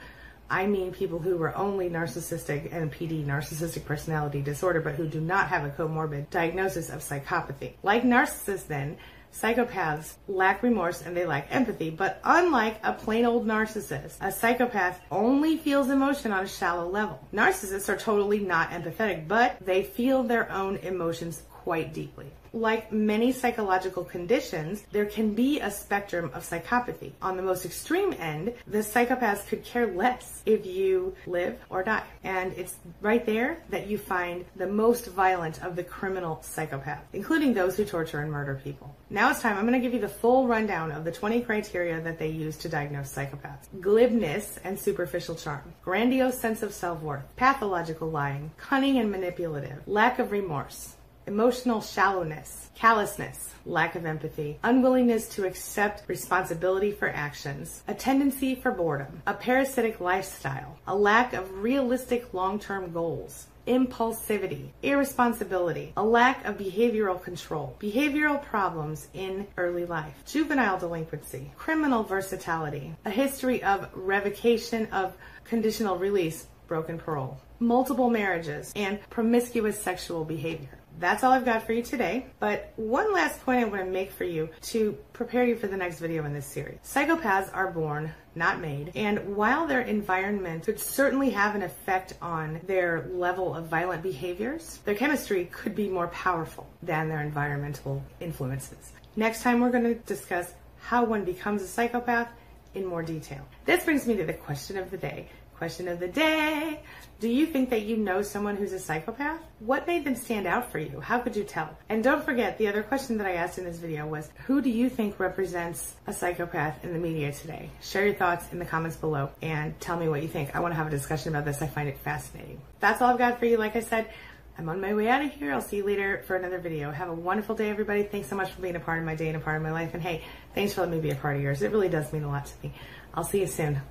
I 0.50 0.66
mean 0.66 0.94
people 0.94 1.20
who 1.20 1.38
were 1.38 1.56
only 1.58 1.90
narcissistic 1.90 2.74
and 2.74 2.92
PD, 2.92 3.26
narcissistic 3.26 3.84
personality 3.84 4.42
disorder, 4.42 4.80
but 4.80 4.96
who 4.96 5.06
do 5.08 5.20
not 5.20 5.50
have 5.50 5.66
a 5.66 5.70
comorbid 5.70 6.30
diagnosis 6.30 6.90
of 6.90 7.02
psychopathy. 7.02 7.74
Like 7.84 8.04
narcissists, 8.04 8.68
then, 8.68 8.98
Psychopaths 9.40 10.16
lack 10.28 10.64
remorse 10.64 11.04
and 11.04 11.16
they 11.16 11.24
lack 11.24 11.48
empathy, 11.52 11.92
but 11.92 12.20
unlike 12.24 12.80
a 12.84 12.94
plain 12.94 13.24
old 13.24 13.46
narcissist, 13.46 14.16
a 14.20 14.32
psychopath 14.32 15.00
only 15.12 15.58
feels 15.58 15.92
emotion 15.92 16.32
on 16.32 16.44
a 16.44 16.48
shallow 16.48 16.90
level. 16.90 17.20
Narcissists 17.32 17.88
are 17.88 17.98
totally 17.98 18.40
not 18.40 18.72
empathetic, 18.72 19.28
but 19.28 19.58
they 19.64 19.84
feel 19.84 20.24
their 20.24 20.52
own 20.52 20.78
emotions 20.78 21.44
quite 21.52 21.94
deeply. 21.94 22.26
Like 22.54 22.92
many 22.92 23.32
psychological 23.32 24.04
conditions, 24.04 24.84
there 24.92 25.06
can 25.06 25.34
be 25.34 25.60
a 25.60 25.72
spectrum 25.72 26.32
of 26.34 26.44
psychopathy. 26.44 27.12
On 27.22 27.38
the 27.38 27.44
most 27.44 27.66
extreme 27.66 28.14
end, 28.14 28.54
the 28.66 28.80
psychopaths 28.80 29.48
could 29.48 29.64
care 29.64 29.88
less 29.88 30.42
if 30.46 30.66
you 30.66 31.16
live 31.26 31.58
or 31.70 31.84
die. 31.84 32.04
And 32.24 32.54
it's 32.54 32.76
right 33.02 33.26
there 33.26 33.58
that 33.70 33.88
you 33.88 33.98
find 33.98 34.46
the 34.56 34.68
most 34.68 35.08
violent 35.08 35.64
of 35.64 35.76
the 35.76 35.84
criminal 35.84 36.38
psychopaths, 36.44 37.02
including 37.14 37.54
those 37.54 37.78
who 37.78 37.86
torture 37.86 38.20
and 38.20 38.32
murder 38.32 38.60
people. 38.64 38.96
Now 39.10 39.32
it's 39.32 39.42
time. 39.42 39.58
I'm 39.58 39.68
going 39.68 39.80
to 39.80 39.80
give 39.80 39.94
you 39.94 40.02
the 40.02 40.08
full 40.08 40.48
rundown 40.48 40.92
of 40.92 41.06
the 41.06 41.12
20 41.12 41.42
criteria 41.42 42.02
that 42.02 42.20
they 42.20 42.28
use 42.28 42.58
to 42.58 42.70
diagnose 42.70 43.14
psychopaths. 43.14 43.68
Glibness 43.80 44.60
and 44.64 44.78
superficial 44.78 45.36
charm, 45.36 45.74
grandiose 45.84 46.38
sense 46.38 46.62
of 46.62 46.74
self-worth, 46.74 47.24
pathological 47.36 48.10
lying, 48.10 48.52
cunning 48.58 48.98
and 48.98 49.10
manipulative, 49.10 49.82
lack 49.88 50.20
of 50.20 50.32
remorse, 50.32 50.97
emotional 51.28 51.82
shallowness, 51.82 52.70
callousness, 52.74 53.54
lack 53.66 53.96
of 53.96 54.06
empathy, 54.06 54.58
unwillingness 54.64 55.28
to 55.28 55.46
accept 55.46 56.08
responsibility 56.08 56.92
for 56.92 57.10
actions, 57.10 57.84
a 57.88 57.94
tendency 57.94 58.56
for 58.56 58.72
boredom, 58.72 59.22
a 59.28 59.34
parasitic 59.34 60.00
lifestyle, 60.00 60.80
a 60.88 60.96
lack 60.96 61.34
of 61.34 61.62
realistic 61.62 62.34
long-term 62.34 62.92
goals, 62.94 63.48
impulsivity, 63.68 64.70
irresponsibility, 64.82 65.92
a 65.98 66.04
lack 66.04 66.46
of 66.46 66.58
behavioral 66.58 67.22
control, 67.22 67.76
behavioral 67.80 68.42
problems 68.42 69.10
in 69.14 69.46
early 69.58 69.86
life, 69.86 70.14
juvenile 70.26 70.80
delinquency, 70.80 71.52
criminal 71.58 72.04
versatility, 72.04 72.96
a 73.04 73.10
history 73.10 73.62
of 73.64 73.90
revocation 73.94 74.88
of 74.94 75.14
conditional 75.44 75.98
release, 75.98 76.48
broken 76.68 76.98
parole, 76.98 77.40
multiple 77.60 78.10
marriages, 78.10 78.72
and 78.76 79.00
promiscuous 79.10 79.82
sexual 79.82 80.24
behavior 80.24 80.77
that's 81.00 81.24
all 81.24 81.32
I've 81.32 81.46
got 81.46 81.64
for 81.64 81.74
you 81.74 81.84
today. 81.84 82.28
But 82.40 82.74
one 82.76 83.14
last 83.14 83.44
point 83.44 83.60
I 83.60 83.66
want 83.66 83.84
to 83.84 83.90
make 83.90 84.12
for 84.12 84.24
you 84.24 84.50
to 84.64 84.98
prepare 85.14 85.46
you 85.46 85.56
for 85.56 85.68
the 85.68 85.78
next 85.78 86.00
video 86.00 86.26
in 86.26 86.34
this 86.34 86.46
series. 86.46 86.80
Psychopaths 86.84 87.50
are 87.54 87.72
born, 87.72 88.12
not 88.36 88.60
made. 88.60 88.92
And 88.96 89.36
while 89.36 89.68
their 89.68 89.82
environment 89.82 90.66
could 90.66 90.80
certainly 90.80 91.30
have 91.32 91.56
an 91.56 91.62
effect 91.62 92.14
on 92.22 92.62
their 92.66 93.08
level 93.12 93.56
of 93.56 93.68
violent 93.68 94.04
behaviors, 94.04 94.80
their 94.86 94.96
chemistry 94.96 95.46
could 95.52 95.76
be 95.76 95.90
more 95.90 96.08
powerful 96.08 96.68
than 96.82 97.10
their 97.10 97.22
environmental 97.22 98.04
influences. 98.20 98.92
Next 99.16 99.42
time, 99.42 99.60
we're 99.60 99.72
going 99.72 99.84
to 99.84 99.96
discuss 99.96 100.54
how 100.80 101.04
one 101.04 101.26
becomes 101.26 101.62
a 101.62 101.68
psychopath 101.68 102.30
in 102.76 102.86
more 102.86 103.02
detail. 103.02 103.48
This 103.66 103.84
brings 103.84 104.06
me 104.06 104.16
to 104.18 104.26
the 104.26 104.34
question 104.34 104.78
of 104.78 104.92
the 104.92 104.98
day. 104.98 105.30
Question 105.58 105.88
of 105.88 106.00
the 106.00 106.08
day. 106.08 106.82
Do 107.20 107.28
you 107.28 107.48
think 107.48 107.72
that 107.72 107.82
you 107.82 107.98
know 107.98 108.22
someone 108.22 108.58
who's 108.58 108.74
a 108.74 108.80
psychopath? 108.80 109.42
What 109.58 109.88
made 109.88 110.06
them 110.06 110.16
stand 110.16 110.46
out 110.46 110.72
for 110.72 110.78
you? 110.78 111.00
How 111.00 111.18
could 111.18 111.36
you 111.36 111.44
tell? 111.44 111.76
And 111.90 112.04
don't 112.04 112.24
forget, 112.24 112.60
the 112.60 112.68
other 112.68 112.84
question 112.84 113.18
that 113.18 113.26
I 113.26 113.34
asked 113.34 113.58
in 113.58 113.64
this 113.64 113.80
video 113.80 114.06
was, 114.06 114.30
who 114.46 114.62
do 114.62 114.70
you 114.70 114.88
think 114.88 115.20
represents 115.20 115.96
a 116.06 116.14
psychopath 116.14 116.86
in 116.86 116.94
the 116.94 117.00
media 117.00 117.32
today? 117.32 117.72
Share 117.82 118.06
your 118.06 118.14
thoughts 118.14 118.46
in 118.52 118.60
the 118.60 118.66
comments 118.66 118.98
below 118.98 119.32
and 119.42 119.80
tell 119.80 119.98
me 119.98 120.08
what 120.08 120.22
you 120.22 120.28
think. 120.28 120.56
I 120.56 120.60
want 120.60 120.74
to 120.74 120.76
have 120.76 120.86
a 120.86 120.92
discussion 120.92 121.34
about 121.34 121.44
this. 121.44 121.60
I 121.64 121.68
find 121.68 121.90
it 121.90 121.98
fascinating. 121.98 122.62
That's 122.80 123.02
all 123.02 123.10
I've 123.10 123.18
got 123.18 123.40
for 123.40 123.48
you. 123.48 123.58
Like 123.58 123.76
I 123.76 123.80
said, 123.80 124.12
I'm 124.60 124.70
on 124.70 124.80
my 124.80 124.94
way 124.94 125.08
out 125.10 125.26
of 125.26 125.32
here. 125.32 125.52
I'll 125.54 125.62
see 125.62 125.78
you 125.78 125.86
later 125.86 126.22
for 126.28 126.36
another 126.36 126.60
video. 126.60 126.92
Have 126.92 127.10
a 127.10 127.16
wonderful 127.16 127.56
day, 127.56 127.72
everybody. 127.72 128.04
Thanks 128.04 128.28
so 128.28 128.36
much 128.36 128.52
for 128.52 128.62
being 128.62 128.76
a 128.76 128.80
part 128.80 129.00
of 129.00 129.06
my 129.06 129.16
day 129.16 129.30
and 129.30 129.38
a 129.38 129.40
part 129.40 129.58
of 129.58 129.64
my 129.64 129.72
life. 129.72 129.96
And 129.96 130.04
hey, 130.04 130.24
thanks 130.54 130.74
for 130.74 130.82
letting 130.82 130.98
me 130.98 131.02
be 131.02 131.10
a 131.10 131.16
part 131.16 131.36
of 131.36 131.42
yours. 131.42 131.64
It 131.64 131.72
really 131.72 131.90
does 131.90 132.14
mean 132.14 132.24
a 132.24 132.30
lot 132.30 132.46
to 132.46 132.54
me. 132.62 132.76
I'll 133.16 133.24
see 133.24 133.40
you 133.40 133.48
soon. 133.48 133.82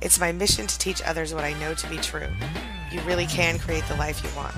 It's 0.00 0.20
my 0.20 0.30
mission 0.30 0.66
to 0.66 0.78
teach 0.78 1.02
others 1.02 1.34
what 1.34 1.44
I 1.44 1.54
know 1.54 1.74
to 1.74 1.88
be 1.88 1.96
true. 1.96 2.28
You 2.90 3.00
really 3.02 3.26
can 3.26 3.58
create 3.58 3.84
the 3.88 3.96
life 3.96 4.22
you 4.22 4.30
want. 4.36 4.54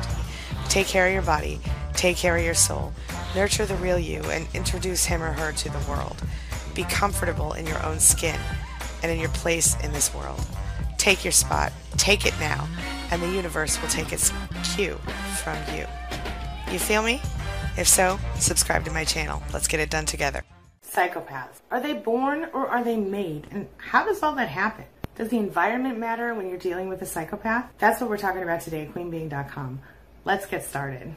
Take 0.68 0.86
care 0.86 1.06
of 1.06 1.12
your 1.12 1.22
body, 1.22 1.58
take 1.94 2.16
care 2.16 2.36
of 2.36 2.44
your 2.44 2.54
soul, 2.54 2.92
nurture 3.34 3.64
the 3.64 3.76
real 3.76 3.98
you, 3.98 4.22
and 4.24 4.46
introduce 4.54 5.04
him 5.04 5.22
or 5.22 5.32
her 5.32 5.52
to 5.52 5.70
the 5.70 5.90
world. 5.90 6.22
Be 6.74 6.84
comfortable 6.84 7.54
in 7.54 7.66
your 7.66 7.82
own 7.84 7.98
skin 7.98 8.38
and 9.02 9.10
in 9.10 9.18
your 9.18 9.30
place 9.30 9.78
in 9.82 9.92
this 9.92 10.14
world. 10.14 10.40
Take 10.98 11.24
your 11.24 11.32
spot, 11.32 11.72
take 11.96 12.26
it 12.26 12.34
now, 12.38 12.68
and 13.10 13.22
the 13.22 13.30
universe 13.30 13.80
will 13.80 13.88
take 13.88 14.12
its 14.12 14.32
cue 14.74 14.98
from 15.42 15.56
you. 15.74 15.86
You 16.70 16.78
feel 16.78 17.02
me? 17.02 17.20
If 17.78 17.88
so, 17.88 18.18
subscribe 18.36 18.84
to 18.84 18.92
my 18.92 19.04
channel. 19.04 19.42
Let's 19.52 19.66
get 19.66 19.80
it 19.80 19.90
done 19.90 20.04
together. 20.04 20.44
Psychopaths. 20.86 21.60
Are 21.70 21.80
they 21.80 21.94
born 21.94 22.48
or 22.52 22.66
are 22.68 22.84
they 22.84 22.96
made? 22.96 23.46
And 23.50 23.68
how 23.78 24.04
does 24.04 24.22
all 24.22 24.34
that 24.34 24.48
happen? 24.48 24.84
Does 25.16 25.28
the 25.28 25.38
environment 25.38 25.98
matter 25.98 26.34
when 26.34 26.48
you're 26.48 26.58
dealing 26.58 26.88
with 26.88 27.02
a 27.02 27.06
psychopath? 27.06 27.70
That's 27.78 28.00
what 28.00 28.08
we're 28.08 28.16
talking 28.16 28.42
about 28.42 28.60
today 28.60 28.82
at 28.82 28.94
queenbeeing.com. 28.94 29.80
Let's 30.24 30.46
get 30.46 30.64
started. 30.64 31.16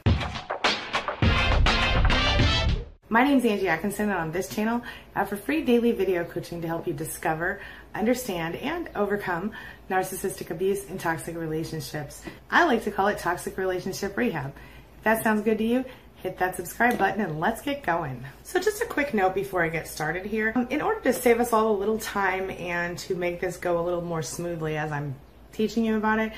My 3.08 3.22
name 3.22 3.38
is 3.38 3.44
Angie 3.44 3.68
Atkinson, 3.68 4.10
and 4.10 4.18
on 4.18 4.32
this 4.32 4.48
channel, 4.48 4.82
I 5.14 5.20
offer 5.20 5.36
free 5.36 5.62
daily 5.62 5.92
video 5.92 6.24
coaching 6.24 6.60
to 6.62 6.66
help 6.66 6.88
you 6.88 6.92
discover, 6.92 7.60
understand, 7.94 8.56
and 8.56 8.90
overcome 8.96 9.52
narcissistic 9.88 10.50
abuse 10.50 10.88
and 10.90 10.98
toxic 10.98 11.36
relationships. 11.36 12.22
I 12.50 12.64
like 12.64 12.82
to 12.84 12.90
call 12.90 13.06
it 13.06 13.18
toxic 13.18 13.56
relationship 13.56 14.16
rehab. 14.16 14.52
If 14.98 15.04
that 15.04 15.22
sounds 15.22 15.42
good 15.42 15.58
to 15.58 15.64
you, 15.64 15.84
hit 16.24 16.38
that 16.38 16.56
subscribe 16.56 16.96
button 16.96 17.20
and 17.20 17.38
let's 17.38 17.60
get 17.60 17.82
going. 17.82 18.24
So 18.44 18.58
just 18.58 18.80
a 18.80 18.86
quick 18.86 19.12
note 19.12 19.34
before 19.34 19.62
I 19.62 19.68
get 19.68 19.86
started 19.86 20.24
here. 20.24 20.54
Um, 20.56 20.66
in 20.70 20.80
order 20.80 20.98
to 21.02 21.12
save 21.12 21.38
us 21.38 21.52
all 21.52 21.70
a 21.70 21.76
little 21.76 21.98
time 21.98 22.50
and 22.50 22.96
to 23.00 23.14
make 23.14 23.40
this 23.40 23.58
go 23.58 23.78
a 23.78 23.82
little 23.82 24.00
more 24.00 24.22
smoothly 24.22 24.78
as 24.78 24.90
I'm 24.90 25.14
teaching 25.52 25.84
you 25.84 25.98
about 25.98 26.20
it, 26.20 26.32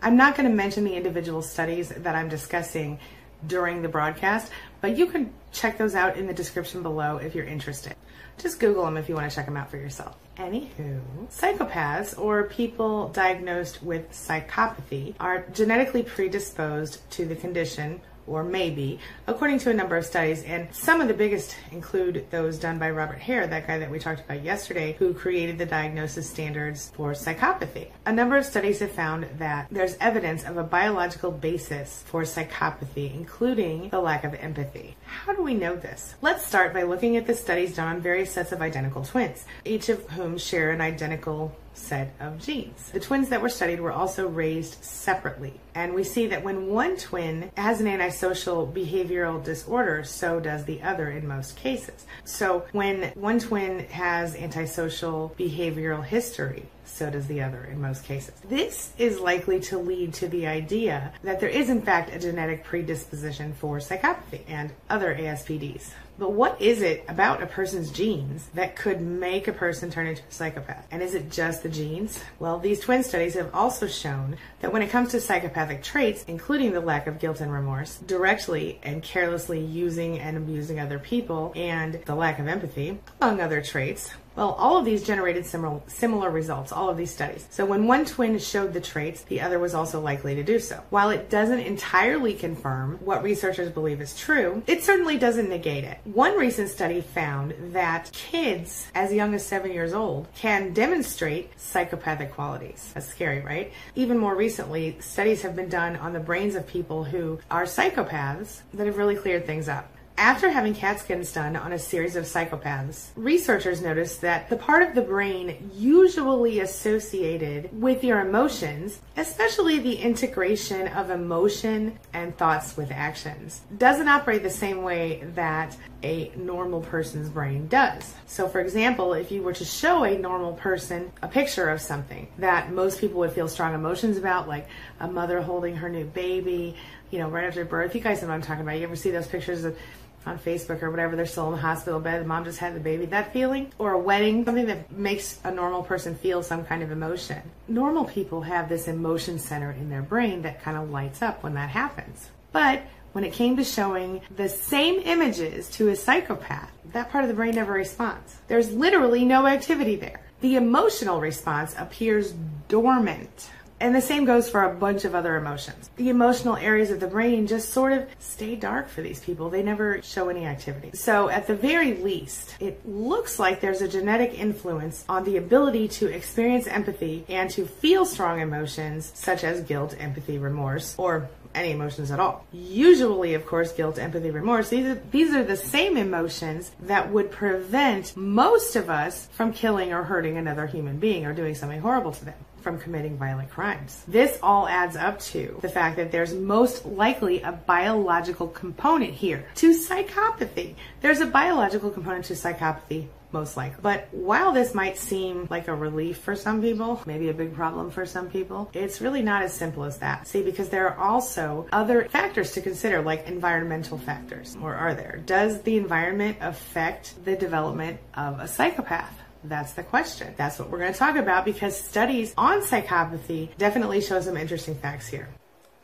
I'm 0.00 0.16
not 0.16 0.36
going 0.36 0.48
to 0.48 0.54
mention 0.54 0.84
the 0.84 0.94
individual 0.94 1.42
studies 1.42 1.88
that 1.88 2.14
I'm 2.14 2.28
discussing 2.28 3.00
during 3.44 3.82
the 3.82 3.88
broadcast, 3.88 4.52
but 4.80 4.96
you 4.96 5.06
can 5.06 5.32
check 5.50 5.76
those 5.76 5.96
out 5.96 6.16
in 6.16 6.28
the 6.28 6.34
description 6.34 6.84
below 6.84 7.16
if 7.16 7.34
you're 7.34 7.44
interested. 7.44 7.96
Just 8.38 8.60
Google 8.60 8.84
them 8.84 8.96
if 8.96 9.08
you 9.08 9.16
want 9.16 9.28
to 9.28 9.34
check 9.34 9.46
them 9.46 9.56
out 9.56 9.72
for 9.72 9.76
yourself. 9.76 10.16
Anywho, 10.36 11.00
psychopaths 11.32 12.16
or 12.16 12.44
people 12.44 13.08
diagnosed 13.08 13.82
with 13.82 14.08
psychopathy 14.12 15.14
are 15.18 15.44
genetically 15.52 16.04
predisposed 16.04 17.00
to 17.10 17.26
the 17.26 17.34
condition 17.34 18.00
or 18.26 18.44
maybe, 18.44 18.98
according 19.26 19.58
to 19.60 19.70
a 19.70 19.74
number 19.74 19.96
of 19.96 20.06
studies. 20.06 20.42
And 20.44 20.72
some 20.74 21.00
of 21.00 21.08
the 21.08 21.14
biggest 21.14 21.56
include 21.70 22.26
those 22.30 22.58
done 22.58 22.78
by 22.78 22.90
Robert 22.90 23.18
Hare, 23.18 23.46
that 23.46 23.66
guy 23.66 23.78
that 23.78 23.90
we 23.90 23.98
talked 23.98 24.20
about 24.20 24.42
yesterday, 24.42 24.94
who 24.98 25.14
created 25.14 25.58
the 25.58 25.66
diagnosis 25.66 26.28
standards 26.28 26.92
for 26.94 27.12
psychopathy. 27.12 27.88
A 28.06 28.12
number 28.12 28.36
of 28.36 28.44
studies 28.44 28.80
have 28.80 28.92
found 28.92 29.26
that 29.38 29.66
there's 29.70 29.96
evidence 30.00 30.44
of 30.44 30.56
a 30.56 30.62
biological 30.62 31.30
basis 31.30 32.02
for 32.06 32.22
psychopathy, 32.22 33.14
including 33.14 33.88
the 33.90 34.00
lack 34.00 34.24
of 34.24 34.34
empathy. 34.34 34.96
How 35.04 35.34
do 35.34 35.42
we 35.42 35.54
know 35.54 35.76
this? 35.76 36.14
Let's 36.22 36.46
start 36.46 36.72
by 36.72 36.82
looking 36.82 37.16
at 37.16 37.26
the 37.26 37.34
studies 37.34 37.76
done 37.76 37.88
on 37.88 38.00
various 38.00 38.30
sets 38.30 38.52
of 38.52 38.62
identical 38.62 39.04
twins, 39.04 39.44
each 39.64 39.88
of 39.88 40.08
whom 40.10 40.38
share 40.38 40.70
an 40.70 40.80
identical 40.80 41.56
set 41.74 42.14
of 42.20 42.38
genes. 42.38 42.90
The 42.90 43.00
twins 43.00 43.28
that 43.30 43.42
were 43.42 43.48
studied 43.48 43.80
were 43.80 43.92
also 43.92 44.28
raised 44.28 44.82
separately. 44.84 45.54
And 45.74 45.94
we 45.94 46.04
see 46.04 46.26
that 46.28 46.44
when 46.44 46.68
one 46.68 46.96
twin 46.96 47.50
has 47.56 47.80
an 47.80 47.86
antisocial 47.86 48.66
behavioral 48.66 49.42
disorder, 49.42 50.04
so 50.04 50.40
does 50.40 50.64
the 50.64 50.82
other 50.82 51.10
in 51.10 51.26
most 51.26 51.56
cases. 51.56 52.06
So 52.24 52.66
when 52.72 53.12
one 53.14 53.38
twin 53.38 53.80
has 53.90 54.34
antisocial 54.34 55.34
behavioral 55.38 56.04
history, 56.04 56.66
so 56.84 57.10
does 57.10 57.26
the 57.26 57.42
other 57.42 57.64
in 57.64 57.80
most 57.80 58.04
cases. 58.04 58.34
This 58.48 58.92
is 58.98 59.18
likely 59.18 59.60
to 59.60 59.78
lead 59.78 60.12
to 60.14 60.28
the 60.28 60.46
idea 60.46 61.12
that 61.22 61.40
there 61.40 61.48
is, 61.48 61.70
in 61.70 61.80
fact, 61.80 62.14
a 62.14 62.18
genetic 62.18 62.64
predisposition 62.64 63.54
for 63.54 63.78
psychopathy 63.78 64.42
and 64.46 64.72
other 64.90 65.14
ASPDs. 65.14 65.90
But 66.22 66.34
what 66.34 66.62
is 66.62 66.82
it 66.82 67.04
about 67.08 67.42
a 67.42 67.46
person's 67.46 67.90
genes 67.90 68.48
that 68.54 68.76
could 68.76 69.00
make 69.00 69.48
a 69.48 69.52
person 69.52 69.90
turn 69.90 70.06
into 70.06 70.22
a 70.22 70.32
psychopath? 70.32 70.86
And 70.92 71.02
is 71.02 71.16
it 71.16 71.32
just 71.32 71.64
the 71.64 71.68
genes? 71.68 72.22
Well, 72.38 72.60
these 72.60 72.78
twin 72.78 73.02
studies 73.02 73.34
have 73.34 73.52
also 73.52 73.88
shown 73.88 74.36
that 74.60 74.72
when 74.72 74.82
it 74.82 74.90
comes 74.90 75.10
to 75.10 75.20
psychopathic 75.20 75.82
traits, 75.82 76.24
including 76.28 76.74
the 76.74 76.80
lack 76.80 77.08
of 77.08 77.18
guilt 77.18 77.40
and 77.40 77.52
remorse, 77.52 77.98
directly 77.98 78.78
and 78.84 79.02
carelessly 79.02 79.58
using 79.58 80.20
and 80.20 80.36
abusing 80.36 80.78
other 80.78 81.00
people, 81.00 81.52
and 81.56 81.94
the 82.04 82.14
lack 82.14 82.38
of 82.38 82.46
empathy, 82.46 83.00
among 83.20 83.40
other 83.40 83.60
traits, 83.60 84.12
well, 84.36 84.52
all 84.52 84.78
of 84.78 84.84
these 84.84 85.02
generated 85.02 85.46
similar, 85.46 85.80
similar 85.86 86.30
results, 86.30 86.72
all 86.72 86.88
of 86.88 86.96
these 86.96 87.12
studies. 87.12 87.46
So 87.50 87.64
when 87.64 87.86
one 87.86 88.04
twin 88.04 88.38
showed 88.38 88.72
the 88.72 88.80
traits, 88.80 89.22
the 89.22 89.40
other 89.40 89.58
was 89.58 89.74
also 89.74 90.00
likely 90.00 90.34
to 90.34 90.42
do 90.42 90.58
so. 90.58 90.82
While 90.90 91.10
it 91.10 91.30
doesn't 91.30 91.60
entirely 91.60 92.34
confirm 92.34 92.98
what 93.04 93.22
researchers 93.22 93.70
believe 93.70 94.00
is 94.00 94.18
true, 94.18 94.62
it 94.66 94.82
certainly 94.82 95.18
doesn't 95.18 95.48
negate 95.48 95.84
it. 95.84 95.98
One 96.04 96.36
recent 96.36 96.70
study 96.70 97.00
found 97.00 97.54
that 97.72 98.10
kids 98.12 98.86
as 98.94 99.12
young 99.12 99.34
as 99.34 99.44
seven 99.44 99.72
years 99.72 99.92
old 99.92 100.28
can 100.34 100.72
demonstrate 100.72 101.50
psychopathic 101.60 102.32
qualities. 102.32 102.90
That's 102.94 103.06
scary, 103.06 103.40
right? 103.40 103.72
Even 103.94 104.18
more 104.18 104.34
recently, 104.34 104.96
studies 105.00 105.42
have 105.42 105.54
been 105.56 105.68
done 105.68 105.96
on 105.96 106.12
the 106.12 106.20
brains 106.20 106.54
of 106.54 106.66
people 106.66 107.04
who 107.04 107.38
are 107.50 107.64
psychopaths 107.64 108.60
that 108.74 108.86
have 108.86 108.96
really 108.96 109.16
cleared 109.16 109.46
things 109.46 109.68
up. 109.68 109.92
After 110.18 110.50
having 110.50 110.74
CAT 110.74 111.00
scans 111.00 111.32
done 111.32 111.56
on 111.56 111.72
a 111.72 111.78
series 111.78 112.16
of 112.16 112.24
psychopaths, 112.24 113.08
researchers 113.16 113.80
noticed 113.80 114.20
that 114.20 114.48
the 114.50 114.56
part 114.56 114.82
of 114.82 114.94
the 114.94 115.00
brain 115.02 115.70
usually 115.74 116.60
associated 116.60 117.70
with 117.80 118.04
your 118.04 118.20
emotions, 118.20 119.00
especially 119.16 119.78
the 119.78 119.96
integration 119.96 120.88
of 120.88 121.10
emotion 121.10 121.98
and 122.12 122.36
thoughts 122.36 122.76
with 122.76 122.92
actions, 122.92 123.62
doesn't 123.78 124.06
operate 124.06 124.42
the 124.42 124.50
same 124.50 124.82
way 124.82 125.24
that 125.34 125.76
a 126.02 126.30
normal 126.36 126.82
person's 126.82 127.28
brain 127.28 127.66
does. 127.68 128.14
So, 128.26 128.48
for 128.48 128.60
example, 128.60 129.14
if 129.14 129.32
you 129.32 129.42
were 129.42 129.54
to 129.54 129.64
show 129.64 130.04
a 130.04 130.18
normal 130.18 130.52
person 130.52 131.10
a 131.22 131.28
picture 131.28 131.68
of 131.68 131.80
something 131.80 132.28
that 132.38 132.72
most 132.72 133.00
people 133.00 133.20
would 133.20 133.32
feel 133.32 133.48
strong 133.48 133.74
emotions 133.74 134.18
about, 134.18 134.46
like 134.46 134.68
a 135.00 135.08
mother 135.08 135.40
holding 135.40 135.76
her 135.76 135.88
new 135.88 136.04
baby, 136.04 136.76
you 137.10 137.18
know, 137.18 137.28
right 137.28 137.44
after 137.44 137.64
birth, 137.64 137.94
you 137.94 138.00
guys 138.00 138.22
know 138.22 138.28
what 138.28 138.34
I'm 138.34 138.42
talking 138.42 138.62
about. 138.62 138.78
You 138.78 138.84
ever 138.84 138.96
see 138.96 139.10
those 139.10 139.28
pictures 139.28 139.64
of 139.64 139.76
on 140.26 140.38
Facebook 140.38 140.82
or 140.82 140.90
whatever, 140.90 141.16
they're 141.16 141.26
still 141.26 141.46
in 141.46 141.52
the 141.52 141.60
hospital 141.60 142.00
bed, 142.00 142.22
the 142.22 142.26
mom 142.26 142.44
just 142.44 142.58
had 142.58 142.74
the 142.74 142.80
baby, 142.80 143.06
that 143.06 143.32
feeling, 143.32 143.72
or 143.78 143.92
a 143.92 143.98
wedding, 143.98 144.44
something 144.44 144.66
that 144.66 144.92
makes 144.92 145.40
a 145.44 145.50
normal 145.50 145.82
person 145.82 146.14
feel 146.14 146.42
some 146.42 146.64
kind 146.64 146.82
of 146.82 146.90
emotion. 146.90 147.42
Normal 147.68 148.04
people 148.04 148.42
have 148.42 148.68
this 148.68 148.88
emotion 148.88 149.38
center 149.38 149.72
in 149.72 149.90
their 149.90 150.02
brain 150.02 150.42
that 150.42 150.62
kind 150.62 150.76
of 150.76 150.90
lights 150.90 151.22
up 151.22 151.42
when 151.42 151.54
that 151.54 151.70
happens. 151.70 152.28
But 152.52 152.82
when 153.12 153.24
it 153.24 153.32
came 153.32 153.56
to 153.56 153.64
showing 153.64 154.22
the 154.34 154.48
same 154.48 155.00
images 155.04 155.68
to 155.70 155.88
a 155.88 155.96
psychopath, 155.96 156.70
that 156.92 157.10
part 157.10 157.24
of 157.24 157.28
the 157.28 157.34
brain 157.34 157.54
never 157.54 157.72
responds. 157.72 158.36
There's 158.48 158.72
literally 158.72 159.24
no 159.24 159.46
activity 159.46 159.96
there. 159.96 160.20
The 160.40 160.56
emotional 160.56 161.20
response 161.20 161.74
appears 161.78 162.32
dormant. 162.68 163.50
And 163.82 163.96
the 163.96 164.00
same 164.00 164.24
goes 164.24 164.48
for 164.48 164.62
a 164.62 164.72
bunch 164.72 165.04
of 165.04 165.16
other 165.16 165.34
emotions. 165.34 165.90
The 165.96 166.08
emotional 166.08 166.56
areas 166.56 166.90
of 166.90 167.00
the 167.00 167.08
brain 167.08 167.48
just 167.48 167.70
sort 167.70 167.92
of 167.92 168.06
stay 168.20 168.54
dark 168.54 168.88
for 168.88 169.02
these 169.02 169.18
people. 169.18 169.50
They 169.50 169.64
never 169.64 170.00
show 170.02 170.28
any 170.28 170.46
activity. 170.46 170.92
So, 170.94 171.28
at 171.28 171.48
the 171.48 171.56
very 171.56 171.94
least, 171.94 172.54
it 172.60 172.88
looks 172.88 173.40
like 173.40 173.60
there's 173.60 173.82
a 173.82 173.88
genetic 173.88 174.38
influence 174.38 175.04
on 175.08 175.24
the 175.24 175.36
ability 175.36 175.88
to 175.98 176.06
experience 176.06 176.68
empathy 176.68 177.24
and 177.28 177.50
to 177.50 177.66
feel 177.66 178.06
strong 178.06 178.38
emotions 178.38 179.10
such 179.16 179.42
as 179.42 179.62
guilt, 179.62 179.96
empathy, 179.98 180.38
remorse, 180.38 180.94
or 180.96 181.28
any 181.52 181.72
emotions 181.72 182.12
at 182.12 182.20
all. 182.20 182.46
Usually, 182.52 183.34
of 183.34 183.46
course, 183.46 183.72
guilt, 183.72 183.98
empathy, 183.98 184.30
remorse, 184.30 184.68
these 184.68 184.86
are, 184.86 185.02
these 185.10 185.34
are 185.34 185.42
the 185.42 185.56
same 185.56 185.96
emotions 185.96 186.70
that 186.82 187.10
would 187.10 187.32
prevent 187.32 188.16
most 188.16 188.76
of 188.76 188.88
us 188.88 189.26
from 189.32 189.52
killing 189.52 189.92
or 189.92 190.04
hurting 190.04 190.36
another 190.36 190.68
human 190.68 191.00
being 191.00 191.26
or 191.26 191.32
doing 191.32 191.56
something 191.56 191.80
horrible 191.80 192.12
to 192.12 192.24
them 192.24 192.36
from 192.62 192.78
committing 192.78 193.16
violent 193.18 193.50
crimes. 193.50 194.04
This 194.08 194.38
all 194.42 194.68
adds 194.68 194.96
up 194.96 195.20
to 195.20 195.58
the 195.60 195.68
fact 195.68 195.96
that 195.96 196.12
there's 196.12 196.32
most 196.34 196.86
likely 196.86 197.42
a 197.42 197.52
biological 197.52 198.48
component 198.48 199.14
here 199.14 199.46
to 199.56 199.70
psychopathy. 199.70 200.74
There's 201.00 201.20
a 201.20 201.26
biological 201.26 201.90
component 201.90 202.26
to 202.26 202.34
psychopathy 202.34 203.08
most 203.32 203.56
likely. 203.56 203.78
But 203.82 204.08
while 204.12 204.52
this 204.52 204.74
might 204.74 204.98
seem 204.98 205.46
like 205.50 205.68
a 205.68 205.74
relief 205.74 206.18
for 206.18 206.36
some 206.36 206.60
people, 206.60 207.00
maybe 207.06 207.28
a 207.28 207.34
big 207.34 207.54
problem 207.54 207.90
for 207.90 208.06
some 208.06 208.28
people, 208.28 208.70
it's 208.74 209.00
really 209.00 209.22
not 209.22 209.42
as 209.42 209.52
simple 209.52 209.84
as 209.84 209.98
that. 209.98 210.26
See, 210.26 210.42
because 210.42 210.68
there 210.68 210.88
are 210.88 210.98
also 210.98 211.66
other 211.72 212.04
factors 212.06 212.52
to 212.52 212.60
consider, 212.60 213.02
like 213.02 213.26
environmental 213.26 213.98
factors. 213.98 214.56
Or 214.62 214.74
are 214.74 214.94
there? 214.94 215.22
Does 215.24 215.62
the 215.62 215.76
environment 215.76 216.38
affect 216.40 217.24
the 217.24 217.36
development 217.36 217.98
of 218.14 218.40
a 218.40 218.48
psychopath? 218.48 219.18
That's 219.44 219.72
the 219.72 219.82
question. 219.82 220.34
That's 220.36 220.58
what 220.58 220.70
we're 220.70 220.78
going 220.78 220.92
to 220.92 220.98
talk 220.98 221.16
about 221.16 221.44
because 221.44 221.76
studies 221.76 222.32
on 222.36 222.62
psychopathy 222.62 223.56
definitely 223.58 224.00
show 224.00 224.20
some 224.20 224.36
interesting 224.36 224.74
facts 224.74 225.08
here. 225.08 225.28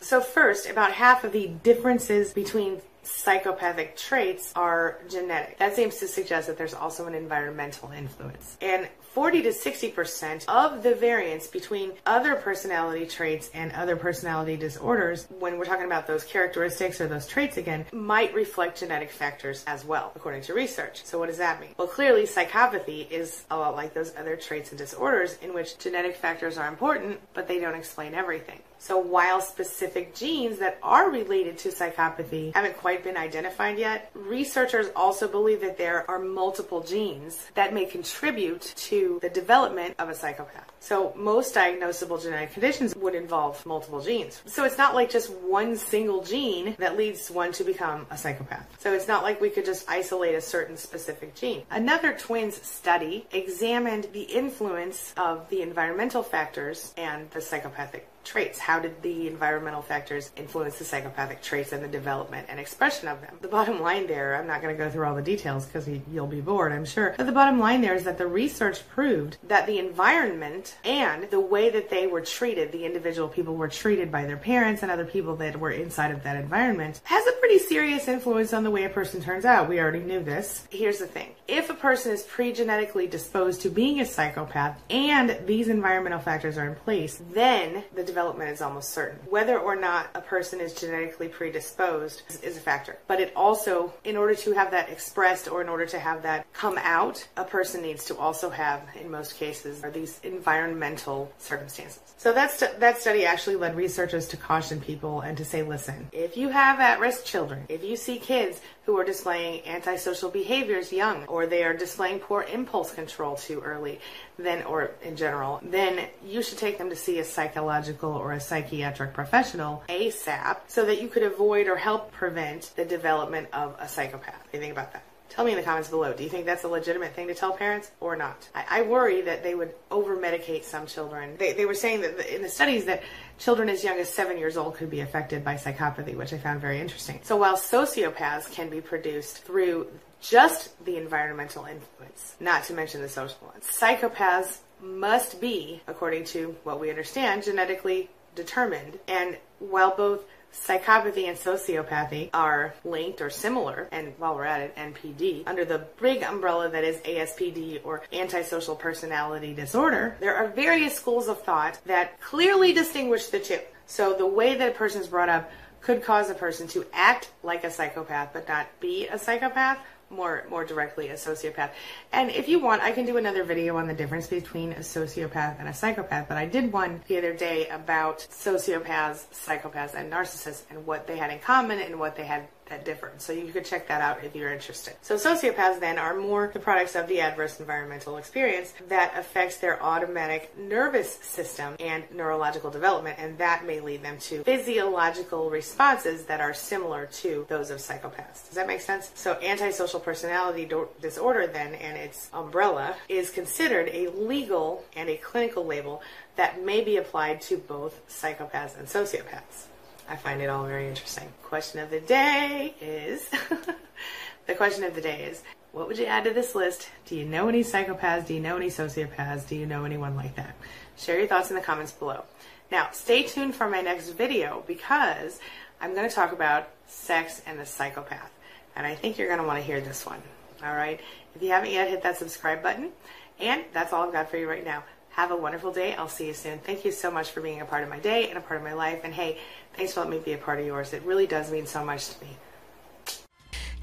So, 0.01 0.21
first, 0.21 0.69
about 0.69 0.93
half 0.93 1.25
of 1.25 1.33
the 1.33 1.49
differences 1.49 2.33
between 2.33 2.81
psychopathic 3.03 3.97
traits 3.97 4.53
are 4.55 4.99
genetic. 5.09 5.59
That 5.59 5.75
seems 5.75 5.97
to 5.97 6.07
suggest 6.07 6.47
that 6.47 6.57
there's 6.57 6.75
also 6.75 7.07
an 7.07 7.15
environmental 7.15 7.91
influence. 7.91 8.57
And 8.61 8.89
40 9.19 9.43
to 9.43 9.49
60% 9.49 10.45
of 10.47 10.85
the 10.85 10.95
variance 10.95 11.49
between 11.49 11.91
other 12.07 12.37
personality 12.37 13.05
traits 13.05 13.51
and 13.53 13.73
other 13.73 13.97
personality 13.97 14.57
disorders, 14.57 15.27
when 15.41 15.59
we're 15.59 15.65
talking 15.65 15.87
about 15.87 16.07
those 16.07 16.23
characteristics 16.23 17.01
or 17.01 17.09
those 17.09 17.27
traits 17.27 17.57
again, 17.57 17.85
might 17.91 18.33
reflect 18.33 18.79
genetic 18.79 19.11
factors 19.11 19.65
as 19.67 19.85
well, 19.85 20.13
according 20.15 20.43
to 20.43 20.55
research. 20.55 21.05
So, 21.05 21.19
what 21.19 21.27
does 21.27 21.39
that 21.39 21.61
mean? 21.61 21.71
Well, 21.77 21.89
clearly, 21.89 22.27
psychopathy 22.27 23.11
is 23.11 23.45
a 23.51 23.57
lot 23.57 23.75
like 23.75 23.93
those 23.93 24.15
other 24.17 24.37
traits 24.37 24.71
and 24.71 24.79
disorders 24.79 25.37
in 25.43 25.53
which 25.53 25.79
genetic 25.79 26.15
factors 26.15 26.57
are 26.57 26.69
important, 26.69 27.19
but 27.35 27.49
they 27.49 27.59
don't 27.59 27.75
explain 27.75 28.15
everything. 28.15 28.61
So 28.81 28.97
while 28.97 29.41
specific 29.41 30.15
genes 30.15 30.61
that 30.61 30.79
are 30.83 31.11
related 31.11 31.59
to 31.59 31.71
psychopathy 31.71 32.55
haven't 32.55 32.77
quite 32.77 33.03
been 33.03 33.17
identified 33.17 33.77
yet, 33.77 34.11
researchers 34.15 34.87
also 34.95 35.27
believe 35.27 35.61
that 35.63 35.79
there 35.79 36.09
are 36.09 36.21
multiple 36.21 36.83
genes 36.83 37.51
that 37.55 37.75
may 37.75 37.87
contribute 37.87 38.61
to 38.61 39.08
the 39.21 39.31
development 39.31 39.95
of 39.99 40.09
a 40.09 40.15
psychopath. 40.15 40.71
So 40.81 41.13
most 41.17 41.55
diagnosable 41.55 42.23
genetic 42.23 42.53
conditions 42.53 42.95
would 42.95 43.15
involve 43.15 43.65
multiple 43.67 44.01
genes. 44.01 44.43
So 44.47 44.65
it's 44.65 44.79
not 44.79 44.95
like 44.95 45.11
just 45.11 45.31
one 45.31 45.77
single 45.77 46.23
gene 46.23 46.77
that 46.79 46.97
leads 46.97 47.31
one 47.31 47.53
to 47.53 47.65
become 47.65 48.07
a 48.11 48.17
psychopath. 48.17 48.67
So 48.79 48.93
it's 48.93 49.09
not 49.09 49.23
like 49.23 49.41
we 49.41 49.51
could 49.51 49.65
just 49.65 49.89
isolate 49.89 50.35
a 50.35 50.41
certain 50.41 50.77
specific 50.77 51.35
gene. 51.35 51.63
Another 51.71 52.13
twins 52.13 52.61
study 52.63 53.27
examined 53.33 54.09
the 54.13 54.23
influence 54.23 55.15
of 55.17 55.49
the 55.51 55.63
environmental 55.63 56.23
factors 56.23 56.93
and 56.97 57.31
the 57.31 57.41
psychopathic 57.41 58.07
traits. 58.25 58.59
How 58.59 58.79
did 58.79 59.03
the 59.03 59.29
environmental 59.29 59.83
factors 59.83 60.31
influence 60.37 60.79
the 60.79 60.85
psychopathic 60.85 61.43
traits 61.43 61.73
and 61.73 61.83
the 61.83 61.89
development 61.89 62.47
and 62.49 62.61
expression 62.61 63.09
of 63.09 63.21
them? 63.21 63.37
The 63.41 63.49
bottom 63.49 63.81
line 63.81 64.07
there, 64.07 64.37
I'm 64.37 64.47
not 64.47 64.63
going 64.63 64.77
to 64.77 64.85
go 64.85 64.91
through 64.91 65.07
all 65.07 65.15
the 65.15 65.23
details 65.23 65.67
because 65.67 65.89
you'll 66.11 66.27
be 66.27 66.41
bored, 66.41 66.73
I'm 66.73 66.85
sure. 66.85 67.15
But 67.17 67.27
the 67.27 67.33
bottom 67.33 67.59
line 67.59 67.81
there 67.81 67.95
is 67.95 68.05
that 68.05 68.19
the 68.19 68.27
research 68.27 68.87
proved 68.89 69.39
that 69.49 69.67
the 69.67 69.79
environment 69.79 70.77
and 70.85 71.31
the 71.31 71.41
way 71.41 71.71
that 71.71 71.91
they 71.91 72.07
were 72.07 72.21
treated, 72.21 72.73
the 72.73 72.85
individual 72.85 73.29
people 73.29 73.55
were 73.55 73.69
treated 73.69 74.13
by 74.13 74.25
their 74.25 74.37
parents 74.37 74.83
and 74.83 74.91
other 74.91 75.05
people 75.05 75.37
that 75.37 75.59
were 75.59 75.71
inside 75.71 76.11
of 76.11 76.23
that 76.25 76.37
environment, 76.37 77.01
has 77.05 77.27
a 77.27 77.33
pretty 77.33 77.59
serious 77.59 78.09
influence 78.09 78.53
on 78.53 78.65
the 78.65 78.71
way 78.71 78.85
a 78.85 78.91
person 78.91 79.23
turns 79.23 79.45
out. 79.45 79.69
We 79.69 79.81
already 79.81 80.01
knew 80.01 80.23
this. 80.23 80.67
Here's 80.71 80.99
the 80.99 81.07
thing 81.07 81.35
if 81.47 81.71
a 81.71 81.75
person 81.75 82.13
is 82.13 82.23
pre-genetically 82.23 83.07
disposed 83.07 83.63
to 83.63 83.71
being 83.71 84.01
a 84.01 84.07
psychopath 84.07 84.83
and 84.91 85.39
these 85.47 85.69
environmental 85.69 86.21
factors 86.21 86.59
are 86.59 86.69
in 86.69 86.75
place, 86.75 87.23
then 87.33 87.85
the 87.95 88.05
development 88.09 88.51
is 88.51 88.61
almost 88.61 88.91
certain. 88.91 89.19
Whether 89.29 89.59
or 89.59 89.77
not 89.77 90.09
a 90.15 90.21
person 90.21 90.61
is 90.61 90.75
genetically 90.75 91.29
predisposed 91.29 92.23
is, 92.43 92.57
a 92.57 92.61
factor. 92.61 92.99
But 93.07 93.21
it 93.21 93.33
also, 93.37 93.93
in 94.03 94.17
order 94.17 94.35
to 94.35 94.53
have 94.53 94.71
that 94.73 94.89
expressed 94.89 95.49
or 95.49 95.61
in 95.61 95.69
order 95.69 95.87
to 95.87 95.99
have 95.99 96.23
that 96.23 96.51
come 96.53 96.79
out, 96.79 97.29
a 97.37 97.45
person 97.45 97.83
needs 97.83 98.05
to 98.07 98.17
also 98.17 98.51
have, 98.51 98.83
in 99.01 99.11
most 99.11 99.37
cases, 99.37 99.85
are 99.85 99.91
these 99.91 100.19
environmental 100.25 101.31
circumstances. 101.39 102.01
So 102.17 102.33
that, 102.33 102.51
st- 102.51 102.81
that 102.81 102.99
study 102.99 103.25
actually 103.25 103.57
led 103.57 103.77
researchers 103.77 104.27
to 104.29 104.37
caution 104.37 104.81
people 104.81 105.21
and 105.21 105.37
to 105.37 105.45
say, 105.45 105.63
listen, 105.63 106.09
if 106.13 106.37
you 106.37 106.49
have 106.49 106.81
at 106.81 106.99
risk 106.99 107.25
children, 107.25 107.65
if 107.69 107.85
you 107.85 107.97
see 107.97 108.19
kids 108.19 108.61
who 108.89 108.99
are 108.99 109.05
displaying 109.05 109.61
antisocial 109.67 110.31
behaviors 110.31 110.91
young, 110.91 111.27
or 111.27 111.47
they 111.47 111.63
are 111.63 111.75
displaying 111.75 112.19
poor 112.19 112.43
impulse 112.45 112.91
control 112.91 113.37
too 113.37 113.61
early, 113.61 114.01
then, 114.39 114.63
or 114.63 114.93
in 115.03 115.15
general, 115.15 115.61
then 115.63 116.09
you 116.25 116.43
should 116.43 116.57
take 116.57 116.79
them 116.79 116.89
to 116.89 116.97
see 116.97 117.19
a 117.19 117.25
psychological 117.25 118.11
or 118.11 118.33
a 118.33 118.41
psychiatric 118.41 119.13
professional 119.13 119.83
ASAP 119.91 120.57
so 120.69 120.87
that 120.87 121.03
you 121.03 121.09
could 121.09 121.23
avoid 121.23 121.69
or 121.69 121.77
help 121.77 122.11
prevent 122.13 122.73
the 122.77 122.85
development 122.87 123.47
of 123.53 123.77
a 123.79 123.87
psychopath. 123.87 124.49
You 124.55 124.59
think 124.59 124.73
about 124.73 124.95
that? 124.95 125.03
Tell 125.29 125.45
me 125.45 125.53
in 125.53 125.57
the 125.57 125.63
comments 125.63 125.89
below. 125.91 126.13
Do 126.13 126.23
you 126.23 126.29
think 126.29 126.47
that's 126.47 126.65
a 126.65 126.69
legitimate 126.69 127.15
thing 127.15 127.29
to 127.29 127.35
tell 127.35 127.53
parents 127.53 127.91
or 128.01 128.17
not? 128.17 128.49
I, 128.55 128.65
I 128.81 128.83
worry 128.83 129.21
that 129.23 129.43
they 129.43 129.55
would 129.55 129.75
over 129.91 130.17
medicate 130.17 130.65
some 130.65 130.87
children. 130.87 131.37
They, 131.39 131.53
they 131.53 131.67
were 131.67 131.75
saying 131.75 132.01
that 132.01 132.35
in 132.35 132.43
the 132.43 132.49
studies 132.49 132.87
that 132.87 133.03
children 133.39 133.69
as 133.69 133.85
young 133.85 133.99
as 133.99 134.13
seven 134.13 134.39
years 134.39 134.57
old 134.57 134.77
could 134.77 134.91
be 134.91 135.01
affected 135.01 135.45
by 135.45 135.55
psychopathy, 135.55 136.17
which 136.17 136.33
I 136.33 136.39
found 136.39 136.61
very 136.61 136.81
interesting. 136.81 137.21
So 137.23 137.37
while 137.37 137.57
sociopaths 137.57 138.51
can 138.53 138.71
be 138.71 138.81
produced 138.81 139.45
through 139.45 139.89
just 140.21 140.85
the 140.85 140.97
environmental 140.97 141.65
influence, 141.67 142.37
not 142.41 142.65
to 142.65 142.75
mention 142.75 143.01
the 143.03 143.09
social 143.09 143.39
ones, 143.47 143.67
psychopaths 143.67 144.59
must 144.83 145.41
be, 145.41 145.83
according 145.87 146.25
to 146.25 146.57
what 146.65 146.81
we 146.81 146.91
understand, 146.91 147.43
genetically 147.43 148.09
determined. 148.35 148.99
And 149.07 149.37
while 149.59 149.97
both 149.97 150.25
Psychopathy 150.53 151.29
and 151.29 151.37
sociopathy 151.37 152.31
are 152.33 152.75
linked 152.85 153.21
or 153.21 153.31
similar, 153.31 153.89
and 153.93 154.13
while 154.19 154.35
we're 154.35 154.45
at 154.45 154.61
it, 154.61 154.77
NPD, 154.77 155.45
under 155.47 155.65
the 155.65 155.87
big 156.01 156.23
umbrella 156.23 156.69
that 156.71 156.85
is 156.85 156.97
ASPD 156.99 157.81
or 157.85 158.03
antisocial 158.13 158.75
personality 158.75 159.55
disorder, 159.55 160.17
there 160.21 160.35
are 160.35 160.49
various 160.49 160.95
schools 160.95 161.29
of 161.29 161.43
thought 161.43 161.79
that 161.87 162.21
clearly 162.21 162.73
distinguish 162.73 163.27
the 163.27 163.41
two. 163.41 163.61
So 163.87 164.15
the 164.15 164.27
way 164.27 164.55
that 164.55 164.71
a 164.71 164.75
person 164.75 165.01
is 165.01 165.09
brought 165.09 165.29
up 165.29 165.51
could 165.81 166.03
cause 166.03 166.29
a 166.29 166.35
person 166.35 166.67
to 166.69 166.85
act 166.93 167.31
like 167.43 167.65
a 167.65 167.71
psychopath 167.71 168.31
but 168.33 168.49
not 168.49 168.67
be 168.81 169.07
a 169.09 169.19
psychopath 169.19 169.79
more 170.11 170.47
more 170.49 170.65
directly 170.65 171.09
a 171.09 171.15
sociopath. 171.15 171.71
And 172.13 172.31
if 172.31 172.49
you 172.49 172.59
want, 172.59 172.83
I 172.83 172.93
can 172.93 173.05
do 173.05 173.17
another 173.17 173.45
video 173.45 173.77
on 173.77 173.87
the 173.87 173.95
difference 173.95 174.27
between 174.27 174.73
a 174.73 174.81
sociopath 174.81 175.59
and 175.59 175.69
a 175.69 175.75
psychopath. 175.75 176.29
But 176.29 176.39
I 176.39 176.47
did 176.47 176.73
one 176.73 177.03
the 177.09 177.19
other 177.19 177.35
day 177.35 177.69
about 177.69 178.27
sociopaths, 178.31 179.27
psychopaths, 179.33 179.95
and 179.95 180.13
narcissists 180.13 180.63
and 180.71 180.87
what 180.87 181.07
they 181.07 181.17
had 181.17 181.31
in 181.31 181.39
common 181.39 181.79
and 181.81 181.99
what 181.99 182.17
they 182.17 182.25
had 182.25 182.49
that 182.69 182.85
different. 182.85 183.21
So 183.23 183.33
you 183.33 183.53
could 183.53 183.65
check 183.65 183.89
that 183.89 184.01
out 184.01 184.25
if 184.25 184.35
you're 184.35 184.53
interested. 184.53 184.95
So 185.03 185.17
sociopaths 185.17 185.81
then 185.81 185.99
are 185.99 186.17
more 186.17 186.51
the 186.53 186.59
products 186.59 186.95
of 186.95 187.09
the 187.09 187.21
adverse 187.21 187.61
environmental 187.61 188.17
experience 188.17 188.75
that 188.89 189.13
affects 189.17 189.59
their 189.59 189.83
automatic 189.83 190.57
nervous 190.59 191.15
system 191.15 191.77
and 191.81 192.05
neurological 192.15 192.71
development, 192.71 193.19
and 193.19 193.39
that 193.39 193.67
may 193.67 193.81
lead 193.81 194.03
them 194.03 194.19
to 194.19 194.43
physiological 194.45 195.51
responses 195.51 196.25
that 196.25 196.41
are 196.41 196.55
similar 196.55 197.07
to 197.07 197.47
those 197.49 197.71
of 197.71 197.79
psychopaths. 197.79 198.47
Does 198.47 198.55
that 198.55 198.67
make 198.67 198.81
sense? 198.81 199.11
So 199.15 199.39
antisocial 199.43 200.01
personality 200.01 200.71
disorder 201.01 201.47
then 201.47 201.75
and 201.75 201.97
its 201.97 202.31
umbrella 202.33 202.97
is 203.09 203.31
considered 203.31 203.89
a 203.93 204.09
legal 204.09 204.85
and 204.97 205.09
a 205.09 205.17
clinical 205.17 205.65
label 205.65 206.03
that 206.37 206.65
may 206.65 206.83
be 206.83 206.97
applied 206.97 207.41
to 207.43 207.57
both 207.57 208.07
psychopaths 208.09 208.79
and 208.79 208.87
sociopaths. 208.87 209.67
I 210.09 210.17
find 210.17 210.41
it 210.41 210.49
all 210.49 210.65
very 210.67 210.89
interesting. 210.89 211.29
Question 211.43 211.81
of 211.81 211.91
the 211.91 212.01
day 212.01 212.75
is 212.81 213.29
the 214.47 214.55
question 214.55 214.85
of 214.85 214.95
the 214.95 215.01
day 215.03 215.25
is 215.25 215.43
what 215.73 215.87
would 215.87 215.99
you 215.99 216.07
add 216.07 216.25
to 216.25 216.33
this 216.33 216.55
list? 216.55 216.89
Do 217.07 217.15
you 217.15 217.27
know 217.27 217.49
any 217.49 217.63
psychopaths? 217.63 218.27
Do 218.27 218.35
you 218.35 218.41
know 218.41 218.57
any 218.57 218.69
sociopaths? 218.69 219.47
Do 219.47 219.55
you 219.55 219.67
know 219.67 219.85
anyone 219.85 220.17
like 220.17 220.35
that? 220.37 220.55
Share 220.97 221.19
your 221.19 221.29
thoughts 221.29 221.51
in 221.51 221.57
the 221.57 221.63
comments 221.63 221.93
below. 221.93 222.25
Now, 222.71 222.89
stay 222.93 223.23
tuned 223.23 223.55
for 223.55 223.69
my 223.69 223.83
next 223.83 224.11
video 224.11 224.65
because 224.67 225.41
I'm 225.81 225.95
going 225.95 226.09
to 226.09 226.15
talk 226.15 226.33
about 226.33 226.69
sex 226.87 227.43
and 227.47 227.59
the 227.59 227.67
psychopath. 227.67 228.31
And 228.77 228.87
I 228.87 228.95
think 228.95 229.19
you're 229.19 229.29
going 229.29 229.41
to 229.41 229.47
want 229.47 229.59
to 229.59 229.65
hear 229.65 229.81
this 229.81 230.07
one. 230.07 230.23
All 230.65 230.75
right? 230.75 231.01
If 231.35 231.43
you 231.43 231.51
haven't 231.51 231.71
yet, 231.71 231.89
hit 231.89 232.03
that 232.03 232.17
subscribe 232.17 232.63
button. 232.63 232.91
And 233.39 233.65
that's 233.73 233.93
all 233.93 234.07
I've 234.07 234.13
got 234.13 234.31
for 234.31 234.39
you 234.39 234.49
right 234.49 234.65
now. 234.65 234.85
Have 235.19 235.33
a 235.33 235.37
wonderful 235.37 235.73
day. 235.73 235.97
I'll 235.97 236.09
see 236.09 236.29
you 236.29 236.33
soon. 236.33 236.61
Thank 236.61 236.85
you 236.85 236.93
so 236.93 237.11
much 237.11 237.31
for 237.31 237.41
being 237.41 237.61
a 237.61 237.65
part 237.65 237.83
of 237.83 237.89
my 237.89 237.99
day 237.99 238.29
and 238.29 238.39
a 238.39 238.41
part 238.41 238.61
of 238.61 238.63
my 238.63 238.73
life. 238.73 239.01
And 239.03 239.13
hey, 239.13 239.39
thanks 239.75 239.93
for 239.93 239.99
letting 239.99 240.17
me 240.17 240.25
be 240.25 240.35
a 240.35 240.39
part 240.39 240.61
of 240.61 240.65
yours. 240.65 240.93
It 240.93 241.03
really 241.03 241.27
does 241.27 241.51
mean 241.51 241.67
so 241.67 241.85
much 241.85 242.11
to 242.11 242.25
me. 242.25 242.37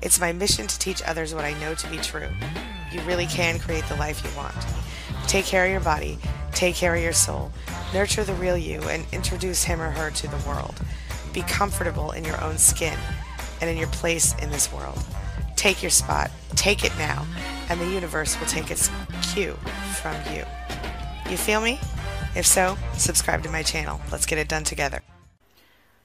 It's 0.02 0.18
my 0.18 0.32
mission 0.32 0.66
to 0.66 0.80
teach 0.80 1.02
others 1.06 1.36
what 1.36 1.44
I 1.44 1.52
know 1.60 1.76
to 1.76 1.90
be 1.90 1.98
true. 1.98 2.30
You 2.90 3.02
really 3.02 3.26
can 3.26 3.60
create 3.60 3.84
the 3.90 3.98
life 3.98 4.24
you 4.24 4.30
want. 4.38 4.56
Take 5.28 5.44
care 5.44 5.66
of 5.66 5.72
your 5.72 5.82
body, 5.82 6.18
take 6.54 6.76
care 6.76 6.96
of 6.96 7.04
your 7.04 7.12
soul, 7.12 7.52
nurture 7.94 8.24
the 8.24 8.34
real 8.36 8.58
you, 8.58 8.80
and 8.84 9.06
introduce 9.12 9.62
him 9.62 9.82
or 9.82 9.92
her 9.92 10.12
to 10.12 10.30
the 10.30 10.42
world. 10.48 10.80
Be 11.34 11.42
comfortable 11.42 12.12
in 12.12 12.24
your 12.24 12.42
own 12.42 12.58
skin 12.58 12.98
and 13.60 13.70
in 13.70 13.76
your 13.76 13.90
place 13.90 14.34
in 14.42 14.52
this 14.52 14.72
world. 14.72 15.04
Take 15.58 15.84
your 15.84 15.92
spot, 15.92 16.32
take 16.56 16.86
it 16.86 16.98
now, 16.98 17.28
and 17.70 17.82
the 17.82 17.90
universe 17.90 18.40
will 18.40 18.48
take 18.48 18.72
its 18.72 18.90
cue 19.34 19.58
from 20.02 20.16
you. 20.34 20.46
You 21.30 21.38
feel 21.38 21.62
me? 21.62 21.80
If 22.36 22.46
so, 22.46 22.78
subscribe 22.98 23.44
to 23.44 23.50
my 23.50 23.64
channel. 23.64 24.00
Let's 24.12 24.26
get 24.26 24.38
it 24.38 24.48
done 24.48 24.64
together. 24.64 25.02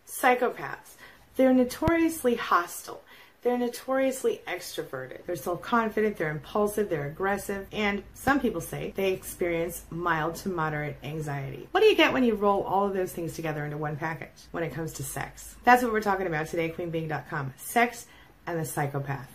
Psychopaths. 0.06 0.96
They're 1.36 1.52
notoriously 1.52 2.36
hostile. 2.36 3.02
They're 3.42 3.58
notoriously 3.58 4.42
extroverted. 4.46 5.24
They're 5.24 5.36
self 5.36 5.62
confident, 5.62 6.18
they're 6.18 6.30
impulsive, 6.30 6.90
they're 6.90 7.06
aggressive, 7.06 7.66
and 7.72 8.02
some 8.12 8.38
people 8.38 8.60
say 8.60 8.92
they 8.96 9.12
experience 9.12 9.84
mild 9.88 10.34
to 10.36 10.50
moderate 10.50 10.96
anxiety. 11.02 11.66
What 11.70 11.80
do 11.80 11.86
you 11.86 11.96
get 11.96 12.12
when 12.12 12.22
you 12.22 12.34
roll 12.34 12.62
all 12.64 12.86
of 12.86 12.92
those 12.92 13.12
things 13.12 13.34
together 13.34 13.64
into 13.64 13.78
one 13.78 13.96
package 13.96 14.28
when 14.50 14.62
it 14.62 14.74
comes 14.74 14.92
to 14.94 15.02
sex? 15.02 15.56
That's 15.64 15.82
what 15.82 15.90
we're 15.90 16.02
talking 16.02 16.26
about 16.26 16.48
today, 16.48 16.70
queenbeeing.com. 16.70 17.54
Sex 17.56 18.06
and 18.46 18.58
the 18.58 18.64
psychopath. 18.64 19.30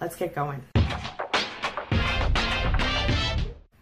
Let's 0.00 0.16
get 0.16 0.34
going. 0.34 0.62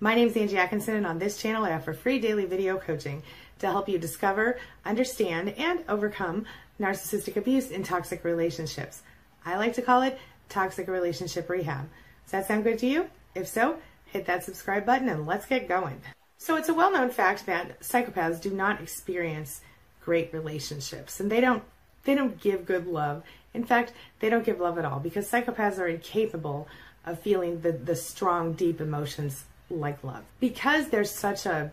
My 0.01 0.15
name 0.15 0.29
is 0.29 0.37
Angie 0.37 0.57
Atkinson, 0.57 0.95
and 0.95 1.07
on 1.09 1.19
this 1.19 1.39
channel, 1.39 1.65
I 1.65 1.73
offer 1.73 1.93
free 1.93 2.21
daily 2.21 2.45
video 2.45 2.79
coaching 2.79 3.21
to 3.59 3.67
help 3.67 3.89
you 3.89 3.99
discover, 3.99 4.61
understand, 4.85 5.49
and 5.59 5.83
overcome 5.89 6.47
narcissistic 6.79 7.35
abuse 7.35 7.73
in 7.73 7.83
toxic 7.83 8.23
relationships. 8.23 9.03
I 9.45 9.57
like 9.57 9.73
to 9.73 9.83
call 9.83 10.03
it 10.03 10.17
toxic 10.49 10.87
relationship 10.87 11.51
rehab. 11.51 11.89
Does 12.23 12.31
that 12.31 12.47
sound 12.47 12.63
good 12.63 12.79
to 12.79 12.87
you? 12.87 13.11
If 13.35 13.49
so, 13.49 13.79
hit 14.05 14.27
that 14.27 14.45
subscribe 14.45 14.87
button 14.87 15.09
and 15.09 15.27
let's 15.27 15.47
get 15.47 15.67
going. 15.67 16.01
So, 16.37 16.55
it's 16.55 16.69
a 16.69 16.75
well 16.75 16.93
known 16.93 17.11
fact 17.11 17.47
that 17.47 17.81
psychopaths 17.81 18.41
do 18.41 18.51
not 18.51 18.81
experience 18.81 19.63
great 20.05 20.33
relationships 20.33 21.19
and 21.19 21.29
they 21.29 21.41
don't 21.41 21.65
they 22.05 22.15
don't 22.15 22.41
give 22.41 22.67
good 22.67 22.87
love. 22.87 23.25
In 23.53 23.65
fact, 23.65 23.93
they 24.21 24.31
don't 24.31 24.47
give 24.47 24.61
love 24.61 24.79
at 24.79 24.85
all 24.85 25.01
because 25.01 25.29
psychopaths 25.29 25.81
are 25.81 25.89
incapable 25.89 26.69
of 27.05 27.19
feeling 27.19 27.63
the, 27.63 27.73
the 27.73 27.97
strong, 27.97 28.53
deep 28.53 28.81
emotions 28.81 29.45
like 29.71 30.03
love. 30.05 30.25
Because 30.41 30.89
there's 30.89 31.11
such 31.11 31.47
a 31.47 31.71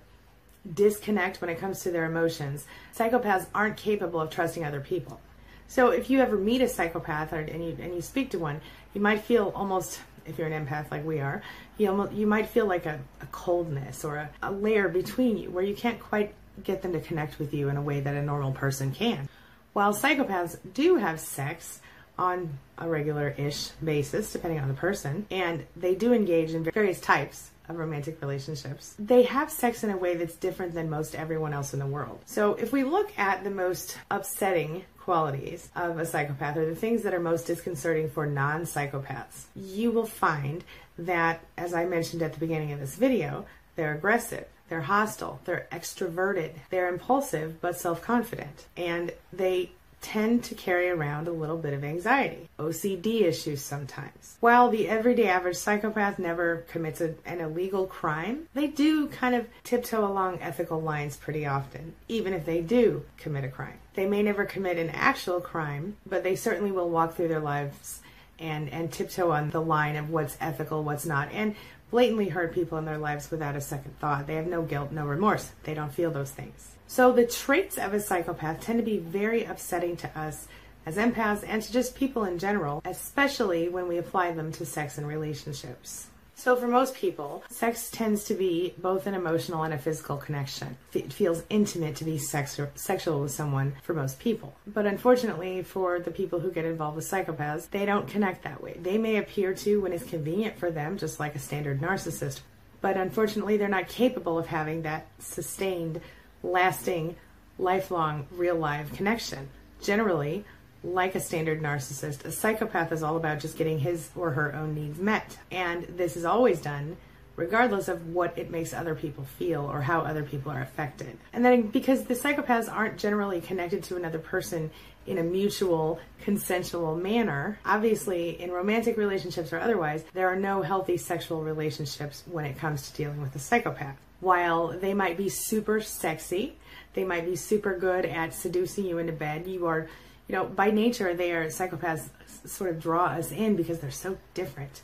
disconnect 0.74 1.42
when 1.42 1.50
it 1.50 1.60
comes 1.60 1.82
to 1.82 1.92
their 1.92 2.06
emotions, 2.06 2.66
psychopaths 2.96 3.46
aren't 3.54 3.78
capable 3.78 4.20
of 4.20 4.30
trusting 4.30 4.64
other 4.64 4.80
people. 4.80 5.20
So 5.68 5.90
if 5.90 6.10
you 6.10 6.20
ever 6.20 6.38
meet 6.38 6.62
a 6.62 6.68
psychopath 6.68 7.34
or, 7.34 7.40
and 7.40 7.64
you 7.64 7.78
and 7.80 7.94
you 7.94 8.02
speak 8.02 8.32
to 8.32 8.40
one, 8.40 8.62
you 8.94 9.02
might 9.02 9.22
feel 9.22 9.52
almost 9.56 10.00
if 10.26 10.38
you're 10.38 10.48
an 10.48 10.66
empath 10.66 10.90
like 10.92 11.06
we 11.06 11.20
are, 11.20 11.42
you 11.78 11.90
almost, 11.90 12.14
you 12.14 12.26
might 12.26 12.50
feel 12.50 12.66
like 12.66 12.86
a, 12.86 13.00
a 13.22 13.26
coldness 13.28 14.04
or 14.04 14.16
a, 14.18 14.30
a 14.42 14.52
layer 14.52 14.90
between 14.90 15.38
you 15.38 15.50
where 15.52 15.64
you 15.64 15.76
can't 15.76 16.00
quite 16.00 16.34
get 16.64 16.82
them 16.82 16.94
to 16.94 17.00
connect 17.00 17.38
with 17.38 17.54
you 17.54 17.70
in 17.70 17.78
a 17.78 17.82
way 17.82 18.00
that 18.00 18.16
a 18.16 18.22
normal 18.22 18.52
person 18.52 18.92
can. 18.92 19.28
While 19.74 19.94
psychopaths 19.94 20.58
do 20.74 20.96
have 20.96 21.20
sex 21.20 21.82
on 22.18 22.58
a 22.78 22.88
regular 22.88 23.30
ish 23.38 23.70
basis, 23.84 24.32
depending 24.32 24.60
on 24.60 24.68
the 24.68 24.74
person, 24.74 25.26
and 25.30 25.66
they 25.76 25.96
do 25.96 26.14
engage 26.14 26.52
in 26.52 26.64
various 26.64 27.02
types 27.02 27.52
romantic 27.70 28.22
relationships, 28.22 28.96
they 29.00 29.24
have 29.24 29.52
sex 29.52 29.84
in 29.84 29.90
a 29.90 29.98
way 29.98 30.16
that's 30.16 30.36
different 30.36 30.74
than 30.74 30.90
most 30.90 31.16
everyone 31.16 31.54
else 31.54 31.74
in 31.74 31.80
the 31.80 31.86
world. 31.86 32.20
So 32.26 32.54
if 32.56 32.72
we 32.72 32.84
look 32.84 33.12
at 33.18 33.44
the 33.44 33.50
most 33.50 33.98
upsetting 34.12 34.84
qualities 35.00 35.70
of 35.76 36.00
a 36.00 36.06
psychopath 36.06 36.58
or 36.58 36.66
the 36.66 36.76
things 36.76 37.04
that 37.04 37.14
are 37.14 37.20
most 37.20 37.48
disconcerting 37.48 38.10
for 38.10 38.26
non 38.26 38.64
psychopaths, 38.64 39.46
you 39.56 39.92
will 39.92 40.06
find 40.06 40.64
that, 40.98 41.44
as 41.58 41.74
I 41.74 41.86
mentioned 41.86 42.22
at 42.22 42.34
the 42.34 42.40
beginning 42.40 42.72
of 42.72 42.80
this 42.80 42.96
video, 42.96 43.46
they're 43.76 43.94
aggressive. 43.94 44.48
They're 44.70 44.82
hostile. 44.82 45.40
They're 45.46 45.68
extroverted. 45.72 46.54
They're 46.70 46.90
impulsive 46.90 47.62
but 47.62 47.78
self 47.78 48.02
confident. 48.02 48.66
And 48.76 49.12
they 49.32 49.72
tend 50.06 50.44
to 50.44 50.54
carry 50.54 50.88
around 50.88 51.28
a 51.28 51.32
little 51.32 51.58
bit 51.58 51.74
of 51.74 51.84
anxiety, 51.84 52.48
OCD 52.60 53.24
issues 53.24 53.60
sometimes. 53.60 54.38
While 54.40 54.70
the 54.70 54.88
everyday 54.88 55.28
average 55.28 55.58
psychopath 55.58 56.20
never 56.20 56.58
commits 56.70 57.02
a, 57.02 57.16
an 57.26 57.42
illegal 57.42 57.88
crime, 57.88 58.48
they 58.54 58.68
do 58.68 59.08
kind 59.08 59.34
of 59.34 59.48
tiptoe 59.64 60.06
along 60.06 60.42
ethical 60.42 60.80
lines 60.80 61.18
pretty 61.18 61.48
often, 61.48 61.96
even 62.08 62.34
if 62.34 62.46
they 62.46 62.62
do 62.62 63.04
commit 63.18 63.46
a 63.46 63.48
crime. 63.48 63.80
They 63.96 64.06
may 64.06 64.22
never 64.22 64.46
commit 64.46 64.78
an 64.78 64.92
actual 64.92 65.42
crime, 65.42 65.98
but 66.06 66.22
they 66.22 66.36
certainly 66.36 66.72
will 66.72 66.90
walk 66.92 67.16
through 67.16 67.30
their 67.30 67.40
lives 67.40 68.02
and, 68.38 68.70
and 68.70 68.92
tiptoe 68.92 69.32
on 69.32 69.50
the 69.50 69.62
line 69.62 69.96
of 69.96 70.12
what's 70.12 70.38
ethical, 70.40 70.84
what's 70.84 71.08
not, 71.08 71.32
and 71.32 71.56
blatantly 71.90 72.30
hurt 72.30 72.54
people 72.54 72.78
in 72.78 72.86
their 72.86 73.00
lives 73.00 73.32
without 73.32 73.56
a 73.56 73.62
second 73.62 73.98
thought. 74.00 74.28
They 74.28 74.36
have 74.36 74.46
no 74.46 74.62
guilt, 74.62 74.92
no 74.92 75.08
remorse. 75.08 75.52
They 75.64 75.74
don't 75.74 75.94
feel 75.94 76.12
those 76.12 76.30
things. 76.30 76.75
So 76.88 77.12
the 77.12 77.26
traits 77.26 77.78
of 77.78 77.94
a 77.94 78.00
psychopath 78.00 78.62
tend 78.62 78.80
to 78.80 78.86
be 78.86 78.98
very 78.98 79.44
upsetting 79.44 79.98
to 79.98 80.20
us 80.20 80.48
as 80.86 80.98
empaths 80.98 81.44
and 81.48 81.62
to 81.62 81.72
just 81.72 81.96
people 81.96 82.26
in 82.26 82.38
general, 82.38 82.82
especially 82.86 83.70
when 83.70 83.88
we 83.88 83.98
apply 83.98 84.32
them 84.32 84.52
to 84.54 84.66
sex 84.66 84.98
and 84.98 85.08
relationships. 85.08 86.08
So, 86.38 86.56
for 86.58 86.68
most 86.68 86.96
people, 86.96 87.44
sex 87.50 87.90
tends 87.90 88.26
to 88.26 88.34
be 88.34 88.74
both 88.78 89.08
an 89.08 89.14
emotional 89.14 89.64
and 89.64 89.74
a 89.74 89.78
physical 89.78 90.18
connection. 90.18 90.78
It 90.94 91.14
feels 91.14 91.44
intimate 91.50 91.96
to 91.96 92.04
be 92.04 92.18
sex- 92.18 92.60
sexual 92.76 93.22
with 93.22 93.32
someone 93.32 93.76
for 93.82 93.94
most 93.94 94.20
people. 94.20 94.54
But 94.68 94.86
unfortunately, 94.86 95.64
for 95.64 96.00
the 96.00 96.12
people 96.12 96.42
who 96.42 96.52
get 96.52 96.66
involved 96.66 96.98
with 96.98 97.10
psychopaths, 97.10 97.70
they 97.70 97.86
don't 97.86 98.10
connect 98.10 98.44
that 98.44 98.62
way. 98.62 98.78
They 98.82 98.98
may 98.98 99.16
appear 99.16 99.54
to 99.54 99.82
when 99.82 99.94
it's 99.94 100.04
convenient 100.04 100.60
for 100.60 100.70
them, 100.70 100.98
just 100.98 101.22
like 101.22 101.36
a 101.36 101.40
standard 101.40 101.80
narcissist. 101.80 102.42
But 102.82 102.98
unfortunately, 102.98 103.56
they're 103.56 103.70
not 103.70 103.88
capable 103.88 104.38
of 104.38 104.48
having 104.48 104.82
that 104.82 105.08
sustained 105.20 106.02
lasting, 106.46 107.16
lifelong, 107.58 108.28
real 108.32 108.56
live 108.56 108.92
connection. 108.94 109.50
Generally, 109.82 110.46
like 110.84 111.16
a 111.16 111.20
standard 111.20 111.62
narcissist, 111.62 112.26
a 112.26 112.32
psychopath 112.32 112.92
is 112.92 113.04
all 113.04 113.18
about 113.18 113.40
just 113.40 113.58
getting 113.58 113.80
his 113.80 114.10
or 114.16 114.32
her 114.32 114.56
own 114.56 114.76
needs 114.76 115.00
met. 115.00 115.38
And 115.52 115.84
this 115.84 116.16
is 116.16 116.26
always 116.26 116.62
done 116.62 116.98
regardless 117.36 117.90
of 117.90 118.14
what 118.14 118.38
it 118.38 118.50
makes 118.50 118.74
other 118.74 118.96
people 118.96 119.26
feel 119.38 119.70
or 119.70 119.82
how 119.82 120.00
other 120.00 120.24
people 120.24 120.52
are 120.52 120.62
affected. 120.62 121.18
And 121.34 121.44
then 121.44 121.64
because 121.64 122.06
the 122.06 122.14
psychopaths 122.14 122.72
aren't 122.72 122.98
generally 122.98 123.42
connected 123.42 123.84
to 123.86 123.98
another 123.98 124.20
person 124.20 124.72
in 125.06 125.18
a 125.18 125.24
mutual, 125.24 126.00
consensual 126.22 126.96
manner, 126.96 127.60
obviously 127.66 128.42
in 128.42 128.52
romantic 128.52 128.96
relationships 128.96 129.52
or 129.52 129.60
otherwise, 129.60 130.04
there 130.14 130.30
are 130.30 130.38
no 130.38 130.62
healthy 130.62 130.98
sexual 130.98 131.44
relationships 131.44 132.24
when 132.32 132.46
it 132.46 132.58
comes 132.58 132.90
to 132.90 132.98
dealing 132.98 133.22
with 133.22 133.36
a 133.36 133.40
psychopath 133.40 133.98
while 134.26 134.70
they 134.70 134.96
might 134.96 135.18
be 135.18 135.30
super 135.30 135.80
sexy, 135.80 136.58
they 136.94 137.04
might 137.04 137.26
be 137.26 137.36
super 137.36 137.78
good 137.78 138.06
at 138.06 138.34
seducing 138.34 138.84
you 138.84 138.98
into 138.98 139.14
bed. 139.14 139.46
You 139.46 139.68
are, 139.68 139.88
you 140.28 140.36
know, 140.36 140.46
by 140.46 140.72
nature, 140.72 141.14
they 141.14 141.32
are 141.32 141.46
psychopaths 141.46 142.10
sort 142.44 142.72
of 142.72 142.82
draw 142.82 143.06
us 143.06 143.32
in 143.32 143.56
because 143.56 143.80
they're 143.80 143.92
so 143.92 144.18
different 144.34 144.82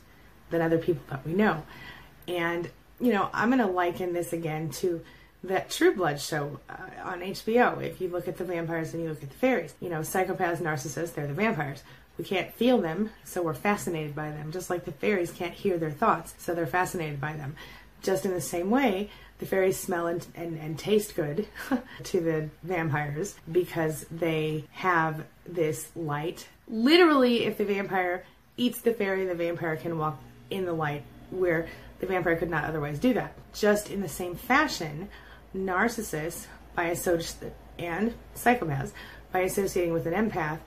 than 0.52 0.62
other 0.62 0.78
people 0.78 1.02
that 1.10 1.26
we 1.26 1.34
know. 1.34 1.64
And, 2.28 2.70
you 3.00 3.12
know, 3.12 3.32
I'm 3.34 3.50
going 3.50 3.60
to 3.60 3.66
liken 3.66 4.14
this 4.14 4.32
again 4.32 4.70
to 4.82 5.02
that 5.44 5.72
True 5.72 5.96
Blood 5.96 6.22
show 6.22 6.60
uh, 6.70 6.76
on 7.04 7.22
HBO. 7.22 7.82
If 7.82 8.00
you 8.00 8.10
look 8.10 8.28
at 8.28 8.38
the 8.38 8.44
vampires 8.44 8.94
and 8.94 9.02
you 9.02 9.10
look 9.10 9.24
at 9.24 9.30
the 9.30 9.36
fairies, 9.36 9.74
you 9.80 9.90
know, 9.90 10.02
psychopaths, 10.02 10.62
narcissists, 10.62 11.16
they're 11.16 11.26
the 11.26 11.34
vampires. 11.34 11.82
We 12.20 12.26
can't 12.26 12.54
feel 12.54 12.80
them, 12.80 13.10
so 13.24 13.42
we're 13.42 13.56
fascinated 13.56 14.14
by 14.16 14.30
them, 14.30 14.52
just 14.52 14.70
like 14.70 14.86
the 14.86 14.92
fairies 14.92 15.32
can't 15.32 15.54
hear 15.54 15.80
their 15.80 15.90
thoughts, 15.90 16.36
so 16.38 16.54
they're 16.54 16.68
fascinated 16.68 17.20
by 17.20 17.34
them. 17.34 17.56
Just 18.04 18.26
in 18.26 18.34
the 18.34 18.42
same 18.42 18.70
way, 18.70 19.10
the 19.42 19.48
fairies 19.48 19.78
smell 19.78 20.06
and, 20.06 20.26
and, 20.36 20.58
and 20.60 20.80
taste 20.80 21.16
good 21.16 21.48
to 22.04 22.22
the 22.22 22.50
vampires 22.62 23.36
because 23.52 24.06
they 24.12 24.64
have 24.72 25.26
this 25.48 25.90
light. 25.96 26.48
Literally, 26.68 27.46
if 27.46 27.58
the 27.58 27.66
vampire 27.66 28.24
eats 28.56 28.82
the 28.82 28.94
fairy, 28.94 29.26
the 29.26 29.34
vampire 29.36 29.76
can 29.76 29.98
walk 29.98 30.22
in 30.52 30.66
the 30.66 30.74
light 30.74 31.04
where 31.32 31.68
the 32.00 32.06
vampire 32.06 32.36
could 32.36 32.52
not 32.52 32.66
otherwise 32.66 33.00
do 33.00 33.14
that. 33.16 33.34
Just 33.54 33.90
in 33.90 34.02
the 34.02 34.08
same 34.08 34.36
fashion, 34.36 35.10
narcissists 35.56 36.46
by 36.76 36.86
associating 36.86 37.52
and 37.80 38.14
psychopaths 38.36 38.92
by 39.32 39.40
associating 39.40 39.92
with 39.92 40.06
an 40.06 40.14
empath 40.14 40.60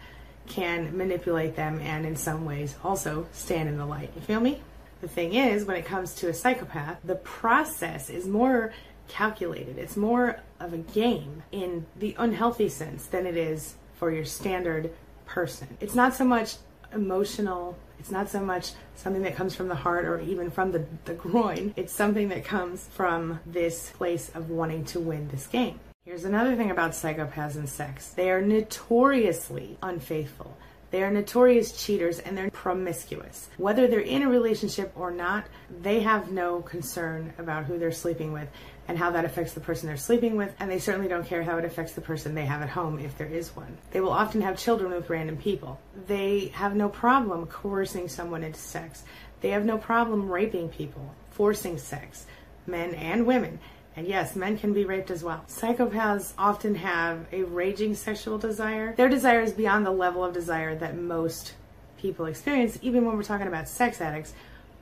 can 0.49 0.97
manipulate 0.97 1.55
them 1.55 1.79
and 1.81 2.05
in 2.05 2.17
some 2.17 2.45
ways 2.45 2.75
also 2.83 3.27
stand 3.33 3.69
in 3.69 3.79
the 3.79 3.87
light. 3.87 4.11
You 4.17 4.21
feel 4.23 4.41
me? 4.41 4.61
The 5.05 5.11
thing 5.11 5.35
is, 5.35 5.67
when 5.67 5.77
it 5.77 5.85
comes 5.85 6.15
to 6.15 6.31
a 6.31 6.33
psychopath, 6.33 6.97
the 7.05 7.17
process 7.17 8.09
is 8.09 8.27
more 8.27 8.73
calculated. 9.07 9.77
It's 9.77 9.99
more 9.99 10.41
of 10.59 10.73
a 10.73 10.79
game 10.79 11.43
in 11.53 11.85
the 11.95 12.17
unhealthy 12.19 12.71
sense 12.71 13.05
than 13.05 13.27
it 13.27 13.37
is 13.37 13.75
for 13.97 14.11
your 14.11 14.25
standard 14.25 14.91
person. 15.27 15.77
It's 15.79 15.95
not 15.95 16.15
so 16.15 16.25
much 16.25 16.55
emotional, 16.91 17.77
it's 17.99 18.11
not 18.11 18.31
so 18.31 18.41
much 18.41 18.71
something 18.95 19.21
that 19.25 19.37
comes 19.37 19.55
from 19.55 19.69
the 19.69 19.75
heart 19.75 20.07
or 20.07 20.21
even 20.21 20.51
from 20.51 20.73
the, 20.73 20.87
the 21.05 21.13
groin. 21.13 21.75
It's 21.77 21.93
something 21.93 22.31
that 22.31 22.47
comes 22.47 22.89
from 22.95 23.41
this 23.45 23.91
place 23.91 24.31
of 24.35 24.49
wanting 24.49 24.87
to 24.87 25.01
win 25.01 25.29
this 25.29 25.47
game. 25.47 25.81
Here's 26.07 26.25
another 26.25 26.57
thing 26.57 26.71
about 26.71 26.93
psychopaths 26.93 27.57
and 27.57 27.69
sex 27.69 28.09
they 28.09 28.31
are 28.31 28.41
notoriously 28.41 29.77
unfaithful. 29.83 30.57
They 30.95 31.03
are 31.03 31.11
notorious 31.11 31.73
cheaters 31.73 32.21
and 32.21 32.39
they're 32.39 32.53
promiscuous. 32.53 33.49
Whether 33.57 33.89
they're 33.89 33.99
in 33.99 34.23
a 34.23 34.29
relationship 34.29 34.93
or 34.95 35.11
not, 35.11 35.45
they 35.83 35.99
have 36.03 36.31
no 36.31 36.63
concern 36.63 37.35
about 37.37 37.65
who 37.65 37.81
they're 37.81 37.91
sleeping 37.91 38.31
with 38.31 38.49
and 38.87 38.97
how 38.97 39.11
that 39.11 39.25
affects 39.25 39.55
the 39.55 39.61
person 39.61 39.89
they're 39.89 39.97
sleeping 39.97 40.37
with, 40.37 40.55
and 40.61 40.71
they 40.71 40.79
certainly 40.79 41.09
don't 41.09 41.27
care 41.27 41.43
how 41.43 41.59
it 41.59 41.65
affects 41.65 41.95
the 41.95 42.01
person 42.01 42.37
they 42.37 42.45
have 42.45 42.63
at 42.63 42.69
home 42.69 43.01
if 43.01 43.19
there 43.19 43.27
is 43.27 43.57
one. 43.57 43.77
They 43.91 44.01
will 44.01 44.13
often 44.13 44.41
have 44.43 44.57
children 44.57 44.93
with 44.93 45.11
random 45.11 45.37
people. 45.37 45.81
They 46.07 46.53
have 46.55 46.77
no 46.77 46.89
problem 46.89 47.45
coercing 47.47 48.09
someone 48.09 48.45
into 48.45 48.61
sex. 48.61 49.03
They 49.41 49.49
have 49.49 49.65
no 49.65 49.79
problem 49.79 50.31
raping 50.31 50.69
people, 50.69 51.13
forcing 51.33 51.77
sex, 51.77 52.25
men 52.69 52.95
and 52.95 53.27
women. 53.27 53.59
And 53.97 54.09
yes, 54.09 54.35
men 54.35 54.59
can 54.59 54.73
be 54.73 54.85
raped 54.85 55.11
as 55.11 55.23
well. 55.23 55.45
Psychopaths 55.49 56.33
often 56.37 56.75
have 56.77 57.27
a 57.33 57.45
raging 57.45 57.95
sexual 57.95 58.39
desire. 58.39 58.95
Their 58.97 59.09
desire 59.09 59.41
is 59.41 59.53
beyond 59.53 59.87
the 59.87 59.93
level 59.93 60.25
of 60.25 60.33
desire 60.33 60.75
that 60.77 60.97
most 60.97 61.55
people 61.97 62.27
experience, 62.27 62.79
even 62.83 63.07
when 63.07 63.17
we're 63.17 63.23
talking 63.23 63.47
about 63.47 63.69
sex 63.69 64.01
addicts. 64.01 64.35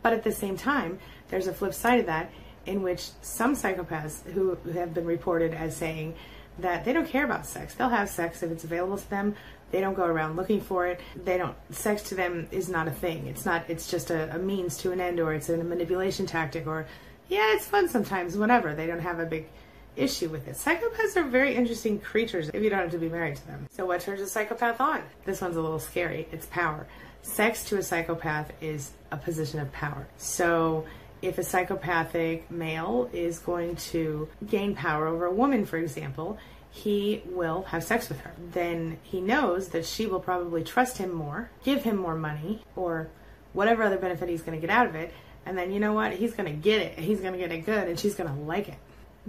But 0.03 0.15
at 0.15 0.25
the 0.25 0.33
same 0.33 0.57
time, 0.57 0.99
there's 1.29 1.47
a 1.47 1.53
flip 1.53 1.75
side 1.75 2.01
of 2.01 2.07
that 2.07 2.31
in 2.65 2.83
which 2.83 3.11
some 3.21 3.55
psychopaths 3.55 4.25
who 4.33 4.57
have 4.73 4.95
been 4.95 5.05
reported 5.05 5.53
as 5.53 5.77
saying 5.77 6.15
that 6.59 6.85
they 6.85 6.93
don't 6.93 7.09
care 7.09 7.25
about 7.25 7.47
sex. 7.47 7.75
They'll 7.75 7.89
have 7.89 8.09
sex 8.09 8.43
if 8.43 8.51
it's 8.51 8.65
available 8.65 8.99
to 8.99 9.11
them. 9.11 9.35
They 9.71 9.81
don't 9.81 9.95
go 9.95 10.05
around 10.05 10.37
looking 10.37 10.61
for 10.61 10.87
it. 10.87 11.01
They 11.25 11.39
don't. 11.39 11.57
Sex 11.71 12.03
to 12.05 12.15
them 12.15 12.47
is 12.51 12.69
not 12.69 12.89
a 12.89 12.91
thing. 12.91 13.27
It's 13.27 13.47
not. 13.47 13.65
It's 13.69 13.91
just 13.91 14.11
a, 14.11 14.35
a 14.35 14.39
means 14.39 14.77
to 14.79 14.93
an 14.93 15.01
end, 15.01 15.19
or 15.19 15.33
it's 15.33 15.49
a 15.49 15.57
manipulation 15.57 16.27
tactic, 16.27 16.67
or 16.67 16.87
yeah, 17.33 17.55
it's 17.55 17.65
fun 17.65 17.89
sometimes, 17.89 18.37
whatever. 18.37 18.75
They 18.75 18.87
don't 18.87 19.01
have 19.01 19.19
a 19.19 19.25
big 19.25 19.49
issue 19.97 20.29
with 20.29 20.47
it. 20.49 20.55
Psychopaths 20.55 21.17
are 21.17 21.25
very 21.25 21.55
interesting 21.55 21.99
creatures 21.99 22.51
if 22.53 22.63
you 22.63 22.69
don't 22.69 22.81
have 22.81 22.91
to 22.91 22.99
be 22.99 23.09
married 23.09 23.37
to 23.37 23.47
them. 23.47 23.67
So, 23.71 23.87
what 23.87 24.03
turns 24.03 24.21
a 24.21 24.27
psychopath 24.27 24.81
on? 24.81 25.03
This 25.25 25.41
one's 25.41 25.57
a 25.57 25.63
little 25.63 25.79
scary. 25.79 26.29
It's 26.31 26.47
power. 26.47 26.87
Sex 27.23 27.65
to 27.65 27.79
a 27.79 27.83
psychopath 27.83 28.53
is 28.61 28.93
a 29.11 29.17
position 29.17 29.61
of 29.61 29.73
power. 29.73 30.07
So, 30.19 30.85
if 31.23 31.39
a 31.39 31.43
psychopathic 31.43 32.51
male 32.51 33.09
is 33.15 33.39
going 33.39 33.77
to 33.77 34.29
gain 34.47 34.75
power 34.75 35.07
over 35.07 35.25
a 35.25 35.33
woman, 35.33 35.65
for 35.65 35.79
example, 35.79 36.37
he 36.71 37.23
will 37.27 37.63
have 37.63 37.83
sex 37.83 38.11
with 38.11 38.21
her. 38.21 38.33
Then 38.51 38.99
he 39.03 39.23
knows 39.23 39.69
that 39.69 39.87
she 39.87 40.07
will 40.07 40.21
probably 40.21 40.65
trust 40.65 40.99
him 40.99 41.13
more, 41.13 41.51
give 41.65 41.83
him 41.83 41.97
more 41.97 42.17
money, 42.17 42.63
or 42.77 43.09
whatever 43.55 43.85
other 43.85 43.99
benefit 43.99 44.29
he's 44.29 44.43
going 44.43 44.59
to 44.59 44.67
get 44.67 44.75
out 44.75 44.87
of 44.87 44.95
it 44.95 45.13
and 45.47 45.57
then 45.57 45.73
you 45.73 45.81
know 45.81 45.93
what? 45.93 46.13
He's 46.13 46.35
going 46.35 46.51
to 46.53 46.59
get 46.59 46.81
it. 46.81 46.99
He's 46.99 47.21
going 47.21 47.33
to 47.33 47.39
get 47.39 47.53
it 47.53 47.67
good 47.67 47.89
and 47.89 47.99
she's 47.99 48.15
going 48.15 48.29
to 48.29 48.43
like 48.43 48.69
it. 48.69 48.79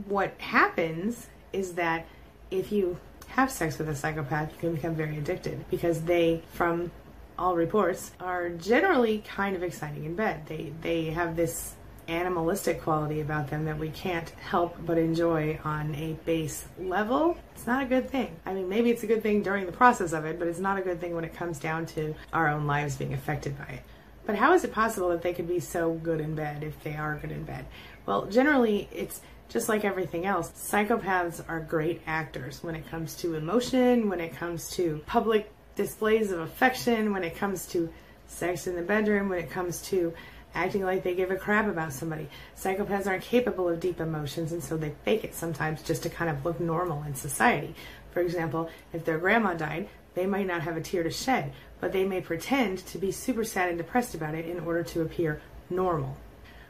What 0.05 0.34
happens 0.39 1.28
is 1.51 1.74
that 1.74 2.05
if 2.51 2.72
you 2.72 2.97
have 3.28 3.51
sex 3.51 3.78
with 3.78 3.89
a 3.89 3.95
psychopath, 3.95 4.51
you 4.53 4.59
can 4.59 4.76
become 4.76 4.95
very 4.95 5.18
addicted 5.18 5.66
because 5.70 6.01
they, 6.01 6.43
from 6.53 6.91
all 7.38 7.55
reports, 7.55 8.11
are 8.20 8.49
generally 8.49 9.24
kind 9.28 9.55
of 9.55 9.64
exciting 9.64 10.05
in 10.05 10.16
bed. 10.16 10.45
They 10.47 10.72
they 10.82 11.05
have 11.05 11.36
this 11.36 11.76
animalistic 12.07 12.82
quality 12.82 13.22
about 13.22 13.49
them 13.49 13.66
that 13.66 13.78
we 13.78 13.89
can't 13.89 14.30
help 14.32 14.76
but 14.86 14.97
enjoy 14.97 15.57
on 15.64 15.95
a 15.95 16.14
base 16.26 16.66
level. 16.80 17.38
It's 17.55 17.66
not 17.66 17.82
a 17.84 17.86
good 17.86 18.09
thing. 18.09 18.36
I 18.45 18.53
mean, 18.53 18.68
maybe 18.68 18.89
it's 18.89 19.03
a 19.03 19.07
good 19.07 19.24
thing 19.24 19.41
during 19.41 19.66
the 19.66 19.72
process 19.72 20.11
of 20.14 20.26
it, 20.26 20.38
but 20.38 20.47
it's 20.47 20.59
not 20.59 20.78
a 20.78 20.82
good 20.82 20.99
thing 20.99 21.16
when 21.16 21.24
it 21.24 21.34
comes 21.34 21.59
down 21.59 21.86
to 21.88 22.14
our 22.34 22.49
own 22.49 22.68
lives 22.68 22.97
being 22.97 23.14
affected 23.14 23.57
by 23.57 23.66
it. 23.66 23.82
But 24.26 24.36
how 24.36 24.54
is 24.54 24.64
it 24.64 24.72
possible 24.72 25.10
that 25.10 25.22
they 25.22 25.34
could 25.34 25.48
be 25.48 25.60
so 25.60 25.94
good 25.94 26.22
in 26.22 26.36
bed 26.36 26.64
if 26.64 26.82
they 26.84 26.96
are 26.96 27.18
good 27.22 27.32
in 27.32 27.44
bed? 27.44 27.66
Well, 28.06 28.26
generally, 28.26 28.88
it's 28.92 29.22
just 29.50 29.70
like 29.70 29.84
everything 29.84 30.26
else. 30.26 30.50
Psychopaths 30.52 31.44
are 31.48 31.60
great 31.60 32.02
actors 32.08 32.64
when 32.64 32.76
it 32.76 32.90
comes 32.90 33.16
to 33.18 33.36
emotion, 33.36 34.10
when 34.10 34.20
it 34.20 34.36
comes 34.36 34.72
to 34.72 35.02
public 35.06 35.52
displays 35.76 36.32
of 36.32 36.40
affection, 36.40 37.12
when 37.12 37.24
it 37.24 37.36
comes 37.36 37.66
to 37.68 37.90
sex 38.28 38.68
in 38.68 38.76
the 38.76 38.82
bedroom, 38.82 39.30
when 39.30 39.40
it 39.40 39.50
comes 39.50 39.82
to 39.84 40.14
acting 40.56 40.84
like 40.84 41.04
they 41.04 41.16
give 41.16 41.32
a 41.32 41.36
crap 41.36 41.68
about 41.68 41.94
somebody. 41.94 42.30
Psychopaths 42.56 43.08
aren't 43.08 43.24
capable 43.24 43.68
of 43.68 43.80
deep 43.80 44.00
emotions, 44.00 44.52
and 44.52 44.64
so 44.64 44.78
they 44.78 44.94
fake 45.04 45.24
it 45.24 45.36
sometimes 45.36 45.82
just 45.82 46.04
to 46.04 46.10
kind 46.10 46.30
of 46.30 46.46
look 46.46 46.60
normal 46.60 47.04
in 47.04 47.16
society. 47.16 47.76
For 48.12 48.22
example, 48.22 48.70
if 48.94 49.04
their 49.04 49.18
grandma 49.18 49.56
died, 49.56 49.90
they 50.14 50.28
might 50.28 50.46
not 50.46 50.62
have 50.62 50.78
a 50.78 50.82
tear 50.82 51.04
to 51.04 51.10
shed, 51.10 51.52
but 51.84 51.92
they 51.92 52.06
may 52.06 52.22
pretend 52.22 52.78
to 52.78 52.98
be 52.98 53.12
super 53.12 53.44
sad 53.44 53.68
and 53.68 53.78
depressed 53.78 54.16
about 54.16 54.34
it 54.34 54.46
in 54.46 54.58
order 54.62 54.84
to 54.84 55.02
appear 55.02 55.42
normal. 55.70 56.16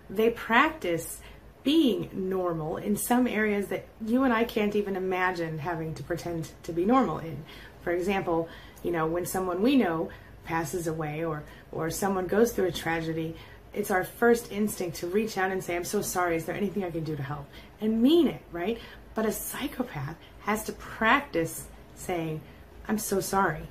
They 0.10 0.32
practice 0.32 1.22
being 1.64 2.10
normal 2.12 2.78
in 2.78 2.98
some 2.98 3.28
areas 3.28 3.68
that 3.68 3.86
you 4.04 4.24
and 4.24 4.34
I 4.34 4.44
can't 4.44 4.76
even 4.76 4.96
imagine 4.96 5.60
having 5.60 5.94
to 5.94 6.04
pretend 6.04 6.50
to 6.64 6.74
be 6.74 6.84
normal 6.84 7.20
in. 7.20 7.46
For 7.84 7.92
example, 7.92 8.50
you 8.82 8.90
know, 8.90 9.06
when 9.06 9.28
someone 9.28 9.62
we 9.62 9.76
know 9.76 10.10
passes 10.46 10.88
away 10.88 11.24
or 11.24 11.44
or 11.72 11.92
someone 11.92 12.26
goes 12.26 12.52
through 12.52 12.70
a 12.70 12.72
tragedy, 12.72 13.36
it's 13.72 13.92
our 13.92 14.04
first 14.04 14.52
instinct 14.52 14.98
to 14.98 15.08
reach 15.08 15.38
out 15.38 15.52
and 15.52 15.64
say, 15.64 15.76
I'm 15.76 15.84
so 15.84 16.02
sorry, 16.02 16.38
is 16.38 16.46
there 16.46 16.56
anything 16.56 16.84
I 16.84 16.90
can 16.90 17.04
do 17.04 17.16
to 17.16 17.22
help? 17.22 17.46
And 17.80 18.02
mean 18.02 18.28
it, 18.28 18.42
right? 18.52 18.80
But 19.14 19.28
a 19.28 19.32
psychopath 19.32 20.16
has 20.40 20.64
to 20.64 20.74
practice 20.74 21.68
saying, 21.94 22.42
I'm 22.88 22.98
so 22.98 23.20
sorry 23.20 23.68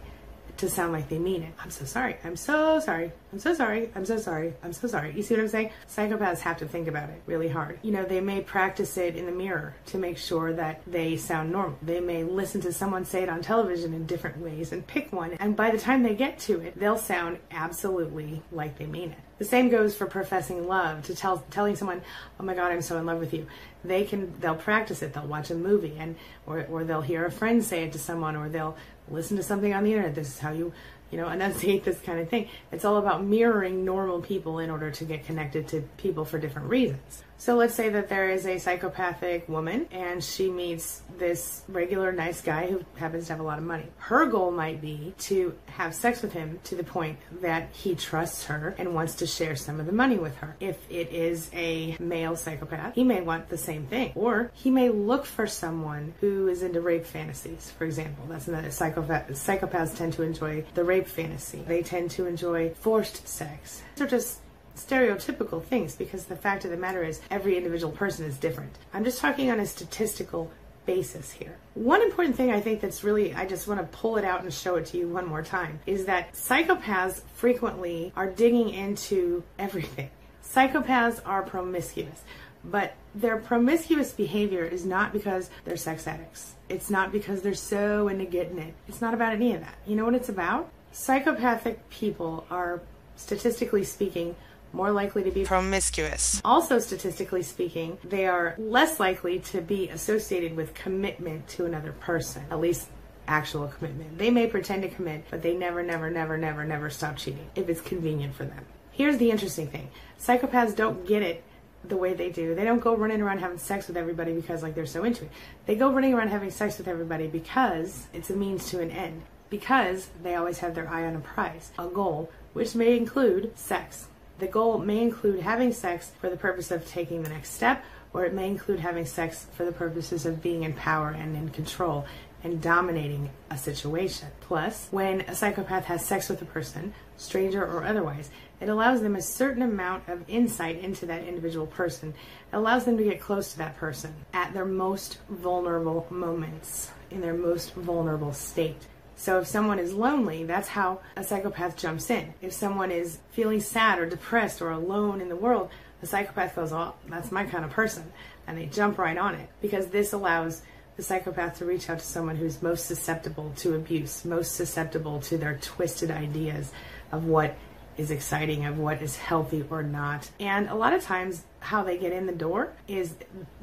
to 0.63 0.71
sound 0.71 0.93
like 0.93 1.09
they 1.09 1.19
mean 1.19 1.43
it. 1.43 1.53
I'm 1.59 1.71
so 1.71 1.85
sorry. 1.85 2.17
I'm 2.25 2.37
so 2.37 2.79
sorry. 2.79 3.11
I'm 3.33 3.41
so 3.41 3.53
sorry. 3.53 3.91
I'm 3.97 4.07
so 4.07 4.17
sorry. 4.17 4.55
I'm 4.63 4.73
so 4.73 4.87
sorry. 4.87 5.13
You 5.13 5.23
see 5.23 5.35
what 5.35 5.43
I'm 5.43 5.49
saying? 5.49 5.71
Psychopaths 5.89 6.39
have 6.39 6.59
to 6.59 6.69
think 6.69 6.87
about 6.87 7.11
it 7.11 7.21
really 7.27 7.49
hard. 7.49 7.81
You 7.83 7.91
know, 7.91 8.05
they 8.05 8.21
may 8.21 8.43
practice 8.43 8.97
it 8.97 9.17
in 9.17 9.27
the 9.27 9.33
mirror 9.33 9.75
to 9.87 9.99
make 9.99 10.19
sure 10.19 10.53
that 10.53 10.81
they 10.87 11.17
sound 11.17 11.51
normal. 11.51 11.77
They 11.83 11.99
may 11.99 12.23
listen 12.23 12.61
to 12.61 12.73
someone 12.73 13.05
say 13.05 13.25
it 13.25 13.29
on 13.29 13.43
television 13.43 13.93
in 13.93 14.07
different 14.07 14.39
ways 14.39 14.71
and 14.71 14.87
pick 14.87 15.13
one. 15.13 15.33
And 15.33 15.57
by 15.57 15.73
the 15.73 15.79
time 15.79 16.05
they 16.05 16.15
get 16.15 16.39
to 16.41 16.61
it, 16.61 16.79
they'll 16.79 16.97
sound 16.97 17.39
absolutely 17.51 18.43
like 18.53 18.79
they 18.79 18.87
mean 18.87 19.11
it. 19.11 19.19
The 19.43 19.49
same 19.49 19.71
goes 19.71 19.97
for 19.97 20.07
professing 20.07 20.69
love 20.69 21.03
to 21.07 21.17
tell 21.17 21.39
telling 21.51 21.75
someone, 21.75 22.03
"Oh 22.39 22.45
my 22.45 22.55
God, 22.55 22.71
I'm 22.71 22.81
so 22.81 22.97
in 22.99 23.07
love 23.07 23.19
with 23.19 23.35
you." 23.35 23.49
They 23.83 24.05
can 24.05 24.33
they'll 24.39 24.55
practice 24.55 25.03
it. 25.03 25.15
They'll 25.15 25.27
watch 25.27 25.51
a 25.51 25.57
movie 25.57 25.97
and 25.99 26.15
or 26.47 26.65
or 26.71 26.85
they'll 26.85 27.01
hear 27.01 27.27
a 27.27 27.31
friend 27.33 27.65
say 27.65 27.83
it 27.83 27.93
to 27.95 27.99
someone 27.99 28.37
or 28.37 28.49
they'll 28.49 28.77
listen 29.09 29.37
to 29.37 29.43
something 29.43 29.73
on 29.75 29.85
the 29.85 29.91
internet. 29.91 30.15
This 30.15 30.29
is 30.29 30.39
how 30.39 30.53
you 30.53 30.73
you 31.13 31.19
know, 31.19 31.29
enunciate 31.29 31.85
this 31.85 32.01
kind 32.01 32.19
of 32.19 32.29
thing. 32.31 32.49
It's 32.73 32.87
all 32.87 32.97
about 32.97 33.23
mirroring 33.23 33.85
normal 33.85 34.23
people 34.23 34.59
in 34.59 34.71
order 34.71 34.91
to 34.91 35.05
get 35.05 35.27
connected 35.27 35.69
to 35.69 35.83
people 35.99 36.25
for 36.25 36.39
different 36.39 36.71
reasons. 36.71 37.23
So 37.43 37.57
let's 37.57 37.75
say 37.75 37.89
that 37.89 38.09
there 38.09 38.31
is 38.31 38.47
a 38.47 38.59
psychopathic 38.59 39.49
woman 39.49 39.89
and 39.91 40.23
she 40.23 40.49
meets 40.49 41.03
this 41.19 41.65
regular 41.67 42.13
nice 42.13 42.41
guy 42.41 42.69
who 42.69 42.85
happens 42.95 43.27
to 43.27 43.33
have 43.33 43.41
a 43.41 43.43
lot 43.43 43.59
of 43.59 43.65
money. 43.65 43.89
Her 43.97 44.27
goal 44.27 44.53
might 44.53 44.81
be 44.81 45.13
to 45.23 45.59
have 45.67 45.93
sex 45.93 46.23
with 46.23 46.33
him 46.33 46.61
to 46.63 46.77
the 46.77 46.85
point 46.85 47.19
that 47.41 47.71
he 47.73 47.97
trusts 47.97 48.45
her 48.45 48.77
and 48.79 48.95
wants 48.95 49.17
to 49.17 49.27
share 49.27 49.57
some 49.57 49.81
of 49.81 49.87
the 49.87 49.93
money 49.93 50.19
with 50.19 50.37
her. 50.37 50.55
If 50.61 50.79
it 50.89 51.11
is 51.11 51.51
a 51.53 51.97
male 51.99 52.37
psychopath, 52.37 52.95
he 52.95 53.03
may 53.03 53.23
want 53.23 53.49
the 53.49 53.59
same 53.59 53.87
thing. 53.87 54.13
Or 54.15 54.53
he 54.55 54.71
may 54.71 54.91
look 54.91 55.27
for 55.27 55.49
someone 55.49 56.15
who 56.21 56.47
is 56.47 56.63
into 56.63 56.81
rape 56.81 57.07
fantasies, 57.07 57.73
for 57.77 57.87
example. 57.87 58.25
That's 58.29 58.47
another 58.47 58.71
psychopath. 58.71 59.31
Psychopaths 59.31 59.97
tend 59.97 60.13
to 60.13 60.23
enjoy 60.23 60.65
the 60.75 60.85
rape 60.85 61.09
fantasy. 61.09 61.65
They 61.67 61.83
tend 61.83 62.13
to 62.13 62.27
enjoy 62.27 62.71
forced 62.75 63.27
sex. 63.27 63.83
They're 63.97 64.07
just 64.07 64.39
stereotypical 64.77 65.63
things 65.63 65.97
because 65.97 66.25
the 66.25 66.37
fact 66.37 66.65
of 66.65 66.71
the 66.71 66.77
matter 66.77 67.03
is 67.03 67.21
every 67.31 67.57
individual 67.57 67.93
person 67.93 68.25
is 68.25 68.37
different. 68.37 68.77
I'm 68.93 69.05
just 69.05 69.21
talking 69.21 69.51
on 69.51 69.61
a 69.61 69.67
statistical 69.67 70.51
basis 70.87 71.31
here. 71.31 71.57
One 71.75 72.03
important 72.03 72.37
thing 72.37 72.51
I 72.51 72.61
think 72.61 72.81
that's 72.81 73.05
really, 73.05 73.35
I 73.35 73.47
just 73.47 73.69
want 73.69 73.81
to 73.81 73.97
pull 73.97 74.17
it 74.17 74.25
out 74.25 74.43
and 74.43 74.53
show 74.53 74.77
it 74.77 74.87
to 74.87 74.99
you 74.99 75.09
one 75.09 75.27
more 75.27 75.43
time, 75.43 75.81
is 75.87 76.07
that 76.07 76.33
psychopaths 76.33 77.23
frequently 77.35 78.13
are 78.17 78.29
digging 78.29 78.71
into 78.71 79.43
everything. 79.59 80.11
Psychopaths 80.45 81.21
are 81.25 81.43
promiscuous, 81.43 82.23
but 82.65 82.95
their 83.15 83.37
promiscuous 83.37 84.13
behavior 84.13 84.65
is 84.65 84.85
not 84.85 85.13
because 85.13 85.51
they're 85.65 85.77
sex 85.77 86.07
addicts. 86.07 86.55
It's 86.69 86.91
not 86.91 87.13
because 87.13 87.43
they're 87.43 87.55
so 87.55 88.09
into 88.09 88.25
getting 88.25 88.59
it. 88.59 88.75
It's 88.89 89.01
not 89.01 89.15
about 89.15 89.35
any 89.35 89.55
of 89.55 89.61
that. 89.61 89.77
You 89.87 89.97
know 89.97 90.05
what 90.05 90.15
it's 90.15 90.29
about? 90.29 90.71
Psychopathic 90.91 91.89
people 91.91 92.47
are, 92.51 92.83
statistically 93.17 93.85
speaking, 93.85 94.35
more 94.73 94.91
likely 94.91 95.23
to 95.25 95.31
be 95.31 95.45
promiscuous. 95.45 96.41
Also, 96.45 96.79
statistically 96.79 97.43
speaking, 97.43 97.99
they 98.05 98.27
are 98.27 98.55
less 98.59 98.99
likely 98.99 99.39
to 99.41 99.61
be 99.61 99.89
associated 99.89 100.57
with 100.57 100.75
commitment 100.75 101.47
to 101.49 101.67
another 101.67 101.93
person, 101.93 102.43
at 102.51 102.61
least 102.61 102.89
actual 103.29 103.69
commitment. 103.69 104.19
They 104.19 104.31
may 104.31 104.47
pretend 104.47 104.83
to 104.83 104.89
commit, 104.89 105.25
but 105.31 105.43
they 105.43 105.55
never, 105.55 105.83
never, 105.83 106.11
never, 106.11 106.37
never, 106.37 106.65
never 106.65 106.91
stop 106.91 107.17
cheating 107.17 107.51
if 107.55 107.69
it's 107.69 107.81
convenient 107.81 108.35
for 108.35 108.45
them. 108.45 108.65
Here's 108.91 109.17
the 109.19 109.31
interesting 109.31 109.69
thing 109.69 109.91
psychopaths 110.21 110.77
don't 110.77 111.07
get 111.07 111.23
it 111.23 111.43
the 111.85 111.97
way 111.97 112.15
they 112.15 112.31
do. 112.31 112.55
They 112.55 112.65
don't 112.65 112.81
go 112.81 112.95
running 112.95 113.21
around 113.21 113.39
having 113.39 113.59
sex 113.59 113.89
with 113.89 113.97
everybody 113.97 114.33
because 114.33 114.63
like 114.63 114.75
they're 114.75 114.87
so 114.87 115.05
into 115.05 115.25
it. 115.25 115.31
They 115.67 115.75
go 115.75 115.93
running 115.93 116.15
around 116.15 116.29
having 116.29 116.51
sex 116.51 116.79
with 116.79 116.89
everybody 116.89 117.27
because 117.27 118.07
it's 118.13 118.31
a 118.31 118.37
means 118.37 118.69
to 118.71 118.81
an 118.81 118.91
end. 118.91 119.23
Because 119.51 120.09
they 120.23 120.35
always 120.35 120.59
have 120.59 120.75
their 120.75 120.89
eye 120.89 121.05
on 121.05 121.17
a 121.17 121.21
prize, 121.21 121.73
a 121.79 121.87
goal, 121.87 122.31
which 122.53 122.75
may 122.75 122.97
include 122.97 123.57
sex. 123.59 124.07
The 124.43 124.49
goal 124.49 124.79
may 124.79 125.01
include 125.01 125.39
having 125.39 125.73
sex 125.73 126.11
for 126.21 126.29
the 126.29 126.37
purpose 126.37 126.73
of 126.73 126.85
taking 126.85 127.23
the 127.23 127.29
next 127.29 127.51
step, 127.51 127.85
or 128.13 128.25
it 128.25 128.35
may 128.35 128.49
include 128.49 128.81
having 128.81 129.07
sex 129.07 129.47
for 129.53 129.65
the 129.65 129.71
purposes 129.71 130.27
of 130.27 130.43
being 130.43 130.65
in 130.65 130.73
power 130.73 131.11
and 131.11 131.37
in 131.37 131.51
control 131.51 132.07
and 132.43 132.61
dominating 132.61 133.31
a 133.51 133.57
situation. 133.57 134.27
Plus, 134.41 134.89
when 134.91 135.21
a 135.21 135.35
psychopath 135.37 135.85
has 135.85 136.05
sex 136.05 136.29
with 136.29 136.43
a 136.43 136.45
person, 136.45 136.93
stranger 137.17 137.65
or 137.65 137.85
otherwise, 137.85 138.31
it 138.61 138.69
allows 138.69 139.01
them 139.01 139.15
a 139.15 139.23
certain 139.23 139.63
amount 139.63 140.09
of 140.09 140.29
insight 140.29 140.81
into 140.81 141.07
that 141.07 141.23
individual 141.23 141.69
person. 141.69 142.13
It 142.53 142.57
allows 142.57 142.85
them 142.85 142.97
to 142.97 143.05
get 143.05 143.21
close 143.21 143.53
to 143.53 143.59
that 143.59 143.77
person 143.77 144.13
at 144.33 144.53
their 144.53 144.65
most 144.65 145.19
vulnerable 145.31 146.05
moments, 146.11 146.91
in 147.13 147.21
their 147.21 147.35
most 147.35 147.75
vulnerable 147.75 148.33
state. 148.33 148.89
So 149.17 149.39
if 149.39 149.47
someone 149.47 149.79
is 149.79 149.93
lonely, 149.93 150.45
that's 150.45 150.69
how 150.69 151.01
a 151.17 151.23
psychopath 151.23 151.77
jumps 151.77 152.11
in. 152.11 152.35
If 152.41 152.53
someone 152.53 152.91
is 152.91 153.19
feeling 153.31 153.61
sad 153.61 153.99
or 153.99 154.07
depressed 154.07 154.61
or 154.61 154.71
alone 154.71 155.21
in 155.21 155.29
the 155.29 155.37
world, 155.37 155.71
a 156.03 156.07
psychopath 156.07 156.57
goes, 156.57 156.73
"Oh, 156.73 156.95
that's 157.09 157.31
my 157.31 157.45
kind 157.45 157.65
of 157.65 157.71
person," 157.71 158.13
and 158.47 158.59
they 158.59 158.67
jump 158.67 158.99
right 158.99 159.17
on 159.17 159.35
it 159.35 159.49
because 159.61 159.89
this 159.89 160.13
allows 160.13 160.63
the 160.97 161.03
psychopath 161.03 161.59
to 161.59 161.65
reach 161.65 161.89
out 161.89 162.01
to 162.01 162.05
someone 162.05 162.37
who's 162.37 162.63
most 162.63 162.87
susceptible 162.87 163.53
to 163.57 163.75
abuse, 163.75 164.25
most 164.25 164.57
susceptible 164.57 165.21
to 165.21 165.39
their 165.39 165.59
twisted 165.59 166.11
ideas 166.11 166.73
of 167.13 167.25
what 167.25 167.55
is 167.97 168.11
exciting, 168.11 168.65
of 168.65 168.79
what 168.79 169.01
is 169.01 169.17
healthy 169.17 169.65
or 169.71 169.83
not. 169.83 170.31
And 170.41 170.69
a 170.69 170.75
lot 170.75 170.93
of 170.93 171.03
times, 171.03 171.45
how 171.63 171.85
they 171.85 171.97
get 171.97 172.13
in 172.13 172.27
the 172.27 172.33
door 172.33 172.73
is 172.89 173.15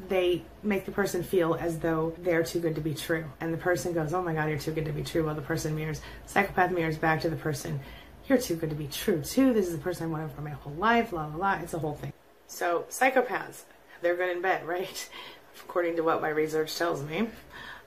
they 0.07 0.41
make 0.63 0.85
the 0.85 0.91
person 0.91 1.21
feel 1.21 1.55
as 1.55 1.79
though 1.79 2.15
they're 2.19 2.43
too 2.43 2.59
good 2.59 2.75
to 2.75 2.81
be 2.81 2.93
true. 2.93 3.25
And 3.41 3.53
the 3.53 3.57
person 3.57 3.93
goes, 3.93 4.13
Oh 4.13 4.23
my 4.23 4.33
God, 4.33 4.49
you're 4.49 4.57
too 4.57 4.71
good 4.71 4.85
to 4.85 4.93
be 4.93 5.03
true. 5.03 5.25
Well, 5.25 5.35
the 5.35 5.41
person 5.41 5.75
mirrors, 5.75 6.01
psychopath 6.25 6.71
mirrors 6.71 6.97
back 6.97 7.21
to 7.21 7.29
the 7.29 7.35
person, 7.35 7.79
You're 8.27 8.37
too 8.37 8.55
good 8.55 8.69
to 8.69 8.75
be 8.75 8.87
true, 8.87 9.21
too. 9.21 9.53
This 9.53 9.67
is 9.67 9.73
the 9.73 9.81
person 9.81 10.05
I 10.05 10.09
wanted 10.09 10.31
for 10.31 10.41
my 10.41 10.51
whole 10.51 10.73
life, 10.73 11.11
la 11.11 11.25
la 11.25 11.35
la. 11.35 11.53
It's 11.55 11.73
a 11.73 11.79
whole 11.79 11.95
thing. 11.95 12.13
So, 12.47 12.85
psychopaths, 12.89 13.63
they're 14.01 14.15
good 14.15 14.35
in 14.35 14.41
bed, 14.41 14.65
right? 14.65 15.09
According 15.65 15.97
to 15.97 16.01
what 16.01 16.21
my 16.21 16.29
research 16.29 16.77
tells 16.77 17.03
me 17.03 17.27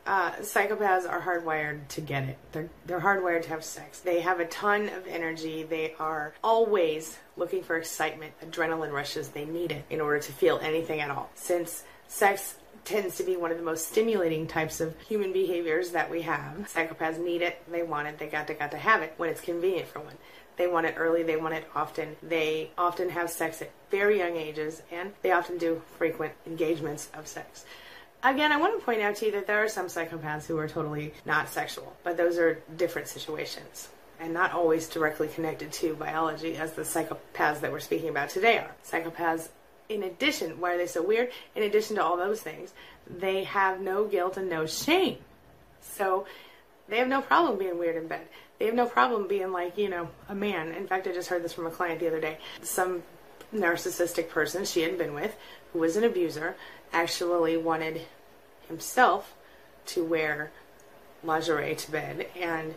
uh, 0.07 0.33
psychopaths 0.41 1.09
are 1.09 1.21
hardwired 1.21 1.87
to 1.89 2.01
get 2.01 2.25
it. 2.25 2.39
They're 2.53 2.69
they're 2.87 3.01
hardwired 3.01 3.43
to 3.43 3.49
have 3.51 3.65
sex. 3.65 4.01
They 4.01 4.21
have 4.21 4.41
a 4.41 4.47
ton 4.47 4.89
of 4.89 5.07
energy. 5.07 5.63
They 5.63 5.95
are 5.99 6.35
always 6.43 7.19
looking 7.37 7.63
for 7.63 7.77
excitement, 7.77 8.33
adrenaline 8.45 8.93
rushes. 8.93 9.29
They 9.29 9.45
need 9.45 9.73
it 9.73 9.85
in 9.91 10.01
order 10.01 10.19
to 10.19 10.33
feel 10.33 10.59
anything 10.63 11.01
at 11.01 11.11
all. 11.11 11.31
Since 11.35 11.85
sex 12.09 12.57
tends 12.85 13.17
to 13.17 13.23
be 13.23 13.37
one 13.37 13.53
of 13.53 13.59
the 13.59 13.63
most 13.63 13.89
stimulating 13.89 14.47
types 14.47 14.81
of 14.81 14.99
human 15.03 15.33
behaviors 15.33 15.91
that 15.91 16.11
we 16.11 16.23
have. 16.23 16.69
Psychopaths 16.75 17.19
need 17.19 17.43
it. 17.43 17.63
They 17.71 17.85
want 17.85 18.09
it. 18.09 18.19
They 18.19 18.27
got 18.27 18.49
to 18.49 18.55
got 18.55 18.73
to 18.73 18.79
have 18.79 19.03
it 19.03 19.15
when 19.19 19.31
it's 19.31 19.41
convenient 19.41 19.89
for 19.89 20.01
one. 20.01 20.17
They 20.57 20.67
want 20.67 20.87
it 20.87 20.97
early. 20.99 21.23
They 21.23 21.37
want 21.37 21.55
it 21.55 21.65
often. 21.75 22.17
They 22.23 22.71
often 22.77 23.09
have 23.11 23.31
sex 23.31 23.63
at 23.63 23.71
very 23.91 24.19
young 24.19 24.37
ages, 24.37 24.83
and 24.91 25.13
they 25.23 25.31
often 25.31 25.59
do 25.59 25.81
frequent 25.97 26.35
engagements 26.47 27.09
of 27.15 27.27
sex. 27.27 27.65
Again, 28.25 28.53
I 28.53 28.57
want 28.57 28.79
to 28.79 28.85
point 28.85 29.03
out 29.03 29.17
to 29.17 29.27
you 29.27 29.33
that 29.33 29.49
there 29.49 29.65
are 29.65 29.69
some 29.69 29.87
psychopaths 29.87 30.47
who 30.47 30.57
are 30.59 30.69
totally 30.69 31.13
not 31.25 31.49
sexual, 31.49 31.93
but 32.05 32.17
those 32.17 32.39
are 32.39 32.63
different 32.77 33.09
situations. 33.09 33.89
and 34.23 34.33
not 34.33 34.53
always 34.53 34.89
directly 34.89 35.27
connected 35.27 35.73
to 35.73 35.95
biology 35.95 36.57
as 36.57 36.73
the 36.75 36.83
psychopaths 36.83 37.61
that 37.61 37.73
we're 37.73 37.81
speaking 37.81 38.09
about 38.09 38.29
today 38.29 38.57
are. 38.59 38.71
Psychopaths, 38.85 39.49
in 39.89 40.05
addition, 40.05 40.61
why 40.61 40.75
are 40.75 40.79
they 40.79 40.87
so 40.87 41.03
weird? 41.03 41.31
In 41.57 41.65
addition 41.65 41.97
to 41.97 42.05
all 42.05 42.17
those 42.17 42.41
things, 42.41 42.73
they 43.09 43.43
have 43.45 43.81
no 43.81 44.05
guilt 44.07 44.37
and 44.37 44.49
no 44.49 44.65
shame. 44.65 45.19
So 45.81 46.27
they 46.89 46.99
have 46.99 47.09
no 47.09 47.21
problem 47.21 47.59
being 47.59 47.79
weird 47.79 47.97
in 47.97 48.07
bed. 48.07 48.29
They 48.61 48.67
have 48.67 48.77
no 48.77 48.87
problem 48.87 49.27
being 49.27 49.51
like, 49.51 49.77
you 49.77 49.89
know, 49.89 50.09
a 50.29 50.37
man. 50.37 50.71
In 50.71 50.87
fact, 50.87 51.09
I 51.09 51.13
just 51.13 51.29
heard 51.29 51.43
this 51.43 51.53
from 51.53 51.67
a 51.67 51.71
client 51.71 51.99
the 51.99 52.07
other 52.07 52.21
day. 52.21 52.39
Some 52.63 53.03
narcissistic 53.53 54.29
person 54.29 54.65
she 54.65 54.83
had 54.83 54.97
been 54.97 55.15
with, 55.15 55.35
who 55.73 55.81
was 55.81 55.97
an 55.97 56.05
abuser, 56.05 56.55
actually 56.93 57.57
wanted 57.57 58.03
himself 58.69 59.35
to 59.87 60.05
wear 60.05 60.51
lingerie 61.25 61.75
to 61.75 61.91
bed 61.91 62.27
and 62.39 62.75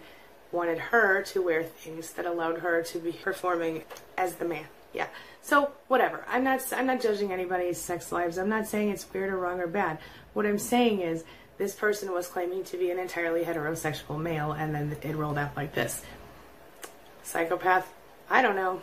wanted 0.51 0.78
her 0.78 1.22
to 1.22 1.41
wear 1.41 1.63
things 1.63 2.11
that 2.13 2.26
allowed 2.26 2.59
her 2.59 2.82
to 2.82 2.99
be 2.99 3.11
performing 3.11 3.84
as 4.18 4.36
the 4.36 4.45
man. 4.45 4.66
Yeah. 4.93 5.07
So 5.41 5.72
whatever. 5.88 6.24
I'm 6.30 6.43
not 6.43 6.61
I'm 6.74 6.88
not 6.88 7.01
judging 7.01 7.32
anybody's 7.32 7.80
sex 7.80 8.11
lives. 8.11 8.38
I'm 8.38 8.49
not 8.49 8.68
saying 8.68 8.89
it's 8.89 9.05
weird 9.13 9.32
or 9.32 9.38
wrong 9.38 9.59
or 9.59 9.68
bad. 9.68 9.97
What 10.34 10.45
I'm 10.45 10.59
saying 10.59 11.01
is 11.01 11.24
this 11.57 11.74
person 11.74 12.11
was 12.11 12.28
claiming 12.28 12.63
to 12.66 12.78
be 12.78 12.91
an 12.91 12.99
entirely 12.99 13.43
heterosexual 13.43 14.20
male 14.20 14.53
and 14.53 14.74
then 14.74 14.97
it 15.01 15.16
rolled 15.16 15.38
out 15.38 15.55
like 15.55 15.74
this. 15.74 16.03
Psychopath? 17.24 17.91
I 18.30 18.41
don't 18.41 18.55
know. 18.55 18.82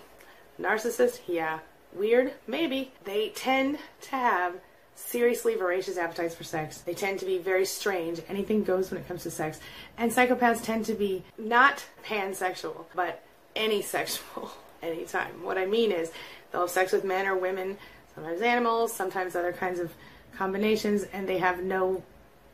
Narcissist? 0.60 1.20
Yeah. 1.26 1.60
Weird? 1.94 2.32
Maybe. 2.46 2.92
They 3.04 3.30
tend 3.30 3.78
to 4.02 4.10
have 4.10 4.54
seriously 4.94 5.54
voracious 5.56 5.96
appetites 5.96 6.34
for 6.34 6.44
sex. 6.44 6.78
They 6.78 6.94
tend 6.94 7.18
to 7.20 7.26
be 7.26 7.38
very 7.38 7.64
strange. 7.64 8.20
Anything 8.28 8.62
goes 8.64 8.90
when 8.90 9.00
it 9.00 9.08
comes 9.08 9.22
to 9.24 9.30
sex. 9.30 9.60
And 9.98 10.10
psychopaths 10.10 10.62
tend 10.62 10.84
to 10.86 10.94
be 10.94 11.24
not 11.38 11.84
pansexual, 12.04 12.84
but 12.94 13.22
any 13.56 13.82
sexual 13.82 14.50
anytime. 14.82 15.42
What 15.42 15.58
I 15.58 15.66
mean 15.66 15.92
is 15.92 16.12
they'll 16.50 16.62
have 16.62 16.70
sex 16.70 16.92
with 16.92 17.04
men 17.04 17.26
or 17.26 17.36
women, 17.36 17.78
sometimes 18.14 18.42
animals, 18.42 18.92
sometimes 18.92 19.36
other 19.36 19.52
kinds 19.52 19.78
of 19.78 19.92
combinations, 20.36 21.04
and 21.12 21.28
they 21.28 21.38
have 21.38 21.62
no 21.62 22.02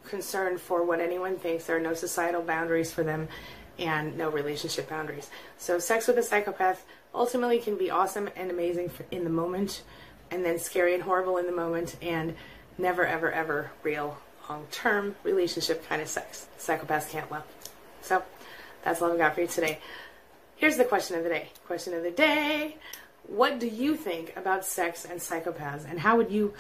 concern 0.05 0.59
for 0.59 0.85
what 0.85 1.01
anyone 1.01 1.37
thinks. 1.37 1.65
There 1.65 1.77
are 1.77 1.81
no 1.81 1.95
societal 1.95 2.43
boundaries 2.43 2.93
for 2.93 3.03
them 3.03 3.29
and 3.79 4.17
no 4.17 4.31
relationship 4.31 4.89
boundaries. 4.89 5.31
So 5.59 5.79
sex 5.79 6.09
with 6.09 6.19
a 6.19 6.23
psychopath 6.23 6.85
ultimately 7.15 7.59
can 7.59 7.77
be 7.77 7.91
awesome 7.91 8.29
and 8.37 8.51
amazing 8.51 8.91
in 9.11 9.25
the 9.25 9.31
moment 9.31 9.83
and 10.31 10.45
then 10.45 10.59
scary 10.59 10.95
and 10.95 11.03
horrible 11.03 11.37
in 11.39 11.47
the 11.47 11.53
moment 11.53 11.97
and 12.03 12.35
never 12.77 13.07
ever 13.07 13.31
ever 13.33 13.71
real 13.83 14.19
long-term 14.49 15.17
relationship 15.25 15.87
kind 15.89 16.01
of 16.01 16.09
sex. 16.09 16.47
Psychopaths 16.59 17.11
can't 17.11 17.31
love. 17.31 17.45
So 18.01 18.23
that's 18.83 19.03
all 19.03 19.13
I've 19.13 19.19
got 19.19 19.35
for 19.35 19.43
you 19.43 19.47
today. 19.47 19.79
Here's 20.57 20.77
the 20.77 20.85
question 20.85 21.17
of 21.17 21.25
the 21.25 21.31
day. 21.31 21.51
Question 21.67 21.95
of 21.95 22.03
the 22.03 22.11
day. 22.11 22.77
What 23.27 23.59
do 23.59 23.67
you 23.67 23.95
think 23.95 24.35
about 24.37 24.65
sex 24.65 25.05
and 25.05 25.21
psychopaths 25.21 25.89
and 25.89 26.01
how 26.01 26.17
would 26.17 26.31
you 26.31 26.55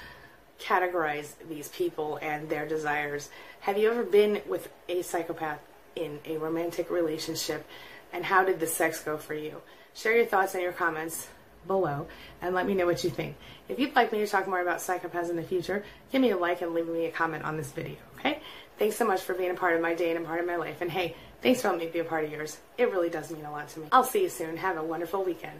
categorize 0.61 1.33
these 1.49 1.69
people 1.69 2.19
and 2.21 2.49
their 2.49 2.69
desires? 2.69 3.31
Have 3.61 3.79
you 3.79 3.91
ever 3.91 4.03
been 4.03 4.43
with 4.47 4.69
a 4.89 5.03
psychopath 5.03 5.61
in 5.97 6.19
a 6.27 6.37
romantic 6.37 6.91
relationship 6.91 7.67
and 8.13 8.25
how 8.25 8.45
did 8.45 8.61
the 8.61 8.67
sex 8.67 9.03
go 9.03 9.17
for 9.17 9.35
you? 9.35 9.63
Share 9.95 10.17
your 10.17 10.27
thoughts 10.27 10.55
and 10.55 10.63
your 10.63 10.73
comments 10.73 11.29
below 11.67 12.07
and 12.41 12.55
let 12.55 12.67
me 12.67 12.75
know 12.75 12.87
what 12.87 13.05
you 13.05 13.11
think. 13.11 13.37
If 13.69 13.79
you'd 13.79 13.95
like 13.95 14.13
me 14.13 14.19
to 14.19 14.27
talk 14.27 14.49
more 14.49 14.61
about 14.61 14.79
psychopaths 14.79 15.31
in 15.31 15.37
the 15.37 15.43
future, 15.43 15.85
give 16.11 16.21
me 16.21 16.31
a 16.31 16.37
like 16.37 16.63
and 16.63 16.75
leave 16.75 16.89
me 16.89 17.07
a 17.07 17.11
comment 17.11 17.45
on 17.45 17.57
this 17.57 17.71
video, 17.73 17.97
okay? 18.19 18.41
Thanks 18.79 18.97
so 18.97 19.05
much 19.05 19.23
for 19.23 19.35
being 19.35 19.51
a 19.51 19.55
part 19.55 19.75
of 19.75 19.83
my 19.83 19.95
day 19.95 20.15
and 20.15 20.25
a 20.25 20.27
part 20.27 20.41
of 20.41 20.47
my 20.47 20.57
life. 20.57 20.81
And 20.81 20.91
hey, 20.91 21.17
thanks 21.43 21.61
for 21.61 21.69
letting 21.69 21.87
me 21.87 21.93
be 21.93 21.99
a 21.99 22.05
part 22.05 22.25
of 22.25 22.31
yours. 22.31 22.59
It 22.77 22.91
really 22.91 23.11
does 23.11 23.31
mean 23.31 23.45
a 23.45 23.51
lot 23.51 23.69
to 23.71 23.81
me. 23.81 23.89
I'll 23.93 24.05
see 24.05 24.23
you 24.23 24.29
soon. 24.29 24.57
Have 24.57 24.77
a 24.77 24.83
wonderful 24.83 25.25
weekend. 25.25 25.59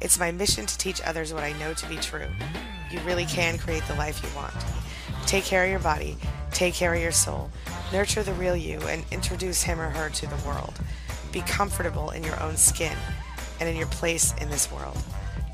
It's 0.00 0.18
my 0.18 0.32
mission 0.32 0.66
to 0.66 0.78
teach 0.78 1.00
others 1.02 1.32
what 1.32 1.44
I 1.44 1.52
know 1.52 1.72
to 1.74 1.88
be 1.88 1.96
true. 1.96 2.26
You 2.90 3.00
really 3.00 3.26
can 3.26 3.58
create 3.58 3.84
the 3.86 3.94
life 3.94 4.22
you 4.22 4.28
want. 4.34 4.54
Take 5.26 5.44
care 5.44 5.64
of 5.64 5.70
your 5.70 5.78
body, 5.78 6.16
take 6.50 6.74
care 6.74 6.94
of 6.94 7.00
your 7.00 7.12
soul, 7.12 7.50
nurture 7.92 8.22
the 8.22 8.34
real 8.34 8.56
you, 8.56 8.78
and 8.80 9.04
introduce 9.10 9.62
him 9.62 9.80
or 9.80 9.88
her 9.90 10.10
to 10.10 10.26
the 10.26 10.36
world. 10.46 10.74
Be 11.32 11.40
comfortable 11.42 12.10
in 12.10 12.22
your 12.22 12.40
own 12.42 12.56
skin 12.56 12.96
and 13.60 13.68
in 13.68 13.76
your 13.76 13.86
place 13.88 14.34
in 14.40 14.50
this 14.50 14.70
world. 14.70 14.96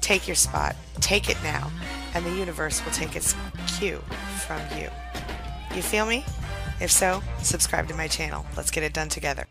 Take 0.00 0.26
your 0.26 0.36
spot, 0.36 0.76
take 1.00 1.28
it 1.28 1.36
now, 1.42 1.70
and 2.14 2.24
the 2.24 2.34
universe 2.34 2.84
will 2.84 2.92
take 2.92 3.16
its 3.16 3.34
cue 3.78 4.02
from 4.46 4.60
you. 4.78 4.88
You 5.74 5.82
feel 5.82 6.06
me? 6.06 6.24
If 6.80 6.90
so, 6.90 7.22
subscribe 7.42 7.88
to 7.88 7.94
my 7.94 8.08
channel. 8.08 8.46
Let's 8.56 8.70
get 8.70 8.82
it 8.82 8.92
done 8.92 9.08
together. 9.08 9.46